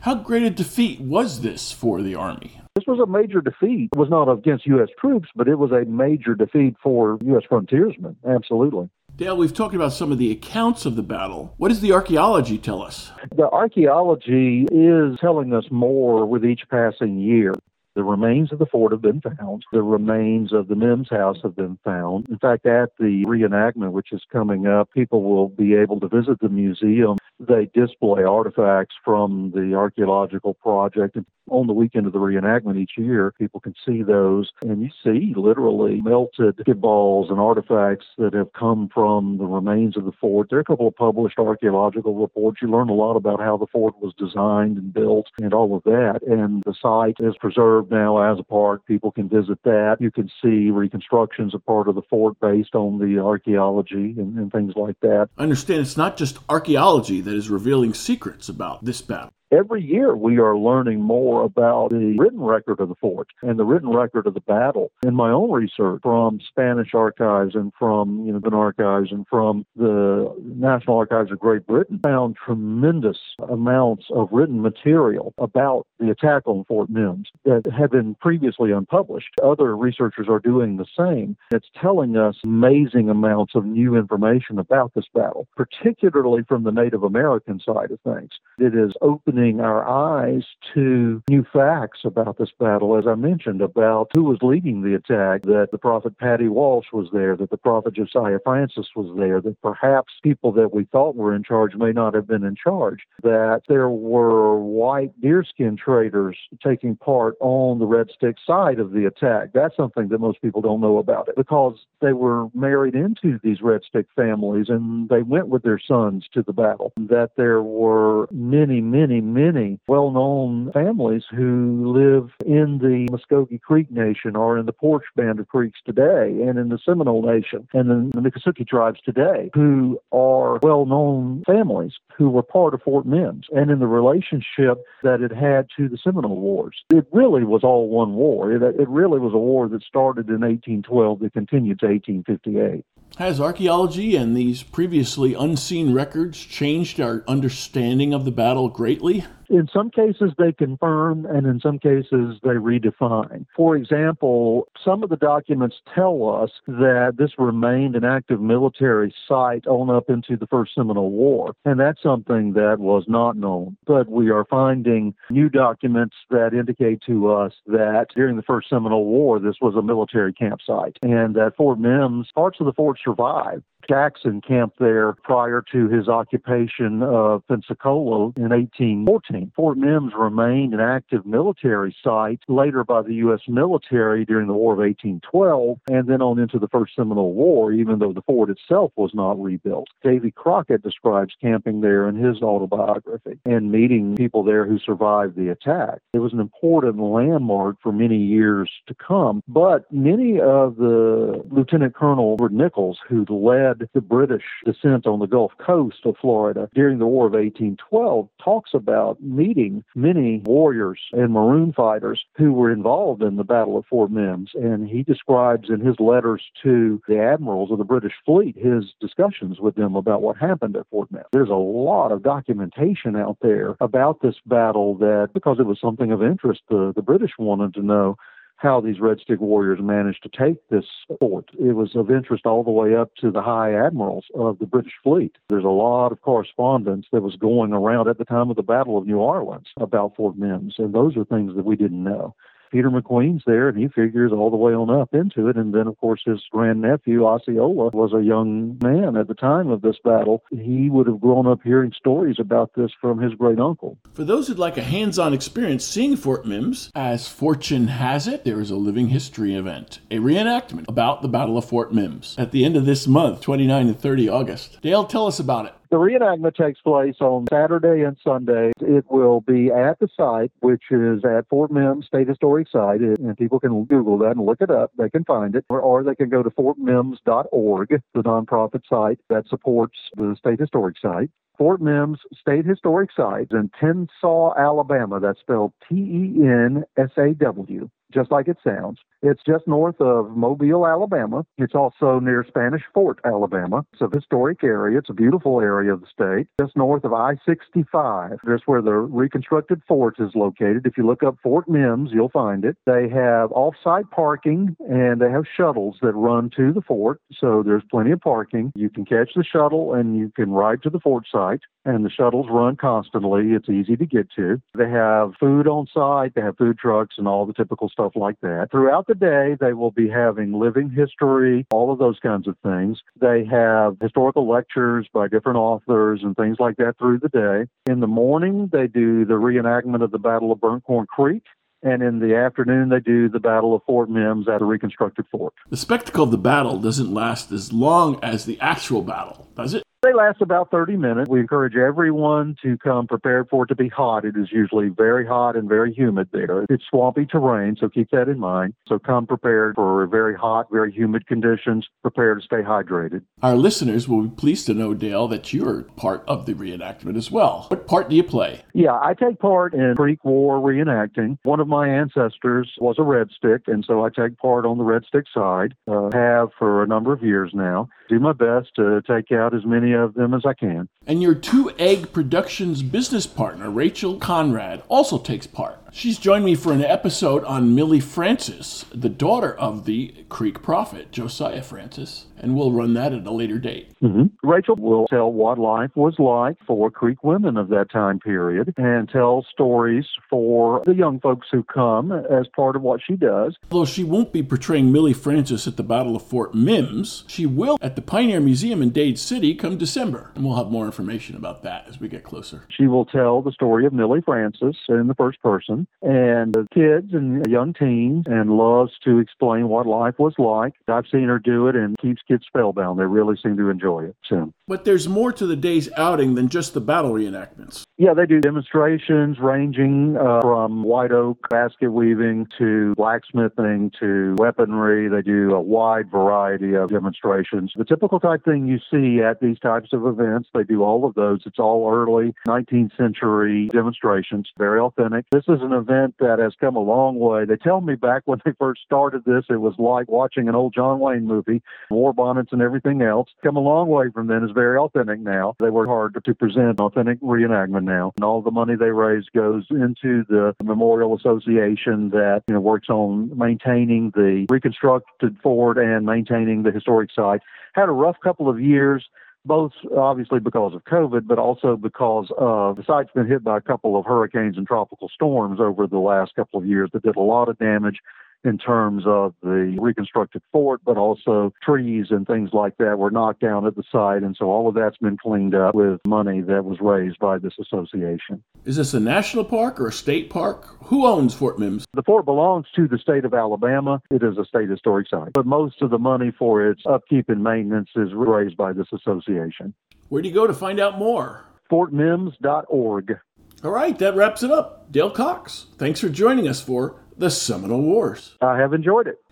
How 0.00 0.14
great 0.14 0.42
a 0.42 0.50
defeat 0.50 1.00
was 1.00 1.42
this 1.42 1.72
for 1.72 2.02
the 2.02 2.14
Army? 2.14 2.60
This 2.74 2.84
was 2.86 2.98
a 3.00 3.06
major 3.06 3.40
defeat. 3.40 3.90
It 3.92 3.98
was 3.98 4.08
not 4.08 4.30
against 4.30 4.66
U.S. 4.66 4.88
troops, 4.98 5.28
but 5.34 5.48
it 5.48 5.56
was 5.56 5.70
a 5.72 5.84
major 5.84 6.34
defeat 6.34 6.76
for 6.82 7.18
U.S. 7.24 7.42
frontiersmen. 7.48 8.16
Absolutely. 8.26 8.88
Dale, 9.16 9.36
we've 9.36 9.52
talked 9.52 9.74
about 9.74 9.92
some 9.92 10.12
of 10.12 10.18
the 10.18 10.30
accounts 10.30 10.86
of 10.86 10.96
the 10.96 11.02
battle. 11.02 11.52
What 11.58 11.68
does 11.68 11.80
the 11.80 11.92
archaeology 11.92 12.56
tell 12.58 12.80
us? 12.80 13.10
The 13.36 13.48
archaeology 13.48 14.66
is 14.72 15.18
telling 15.20 15.52
us 15.52 15.64
more 15.70 16.24
with 16.24 16.44
each 16.44 16.62
passing 16.70 17.18
year. 17.18 17.52
The 17.96 18.04
remains 18.04 18.52
of 18.52 18.60
the 18.60 18.66
fort 18.66 18.92
have 18.92 19.02
been 19.02 19.20
found. 19.20 19.64
The 19.72 19.82
remains 19.82 20.52
of 20.52 20.68
the 20.68 20.76
Mims 20.76 21.08
house 21.10 21.38
have 21.42 21.56
been 21.56 21.78
found. 21.84 22.28
In 22.28 22.38
fact, 22.38 22.64
at 22.66 22.96
the 22.98 23.24
reenactment, 23.26 23.90
which 23.92 24.12
is 24.12 24.22
coming 24.30 24.66
up, 24.66 24.92
people 24.92 25.22
will 25.22 25.48
be 25.48 25.74
able 25.74 25.98
to 26.00 26.08
visit 26.08 26.38
the 26.40 26.48
museum. 26.48 27.18
They 27.40 27.68
display 27.74 28.22
artifacts 28.22 28.94
from 29.04 29.52
the 29.54 29.74
archaeological 29.74 30.54
project 30.54 31.16
And 31.16 31.26
on 31.48 31.66
the 31.66 31.72
weekend 31.72 32.06
of 32.06 32.12
the 32.12 32.18
reenactment 32.18 32.78
each 32.78 32.92
year, 32.96 33.32
people 33.36 33.60
can 33.60 33.74
see 33.84 34.02
those, 34.02 34.50
and 34.62 34.82
you 34.82 34.90
see 35.02 35.34
literally 35.36 36.00
melted 36.00 36.56
balls 36.80 37.28
and 37.28 37.40
artifacts 37.40 38.06
that 38.18 38.34
have 38.34 38.52
come 38.52 38.88
from 38.92 39.38
the 39.38 39.46
remains 39.46 39.96
of 39.96 40.04
the 40.04 40.12
fort. 40.12 40.48
There 40.48 40.58
are 40.58 40.62
a 40.62 40.64
couple 40.64 40.86
of 40.86 40.94
published 40.94 41.38
archaeological 41.38 42.14
reports. 42.14 42.62
You 42.62 42.70
learn 42.70 42.88
a 42.88 42.94
lot 42.94 43.16
about 43.16 43.40
how 43.40 43.56
the 43.56 43.66
fort 43.66 43.94
was 44.00 44.14
designed 44.16 44.76
and 44.76 44.92
built 44.92 45.26
and 45.40 45.52
all 45.52 45.76
of 45.76 45.82
that. 45.84 46.20
And 46.22 46.62
the 46.64 46.74
site 46.80 47.16
is 47.18 47.34
preserved 47.40 47.79
now 47.90 48.32
as 48.32 48.38
a 48.38 48.42
park. 48.42 48.84
People 48.86 49.12
can 49.12 49.28
visit 49.28 49.58
that. 49.64 49.98
You 50.00 50.10
can 50.10 50.30
see 50.42 50.70
reconstructions 50.70 51.54
of 51.54 51.64
part 51.64 51.88
of 51.88 51.94
the 51.94 52.02
fort 52.10 52.38
based 52.40 52.74
on 52.74 52.98
the 52.98 53.20
archaeology 53.20 54.14
and, 54.18 54.36
and 54.36 54.50
things 54.50 54.74
like 54.76 54.98
that. 55.00 55.28
I 55.38 55.44
understand 55.44 55.80
it's 55.82 55.96
not 55.96 56.16
just 56.16 56.38
archaeology 56.48 57.20
that 57.20 57.34
is 57.34 57.48
revealing 57.48 57.94
secrets 57.94 58.48
about 58.48 58.84
this 58.84 59.00
battle 59.00 59.32
every 59.52 59.82
year 59.82 60.14
we 60.14 60.38
are 60.38 60.56
learning 60.56 61.00
more 61.00 61.42
about 61.42 61.90
the 61.90 62.16
written 62.18 62.40
record 62.40 62.80
of 62.80 62.88
the 62.88 62.94
fort 62.94 63.28
and 63.42 63.58
the 63.58 63.64
written 63.64 63.90
record 63.90 64.26
of 64.26 64.34
the 64.34 64.40
battle. 64.40 64.90
In 65.04 65.14
my 65.14 65.30
own 65.30 65.50
research 65.50 66.00
from 66.02 66.40
Spanish 66.46 66.94
archives 66.94 67.54
and 67.54 67.72
from 67.78 68.26
you 68.26 68.32
know 68.32 68.38
the 68.38 68.50
archives 68.50 69.10
and 69.12 69.26
from 69.28 69.64
the 69.76 70.32
National 70.42 70.96
Archives 70.98 71.32
of 71.32 71.38
Great 71.38 71.66
Britain, 71.66 72.00
found 72.02 72.36
tremendous 72.36 73.18
amounts 73.48 74.06
of 74.10 74.28
written 74.32 74.62
material 74.62 75.34
about 75.38 75.86
the 75.98 76.10
attack 76.10 76.42
on 76.46 76.64
Fort 76.64 76.90
Mims 76.90 77.28
that 77.44 77.62
had 77.76 77.90
been 77.90 78.14
previously 78.16 78.72
unpublished. 78.72 79.28
Other 79.42 79.76
researchers 79.76 80.26
are 80.28 80.40
doing 80.40 80.76
the 80.76 80.86
same. 80.98 81.36
It's 81.52 81.68
telling 81.80 82.16
us 82.16 82.36
amazing 82.44 83.08
amounts 83.08 83.54
of 83.54 83.64
new 83.64 83.96
information 83.96 84.58
about 84.58 84.92
this 84.94 85.06
battle, 85.14 85.48
particularly 85.56 86.42
from 86.46 86.64
the 86.64 86.72
Native 86.72 87.02
American 87.02 87.60
side 87.60 87.90
of 87.90 88.00
things. 88.00 88.30
It 88.58 88.74
is 88.74 88.92
opening 89.00 89.39
opening 89.40 89.60
our 89.60 89.86
eyes 89.88 90.44
to 90.74 91.22
new 91.30 91.44
facts 91.52 92.00
about 92.04 92.36
this 92.38 92.50
battle, 92.58 92.96
as 92.96 93.06
I 93.06 93.14
mentioned, 93.14 93.62
about 93.62 94.10
who 94.14 94.24
was 94.24 94.38
leading 94.42 94.82
the 94.82 94.94
attack, 94.94 95.42
that 95.42 95.68
the 95.72 95.78
prophet 95.78 96.18
Paddy 96.18 96.48
Walsh 96.48 96.86
was 96.92 97.08
there, 97.12 97.36
that 97.36 97.50
the 97.50 97.56
prophet 97.56 97.94
Josiah 97.94 98.38
Francis 98.44 98.88
was 98.94 99.16
there, 99.16 99.40
that 99.40 99.60
perhaps 99.62 100.12
people 100.22 100.52
that 100.52 100.74
we 100.74 100.84
thought 100.84 101.16
were 101.16 101.34
in 101.34 101.42
charge 101.42 101.74
may 101.74 101.92
not 101.92 102.14
have 102.14 102.26
been 102.26 102.44
in 102.44 102.54
charge, 102.54 103.00
that 103.22 103.62
there 103.68 103.88
were 103.88 104.58
white 104.58 105.18
deerskin 105.22 105.76
traders 105.76 106.36
taking 106.62 106.96
part 106.96 107.34
on 107.40 107.78
the 107.78 107.86
Red 107.86 108.08
Stick 108.14 108.36
side 108.46 108.78
of 108.78 108.92
the 108.92 109.06
attack. 109.06 109.50
That's 109.54 109.76
something 109.76 110.08
that 110.08 110.18
most 110.18 110.42
people 110.42 110.60
don't 110.60 110.80
know 110.80 110.98
about 110.98 111.28
it 111.28 111.36
because 111.36 111.78
they 112.00 112.12
were 112.12 112.48
married 112.54 112.94
into 112.94 113.38
these 113.42 113.62
Red 113.62 113.82
Stick 113.88 114.06
families 114.14 114.66
and 114.68 115.08
they 115.08 115.22
went 115.22 115.48
with 115.48 115.62
their 115.62 115.80
sons 115.80 116.26
to 116.34 116.42
the 116.42 116.52
battle. 116.52 116.92
That 116.96 117.30
there 117.36 117.62
were 117.62 118.28
many, 118.30 118.80
many, 118.80 119.20
many 119.34 119.78
well 119.86 120.10
known 120.10 120.72
families 120.72 121.22
who 121.30 121.92
live 121.92 122.30
in 122.44 122.78
the 122.78 123.08
Muscogee 123.10 123.58
Creek 123.58 123.90
Nation 123.90 124.36
or 124.36 124.58
in 124.58 124.66
the 124.66 124.72
Poarch 124.72 125.02
Band 125.16 125.40
of 125.40 125.48
Creeks 125.48 125.80
today 125.84 126.42
and 126.42 126.58
in 126.58 126.68
the 126.68 126.78
Seminole 126.84 127.22
Nation 127.22 127.68
and 127.72 127.90
in 127.90 128.10
the 128.10 128.20
Miccosukee 128.20 128.66
tribes 128.66 129.00
today 129.04 129.50
who 129.54 129.98
are 130.12 130.58
well 130.62 130.86
known 130.86 131.42
families 131.46 131.92
who 132.16 132.30
were 132.30 132.42
part 132.42 132.74
of 132.74 132.82
Fort 132.82 133.06
Mims 133.06 133.46
and 133.52 133.70
in 133.70 133.78
the 133.78 133.86
relationship 133.86 134.84
that 135.02 135.20
it 135.20 135.32
had 135.32 135.68
to 135.76 135.88
the 135.88 135.98
Seminole 136.02 136.40
Wars. 136.40 136.76
It 136.90 137.06
really 137.12 137.44
was 137.44 137.64
all 137.64 137.88
one 137.88 138.14
war. 138.14 138.52
It, 138.52 138.62
it 138.62 138.88
really 138.88 139.18
was 139.18 139.32
a 139.32 139.38
war 139.38 139.68
that 139.68 139.82
started 139.82 140.28
in 140.28 140.40
1812 140.40 141.20
that 141.20 141.32
continued 141.32 141.80
to 141.80 141.86
1858. 141.86 142.84
Has 143.16 143.40
archaeology 143.40 144.16
and 144.16 144.34
these 144.34 144.62
previously 144.62 145.34
unseen 145.34 145.92
records 145.92 146.38
changed 146.38 147.00
our 147.00 147.22
understanding 147.28 148.14
of 148.14 148.24
the 148.24 148.30
battle 148.30 148.68
greatly? 148.68 149.24
In 149.50 149.68
some 149.72 149.90
cases, 149.90 150.30
they 150.38 150.52
confirm, 150.52 151.26
and 151.26 151.44
in 151.44 151.58
some 151.58 151.80
cases, 151.80 152.38
they 152.44 152.50
redefine. 152.50 153.46
For 153.56 153.74
example, 153.74 154.68
some 154.82 155.02
of 155.02 155.10
the 155.10 155.16
documents 155.16 155.74
tell 155.92 156.30
us 156.30 156.50
that 156.68 157.14
this 157.18 157.32
remained 157.36 157.96
an 157.96 158.04
active 158.04 158.40
military 158.40 159.12
site 159.26 159.66
on 159.66 159.90
up 159.90 160.08
into 160.08 160.36
the 160.36 160.46
First 160.46 160.76
Seminole 160.76 161.10
War, 161.10 161.56
and 161.64 161.80
that's 161.80 162.00
something 162.00 162.52
that 162.52 162.76
was 162.78 163.06
not 163.08 163.36
known. 163.36 163.76
But 163.86 164.08
we 164.08 164.30
are 164.30 164.44
finding 164.44 165.14
new 165.30 165.48
documents 165.48 166.14
that 166.30 166.54
indicate 166.54 167.02
to 167.08 167.32
us 167.32 167.52
that 167.66 168.06
during 168.14 168.36
the 168.36 168.42
First 168.42 168.68
Seminole 168.70 169.04
War, 169.04 169.40
this 169.40 169.56
was 169.60 169.74
a 169.74 169.82
military 169.82 170.32
campsite, 170.32 170.96
and 171.02 171.34
that 171.34 171.56
Fort 171.56 171.80
Mims, 171.80 172.28
parts 172.36 172.60
of 172.60 172.66
the 172.66 172.72
fort 172.72 173.00
survived. 173.04 173.64
Jackson 173.88 174.40
camped 174.40 174.78
there 174.78 175.12
prior 175.22 175.64
to 175.72 175.88
his 175.88 176.08
occupation 176.08 177.02
of 177.02 177.46
Pensacola 177.48 178.32
in 178.36 178.50
1814. 178.50 179.52
Fort 179.54 179.78
Mims 179.78 180.12
remained 180.16 180.74
an 180.74 180.80
active 180.80 181.26
military 181.26 181.94
site 182.02 182.40
later 182.48 182.84
by 182.84 183.02
the 183.02 183.14
U.S. 183.14 183.40
military 183.48 184.24
during 184.24 184.46
the 184.46 184.52
War 184.54 184.72
of 184.72 184.78
1812 184.78 185.78
and 185.90 186.08
then 186.08 186.22
on 186.22 186.38
into 186.38 186.58
the 186.58 186.68
First 186.68 186.94
Seminole 186.96 187.32
War, 187.32 187.72
even 187.72 187.98
though 187.98 188.12
the 188.12 188.22
fort 188.22 188.50
itself 188.50 188.92
was 188.96 189.12
not 189.14 189.40
rebuilt. 189.40 189.88
Davy 190.02 190.30
Crockett 190.30 190.82
describes 190.82 191.34
camping 191.40 191.80
there 191.80 192.08
in 192.08 192.16
his 192.16 192.42
autobiography 192.42 193.38
and 193.44 193.72
meeting 193.72 194.16
people 194.16 194.42
there 194.42 194.66
who 194.66 194.78
survived 194.78 195.36
the 195.36 195.48
attack. 195.48 195.98
It 196.12 196.18
was 196.18 196.32
an 196.32 196.40
important 196.40 196.98
landmark 196.98 197.76
for 197.82 197.92
many 197.92 198.16
years 198.16 198.70
to 198.86 198.94
come, 198.94 199.42
but 199.48 199.90
many 199.92 200.40
of 200.40 200.76
the 200.76 201.42
Lieutenant 201.50 201.94
Colonel 201.94 202.36
Nicolls, 202.50 202.98
who 203.08 203.24
led 203.28 203.69
the 203.78 204.00
British 204.00 204.44
descent 204.64 205.06
on 205.06 205.18
the 205.18 205.26
Gulf 205.26 205.52
Coast 205.58 206.00
of 206.04 206.16
Florida 206.20 206.68
during 206.74 206.98
the 206.98 207.06
War 207.06 207.26
of 207.26 207.32
1812, 207.32 208.28
talks 208.42 208.70
about 208.74 209.22
meeting 209.22 209.84
many 209.94 210.42
warriors 210.44 211.00
and 211.12 211.32
maroon 211.32 211.72
fighters 211.72 212.24
who 212.36 212.52
were 212.52 212.70
involved 212.70 213.22
in 213.22 213.36
the 213.36 213.44
Battle 213.44 213.76
of 213.76 213.86
Fort 213.86 214.10
Mims. 214.10 214.50
And 214.54 214.88
he 214.88 215.02
describes 215.02 215.70
in 215.70 215.80
his 215.80 215.98
letters 215.98 216.42
to 216.62 217.00
the 217.08 217.18
admirals 217.18 217.70
of 217.70 217.78
the 217.78 217.84
British 217.84 218.14
fleet 218.24 218.56
his 218.56 218.92
discussions 219.00 219.60
with 219.60 219.74
them 219.74 219.96
about 219.96 220.22
what 220.22 220.36
happened 220.36 220.76
at 220.76 220.86
Fort 220.90 221.10
Mims. 221.10 221.26
There's 221.32 221.48
a 221.48 221.54
lot 221.54 222.12
of 222.12 222.22
documentation 222.22 223.16
out 223.16 223.38
there 223.40 223.76
about 223.80 224.20
this 224.20 224.36
battle 224.46 224.96
that, 224.98 225.30
because 225.34 225.58
it 225.58 225.66
was 225.66 225.80
something 225.80 226.12
of 226.12 226.22
interest, 226.22 226.62
the, 226.68 226.92
the 226.94 227.02
British 227.02 227.32
wanted 227.38 227.74
to 227.74 227.82
know 227.82 228.16
how 228.60 228.78
these 228.78 229.00
Red 229.00 229.20
Stick 229.20 229.40
warriors 229.40 229.80
managed 229.80 230.22
to 230.22 230.28
take 230.28 230.68
this 230.68 230.84
fort. 231.18 231.50
It 231.58 231.72
was 231.72 231.96
of 231.96 232.10
interest 232.10 232.44
all 232.44 232.62
the 232.62 232.70
way 232.70 232.94
up 232.94 233.14
to 233.16 233.30
the 233.30 233.40
high 233.40 233.72
admirals 233.72 234.26
of 234.34 234.58
the 234.58 234.66
British 234.66 234.92
fleet. 235.02 235.36
There's 235.48 235.64
a 235.64 235.68
lot 235.68 236.12
of 236.12 236.20
correspondence 236.20 237.06
that 237.10 237.22
was 237.22 237.36
going 237.36 237.72
around 237.72 238.08
at 238.08 238.18
the 238.18 238.26
time 238.26 238.50
of 238.50 238.56
the 238.56 238.62
Battle 238.62 238.98
of 238.98 239.06
New 239.06 239.16
Orleans 239.16 239.68
about 239.78 240.14
Fort 240.14 240.36
Mims, 240.36 240.74
and 240.76 240.92
those 240.92 241.16
are 241.16 241.24
things 241.24 241.56
that 241.56 241.64
we 241.64 241.74
didn't 241.74 242.04
know. 242.04 242.34
Peter 242.70 242.90
McQueen's 242.90 243.42
there, 243.46 243.68
and 243.68 243.78
he 243.78 243.88
figures 243.88 244.32
all 244.32 244.50
the 244.50 244.56
way 244.56 244.72
on 244.72 244.90
up 244.90 245.12
into 245.14 245.48
it. 245.48 245.56
And 245.56 245.74
then, 245.74 245.86
of 245.86 245.98
course, 245.98 246.22
his 246.24 246.40
grandnephew, 246.50 247.24
Osceola, 247.24 247.90
was 247.92 248.12
a 248.12 248.22
young 248.22 248.78
man 248.82 249.16
at 249.16 249.28
the 249.28 249.34
time 249.34 249.68
of 249.70 249.82
this 249.82 249.96
battle. 250.04 250.42
He 250.50 250.88
would 250.90 251.06
have 251.06 251.20
grown 251.20 251.46
up 251.46 251.60
hearing 251.62 251.92
stories 251.96 252.36
about 252.38 252.72
this 252.76 252.90
from 253.00 253.18
his 253.20 253.34
great 253.34 253.58
uncle. 253.58 253.98
For 254.12 254.24
those 254.24 254.48
who'd 254.48 254.58
like 254.58 254.76
a 254.76 254.82
hands 254.82 255.18
on 255.18 255.34
experience 255.34 255.84
seeing 255.84 256.16
Fort 256.16 256.46
Mims, 256.46 256.90
as 256.94 257.28
fortune 257.28 257.88
has 257.88 258.26
it, 258.26 258.44
there 258.44 258.60
is 258.60 258.70
a 258.70 258.76
living 258.76 259.08
history 259.08 259.54
event, 259.54 260.00
a 260.10 260.18
reenactment 260.18 260.88
about 260.88 261.22
the 261.22 261.28
Battle 261.28 261.58
of 261.58 261.64
Fort 261.64 261.92
Mims 261.92 262.34
at 262.38 262.52
the 262.52 262.64
end 262.64 262.76
of 262.76 262.86
this 262.86 263.06
month, 263.06 263.40
29 263.40 263.88
and 263.88 263.98
30 263.98 264.28
August. 264.28 264.80
Dale, 264.80 265.04
tell 265.04 265.26
us 265.26 265.40
about 265.40 265.66
it. 265.66 265.74
The 265.90 265.96
reenactment 265.96 266.54
takes 266.54 266.80
place 266.80 267.16
on 267.20 267.48
Saturday 267.50 268.04
and 268.04 268.16
Sunday. 268.22 268.70
It 268.80 269.10
will 269.10 269.40
be 269.40 269.72
at 269.72 269.98
the 269.98 270.08
site, 270.16 270.52
which 270.60 270.84
is 270.92 271.24
at 271.24 271.48
Fort 271.48 271.72
Mims 271.72 272.06
State 272.06 272.28
Historic 272.28 272.68
Site, 272.68 273.00
and 273.00 273.36
people 273.36 273.58
can 273.58 273.84
Google 273.86 274.16
that 274.18 274.36
and 274.36 274.46
look 274.46 274.60
it 274.60 274.70
up. 274.70 274.92
They 274.96 275.10
can 275.10 275.24
find 275.24 275.56
it, 275.56 275.64
or, 275.68 275.80
or 275.80 276.04
they 276.04 276.14
can 276.14 276.28
go 276.28 276.44
to 276.44 276.50
fortmims.org, 276.50 278.02
the 278.14 278.22
nonprofit 278.22 278.82
site 278.88 279.18
that 279.30 279.48
supports 279.48 279.98
the 280.16 280.36
State 280.38 280.60
Historic 280.60 280.96
Site. 280.96 281.30
Fort 281.60 281.82
Mims 281.82 282.20
State 282.40 282.64
Historic 282.64 283.10
Site 283.14 283.50
in 283.50 283.70
Tensaw, 283.78 284.56
Alabama. 284.56 285.20
That's 285.20 285.40
spelled 285.40 285.74
T 285.86 285.94
E 285.94 286.42
N 286.42 286.84
S 286.96 287.10
A 287.18 287.34
W 287.34 287.90
just 288.12 288.30
like 288.30 288.48
it 288.48 288.58
sounds. 288.64 288.98
It's 289.22 289.42
just 289.46 289.66
north 289.66 290.00
of 290.00 290.30
Mobile, 290.30 290.86
Alabama. 290.86 291.44
It's 291.58 291.74
also 291.74 292.20
near 292.20 292.44
Spanish 292.48 292.82
Fort, 292.94 293.18
Alabama. 293.24 293.84
It's 293.92 294.00
a 294.00 294.08
historic 294.12 294.64
area. 294.64 294.98
It's 294.98 295.10
a 295.10 295.14
beautiful 295.14 295.60
area 295.60 295.92
of 295.92 296.00
the 296.00 296.06
state. 296.06 296.46
Just 296.60 296.76
north 296.76 297.04
of 297.04 297.12
I 297.12 297.34
65. 297.46 298.38
That's 298.44 298.62
where 298.66 298.80
the 298.80 298.94
reconstructed 298.94 299.82
fort 299.86 300.16
is 300.18 300.30
located. 300.34 300.86
If 300.86 300.96
you 300.96 301.06
look 301.06 301.22
up 301.22 301.36
Fort 301.42 301.68
Mims, 301.68 302.10
you'll 302.12 302.30
find 302.30 302.64
it. 302.64 302.76
They 302.86 303.08
have 303.10 303.52
off 303.52 303.74
site 303.84 304.10
parking 304.10 304.74
and 304.88 305.20
they 305.20 305.30
have 305.30 305.44
shuttles 305.54 305.98
that 306.00 306.12
run 306.12 306.50
to 306.56 306.72
the 306.72 306.80
fort. 306.80 307.20
So 307.38 307.62
there's 307.62 307.82
plenty 307.90 308.12
of 308.12 308.20
parking. 308.20 308.72
You 308.74 308.88
can 308.88 309.04
catch 309.04 309.32
the 309.36 309.44
shuttle 309.44 309.92
and 309.92 310.16
you 310.16 310.32
can 310.34 310.50
ride 310.50 310.82
to 310.84 310.90
the 310.90 311.00
fort 311.00 311.26
site. 311.30 311.49
And 311.84 312.04
the 312.04 312.10
shuttles 312.10 312.46
run 312.50 312.76
constantly. 312.76 313.52
It's 313.52 313.68
easy 313.68 313.96
to 313.96 314.04
get 314.04 314.28
to. 314.36 314.60
They 314.76 314.88
have 314.90 315.32
food 315.40 315.66
on 315.66 315.86
site. 315.92 316.34
They 316.34 316.42
have 316.42 316.58
food 316.58 316.78
trucks 316.78 317.14
and 317.16 317.26
all 317.26 317.46
the 317.46 317.54
typical 317.54 317.88
stuff 317.88 318.12
like 318.14 318.38
that. 318.42 318.68
Throughout 318.70 319.06
the 319.06 319.14
day, 319.14 319.56
they 319.58 319.72
will 319.72 319.90
be 319.90 320.08
having 320.08 320.52
living 320.52 320.90
history, 320.90 321.66
all 321.70 321.90
of 321.90 321.98
those 321.98 322.18
kinds 322.18 322.46
of 322.46 322.56
things. 322.62 323.00
They 323.18 323.46
have 323.46 323.96
historical 324.00 324.48
lectures 324.48 325.08
by 325.12 325.28
different 325.28 325.56
authors 325.56 326.20
and 326.22 326.36
things 326.36 326.58
like 326.60 326.76
that 326.76 326.98
through 326.98 327.20
the 327.20 327.28
day. 327.28 327.70
In 327.90 328.00
the 328.00 328.06
morning, 328.06 328.68
they 328.72 328.86
do 328.86 329.24
the 329.24 329.34
reenactment 329.34 330.02
of 330.02 330.10
the 330.10 330.18
Battle 330.18 330.52
of 330.52 330.60
Burnt 330.60 330.84
Corn 330.84 331.06
Creek. 331.06 331.44
And 331.82 332.02
in 332.02 332.18
the 332.18 332.36
afternoon, 332.36 332.90
they 332.90 333.00
do 333.00 333.30
the 333.30 333.40
Battle 333.40 333.74
of 333.74 333.82
Fort 333.86 334.10
Mims 334.10 334.46
at 334.48 334.58
the 334.58 334.66
reconstructed 334.66 335.24
fort. 335.32 335.54
The 335.70 335.78
spectacle 335.78 336.24
of 336.24 336.30
the 336.30 336.36
battle 336.36 336.78
doesn't 336.78 337.12
last 337.12 337.50
as 337.52 337.72
long 337.72 338.22
as 338.22 338.44
the 338.44 338.60
actual 338.60 339.00
battle, 339.00 339.48
does 339.56 339.72
it? 339.72 339.82
They 340.02 340.14
last 340.14 340.40
about 340.40 340.70
30 340.70 340.96
minutes. 340.96 341.28
We 341.28 341.40
encourage 341.40 341.76
everyone 341.76 342.56
to 342.62 342.78
come 342.78 343.06
prepared 343.06 343.50
for 343.50 343.64
it 343.64 343.66
to 343.66 343.74
be 343.74 343.90
hot. 343.90 344.24
It 344.24 344.34
is 344.34 344.50
usually 344.50 344.88
very 344.88 345.26
hot 345.26 345.56
and 345.56 345.68
very 345.68 345.92
humid 345.92 346.28
there. 346.32 346.64
It's 346.70 346.84
swampy 346.88 347.26
terrain, 347.26 347.76
so 347.78 347.90
keep 347.90 348.08
that 348.12 348.26
in 348.26 348.38
mind. 348.38 348.72
So 348.88 348.98
come 348.98 349.26
prepared 349.26 349.74
for 349.74 350.06
very 350.06 350.34
hot, 350.34 350.68
very 350.72 350.90
humid 350.90 351.26
conditions. 351.26 351.86
Prepare 352.00 352.36
to 352.36 352.40
stay 352.40 352.62
hydrated. 352.62 353.20
Our 353.42 353.56
listeners 353.56 354.08
will 354.08 354.22
be 354.22 354.34
pleased 354.34 354.64
to 354.66 354.74
know, 354.74 354.94
Dale, 354.94 355.28
that 355.28 355.52
you're 355.52 355.82
part 355.82 356.24
of 356.26 356.46
the 356.46 356.54
reenactment 356.54 357.18
as 357.18 357.30
well. 357.30 357.66
What 357.68 357.86
part 357.86 358.08
do 358.08 358.16
you 358.16 358.24
play? 358.24 358.62
Yeah, 358.72 358.98
I 358.98 359.12
take 359.12 359.38
part 359.38 359.74
in 359.74 359.96
Creek 359.96 360.24
War 360.24 360.60
reenacting. 360.60 361.36
One 361.42 361.60
of 361.60 361.68
my 361.68 361.86
ancestors 361.86 362.72
was 362.78 362.96
a 362.98 363.02
Red 363.02 363.28
Stick, 363.36 363.64
and 363.66 363.84
so 363.86 364.02
I 364.02 364.08
take 364.08 364.38
part 364.38 364.64
on 364.64 364.78
the 364.78 364.84
Red 364.84 365.04
Stick 365.04 365.26
side. 365.34 365.74
Uh, 365.86 366.08
have 366.14 366.48
for 366.58 366.82
a 366.82 366.86
number 366.86 367.12
of 367.12 367.22
years 367.22 367.50
now. 367.52 367.90
Do 368.10 368.18
my 368.18 368.32
best 368.32 368.74
to 368.74 369.00
take 369.02 369.30
out 369.30 369.54
as 369.54 369.64
many 369.64 369.92
of 369.92 370.14
them 370.14 370.34
as 370.34 370.44
I 370.44 370.52
can. 370.52 370.88
And 371.06 371.22
your 371.22 371.36
Two 371.36 371.70
Egg 371.78 372.12
Productions 372.12 372.82
business 372.82 373.24
partner, 373.24 373.70
Rachel 373.70 374.18
Conrad, 374.18 374.82
also 374.88 375.16
takes 375.16 375.46
part. 375.46 375.79
She's 375.92 376.18
joined 376.18 376.44
me 376.44 376.54
for 376.54 376.72
an 376.72 376.84
episode 376.84 377.44
on 377.44 377.74
Millie 377.74 378.00
Francis, 378.00 378.84
the 378.94 379.08
daughter 379.08 379.52
of 379.52 379.84
the 379.86 380.14
Creek 380.28 380.62
prophet, 380.62 381.10
Josiah 381.10 381.62
Francis, 381.62 382.26
and 382.38 382.56
we'll 382.56 382.72
run 382.72 382.94
that 382.94 383.12
at 383.12 383.26
a 383.26 383.30
later 383.30 383.58
date. 383.58 383.92
Mm-hmm. 384.02 384.48
Rachel 384.48 384.76
will 384.76 385.06
tell 385.08 385.32
what 385.32 385.58
life 385.58 385.90
was 385.94 386.14
like 386.18 386.56
for 386.66 386.90
Creek 386.90 387.22
women 387.24 387.56
of 387.56 387.68
that 387.68 387.90
time 387.90 388.18
period 388.18 388.72
and 388.76 389.08
tell 389.08 389.44
stories 389.50 390.06
for 390.28 390.82
the 390.86 390.94
young 390.94 391.20
folks 391.20 391.48
who 391.50 391.62
come 391.64 392.12
as 392.12 392.46
part 392.54 392.76
of 392.76 392.82
what 392.82 393.00
she 393.04 393.16
does. 393.16 393.56
Although 393.70 393.84
she 393.84 394.04
won't 394.04 394.32
be 394.32 394.42
portraying 394.42 394.92
Millie 394.92 395.12
Francis 395.12 395.66
at 395.66 395.76
the 395.76 395.82
Battle 395.82 396.16
of 396.16 396.22
Fort 396.22 396.54
Mims, 396.54 397.24
she 397.26 397.46
will 397.46 397.76
at 397.80 397.96
the 397.96 398.02
Pioneer 398.02 398.40
Museum 398.40 398.80
in 398.80 398.90
Dade 398.90 399.18
City 399.18 399.54
come 399.54 399.76
December, 399.76 400.30
and 400.34 400.44
we'll 400.44 400.56
have 400.56 400.70
more 400.70 400.86
information 400.86 401.36
about 401.36 401.62
that 401.62 401.86
as 401.88 402.00
we 402.00 402.08
get 402.08 402.22
closer. 402.22 402.64
She 402.68 402.86
will 402.86 403.04
tell 403.04 403.42
the 403.42 403.52
story 403.52 403.86
of 403.86 403.92
Millie 403.92 404.22
Francis 404.22 404.76
in 404.88 405.08
the 405.08 405.14
first 405.14 405.42
person 405.42 405.79
and 406.02 406.52
the 406.52 406.66
kids 406.72 407.12
and 407.12 407.46
young 407.46 407.72
teens 407.72 408.24
and 408.26 408.50
loves 408.50 408.92
to 409.04 409.18
explain 409.18 409.68
what 409.68 409.86
life 409.86 410.18
was 410.18 410.34
like. 410.38 410.74
I've 410.88 411.06
seen 411.10 411.24
her 411.24 411.38
do 411.38 411.68
it 411.68 411.76
and 411.76 411.96
keeps 411.98 412.22
kids 412.26 412.44
spellbound. 412.46 412.98
They 412.98 413.04
really 413.04 413.36
seem 413.42 413.56
to 413.56 413.70
enjoy 413.70 414.04
it. 414.04 414.16
So. 414.28 414.52
But 414.66 414.84
there's 414.84 415.08
more 415.08 415.32
to 415.32 415.46
the 415.46 415.56
day's 415.56 415.90
outing 415.96 416.34
than 416.34 416.48
just 416.48 416.74
the 416.74 416.80
battle 416.80 417.12
reenactments. 417.12 417.84
Yeah, 418.00 418.14
they 418.14 418.24
do 418.24 418.40
demonstrations 418.40 419.36
ranging 419.38 420.16
uh, 420.16 420.40
from 420.40 420.84
white 420.84 421.12
oak 421.12 421.50
basket 421.50 421.90
weaving 421.90 422.46
to 422.56 422.94
blacksmithing 422.94 423.92
to 424.00 424.36
weaponry. 424.38 425.10
They 425.10 425.20
do 425.20 425.52
a 425.52 425.60
wide 425.60 426.10
variety 426.10 426.72
of 426.72 426.88
demonstrations. 426.88 427.74
The 427.76 427.84
typical 427.84 428.18
type 428.18 428.42
thing 428.42 428.66
you 428.66 428.78
see 428.90 429.22
at 429.22 429.42
these 429.42 429.58
types 429.58 429.90
of 429.92 430.06
events, 430.06 430.48
they 430.54 430.62
do 430.62 430.82
all 430.82 431.04
of 431.04 431.14
those. 431.14 431.40
It's 431.44 431.58
all 431.58 431.92
early 431.92 432.32
19th 432.48 432.96
century 432.96 433.68
demonstrations, 433.70 434.48
very 434.56 434.80
authentic. 434.80 435.26
This 435.30 435.44
is 435.46 435.60
an 435.60 435.74
event 435.74 436.14
that 436.20 436.38
has 436.38 436.54
come 436.58 436.76
a 436.76 436.80
long 436.80 437.18
way. 437.18 437.44
They 437.44 437.56
tell 437.56 437.82
me 437.82 437.96
back 437.96 438.22
when 438.24 438.40
they 438.46 438.52
first 438.58 438.80
started 438.82 439.26
this, 439.26 439.44
it 439.50 439.60
was 439.60 439.74
like 439.76 440.08
watching 440.08 440.48
an 440.48 440.54
old 440.54 440.72
John 440.72 441.00
Wayne 441.00 441.26
movie, 441.26 441.60
war 441.90 442.14
bonnets 442.14 442.52
and 442.52 442.62
everything 442.62 443.02
else. 443.02 443.28
Come 443.42 443.58
a 443.58 443.60
long 443.60 443.88
way 443.88 444.06
from 444.08 444.26
then. 444.26 444.42
It's 444.42 444.54
very 444.54 444.78
authentic 444.78 445.20
now. 445.20 445.54
They 445.58 445.68
work 445.68 445.88
hard 445.88 446.16
to 446.24 446.34
present 446.34 446.80
authentic 446.80 447.20
reenactment 447.20 447.89
now. 447.90 448.12
And 448.16 448.24
all 448.24 448.40
the 448.40 448.50
money 448.50 448.76
they 448.76 448.90
raise 448.90 449.26
goes 449.34 449.66
into 449.70 450.24
the 450.28 450.54
Memorial 450.62 451.16
Association 451.16 452.10
that 452.10 452.42
you 452.46 452.54
know 452.54 452.60
works 452.60 452.88
on 452.88 453.36
maintaining 453.36 454.10
the 454.14 454.46
reconstructed 454.48 455.36
fort 455.42 455.78
and 455.78 456.06
maintaining 456.06 456.62
the 456.62 456.72
historic 456.72 457.10
site. 457.12 457.40
Had 457.74 457.88
a 457.88 457.92
rough 457.92 458.16
couple 458.22 458.48
of 458.48 458.60
years 458.60 459.08
both 459.44 459.72
obviously 459.96 460.38
because 460.38 460.74
of 460.74 460.84
COVID, 460.84 461.26
but 461.26 461.38
also 461.38 461.76
because 461.76 462.30
of 462.36 462.76
the 462.76 462.84
site's 462.84 463.10
been 463.14 463.26
hit 463.26 463.42
by 463.42 463.56
a 463.56 463.60
couple 463.60 463.98
of 463.98 464.04
hurricanes 464.04 464.56
and 464.58 464.66
tropical 464.66 465.08
storms 465.08 465.60
over 465.60 465.86
the 465.86 465.98
last 465.98 466.34
couple 466.34 466.60
of 466.60 466.66
years 466.66 466.90
that 466.92 467.02
did 467.02 467.16
a 467.16 467.20
lot 467.20 467.48
of 467.48 467.58
damage 467.58 468.00
in 468.44 468.58
terms 468.58 469.04
of 469.06 469.34
the 469.42 469.76
reconstructed 469.80 470.42
fort, 470.52 470.80
but 470.84 470.96
also 470.96 471.52
trees 471.62 472.06
and 472.10 472.26
things 472.26 472.50
like 472.52 472.76
that 472.78 472.98
were 472.98 473.10
knocked 473.10 473.40
down 473.40 473.66
at 473.66 473.76
the 473.76 473.82
site. 473.90 474.22
And 474.22 474.36
so 474.38 474.46
all 474.46 474.68
of 474.68 474.74
that's 474.74 474.96
been 474.98 475.16
cleaned 475.16 475.54
up 475.54 475.74
with 475.74 476.00
money 476.06 476.40
that 476.42 476.64
was 476.64 476.78
raised 476.80 477.18
by 477.18 477.38
this 477.38 477.54
association. 477.60 478.42
Is 478.64 478.76
this 478.76 478.94
a 478.94 479.00
national 479.00 479.44
park 479.44 479.80
or 479.80 479.88
a 479.88 479.92
state 479.92 480.30
park? 480.30 480.76
Who 480.84 481.06
owns 481.06 481.34
Fort 481.34 481.58
Mims? 481.58 481.86
The 481.94 482.02
fort 482.02 482.24
belongs 482.24 482.66
to 482.76 482.88
the 482.88 482.98
state 482.98 483.24
of 483.24 483.34
Alabama. 483.34 484.00
It 484.10 484.22
is 484.22 484.38
a 484.38 484.44
state 484.44 484.68
historic 484.68 485.08
site, 485.08 485.32
but 485.32 485.46
most 485.46 485.82
of 485.82 485.90
the 485.90 485.98
money 485.98 486.32
for 486.38 486.68
its 486.68 486.82
upkeep 486.88 487.28
and 487.28 487.42
maintenance 487.42 487.90
is 487.96 488.12
raised 488.14 488.56
by 488.56 488.72
this 488.72 488.88
association. 488.92 489.74
Where 490.08 490.22
do 490.22 490.28
you 490.28 490.34
go 490.34 490.46
to 490.46 490.54
find 490.54 490.80
out 490.80 490.98
more? 490.98 491.46
FortMims.org. 491.70 493.18
All 493.62 493.70
right, 493.70 493.98
that 493.98 494.16
wraps 494.16 494.42
it 494.42 494.50
up. 494.50 494.90
Dale 494.90 495.10
Cox, 495.10 495.66
thanks 495.76 496.00
for 496.00 496.08
joining 496.08 496.48
us 496.48 496.62
for 496.62 496.96
the 497.20 497.30
Seminole 497.30 497.82
Wars. 497.82 498.36
I 498.40 498.56
have 498.56 498.72
enjoyed 498.72 499.06
it. 499.06 499.22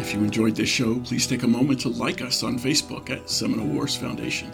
If 0.00 0.14
you 0.14 0.24
enjoyed 0.24 0.56
this 0.56 0.70
show, 0.70 0.98
please 1.00 1.26
take 1.26 1.42
a 1.42 1.46
moment 1.46 1.80
to 1.80 1.90
like 1.90 2.22
us 2.22 2.42
on 2.42 2.58
Facebook 2.58 3.10
at 3.10 3.28
Seminole 3.28 3.66
Wars 3.66 3.94
Foundation. 3.94 4.50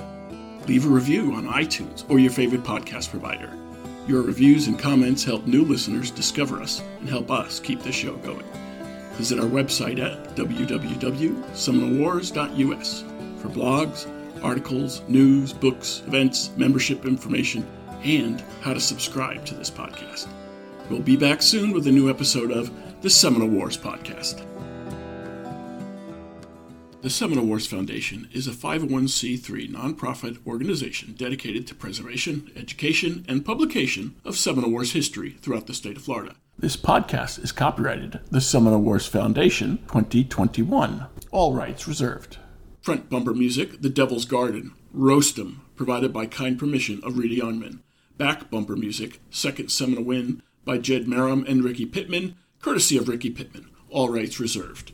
Leave 0.66 0.86
a 0.86 0.88
review 0.88 1.34
on 1.34 1.46
iTunes 1.46 2.04
or 2.10 2.18
your 2.18 2.32
favorite 2.32 2.64
podcast 2.64 3.10
provider. 3.10 3.56
Your 4.08 4.22
reviews 4.22 4.66
and 4.66 4.76
comments 4.76 5.22
help 5.22 5.46
new 5.46 5.64
listeners 5.64 6.10
discover 6.10 6.60
us 6.60 6.82
and 6.98 7.08
help 7.08 7.30
us 7.30 7.60
keep 7.60 7.82
the 7.82 7.92
show 7.92 8.16
going. 8.16 8.42
Visit 9.12 9.38
our 9.38 9.46
website 9.46 10.00
at 10.00 10.34
www.seminolewars.us 10.34 13.04
for 13.40 13.48
blogs, 13.48 14.17
articles, 14.42 15.02
news, 15.08 15.52
books, 15.52 16.02
events, 16.06 16.50
membership 16.56 17.04
information, 17.04 17.66
and 18.04 18.42
how 18.60 18.72
to 18.72 18.80
subscribe 18.80 19.44
to 19.46 19.54
this 19.54 19.70
podcast. 19.70 20.28
We'll 20.90 21.00
be 21.00 21.16
back 21.16 21.42
soon 21.42 21.72
with 21.72 21.86
a 21.86 21.92
new 21.92 22.08
episode 22.08 22.50
of 22.50 22.70
the 23.02 23.10
Seminole 23.10 23.48
Wars 23.48 23.76
Podcast. 23.76 24.44
The 27.00 27.10
Seminole 27.10 27.46
Wars 27.46 27.66
Foundation 27.66 28.28
is 28.32 28.48
a 28.48 28.50
501c3 28.50 29.70
nonprofit 29.70 30.44
organization 30.46 31.14
dedicated 31.16 31.66
to 31.68 31.74
preservation, 31.74 32.50
education, 32.56 33.24
and 33.28 33.44
publication 33.44 34.16
of 34.24 34.36
Seminole 34.36 34.72
Wars 34.72 34.92
history 34.92 35.36
throughout 35.40 35.68
the 35.68 35.74
state 35.74 35.96
of 35.96 36.02
Florida. 36.02 36.34
This 36.58 36.76
podcast 36.76 37.42
is 37.44 37.52
copyrighted 37.52 38.18
the 38.32 38.40
Seminole 38.40 38.80
Wars 38.80 39.06
Foundation 39.06 39.78
2021. 39.86 41.06
All 41.30 41.54
rights 41.54 41.86
reserved. 41.86 42.38
Front 42.88 43.10
bumper 43.10 43.34
music, 43.34 43.82
The 43.82 43.90
Devil's 43.90 44.24
Garden, 44.24 44.72
Roast 44.94 45.38
'em, 45.38 45.60
provided 45.76 46.10
by 46.10 46.24
kind 46.24 46.58
permission 46.58 47.00
of 47.02 47.18
Reedy 47.18 47.36
Youngman. 47.36 47.80
Back 48.16 48.50
bumper 48.50 48.76
music, 48.76 49.20
Second 49.28 49.70
Seminole 49.70 50.04
Win, 50.04 50.42
by 50.64 50.78
Jed 50.78 51.04
Merrim 51.04 51.46
and 51.46 51.62
Ricky 51.62 51.84
Pittman, 51.84 52.36
courtesy 52.62 52.96
of 52.96 53.06
Ricky 53.06 53.28
Pittman. 53.28 53.66
All 53.90 54.08
rights 54.08 54.40
reserved. 54.40 54.92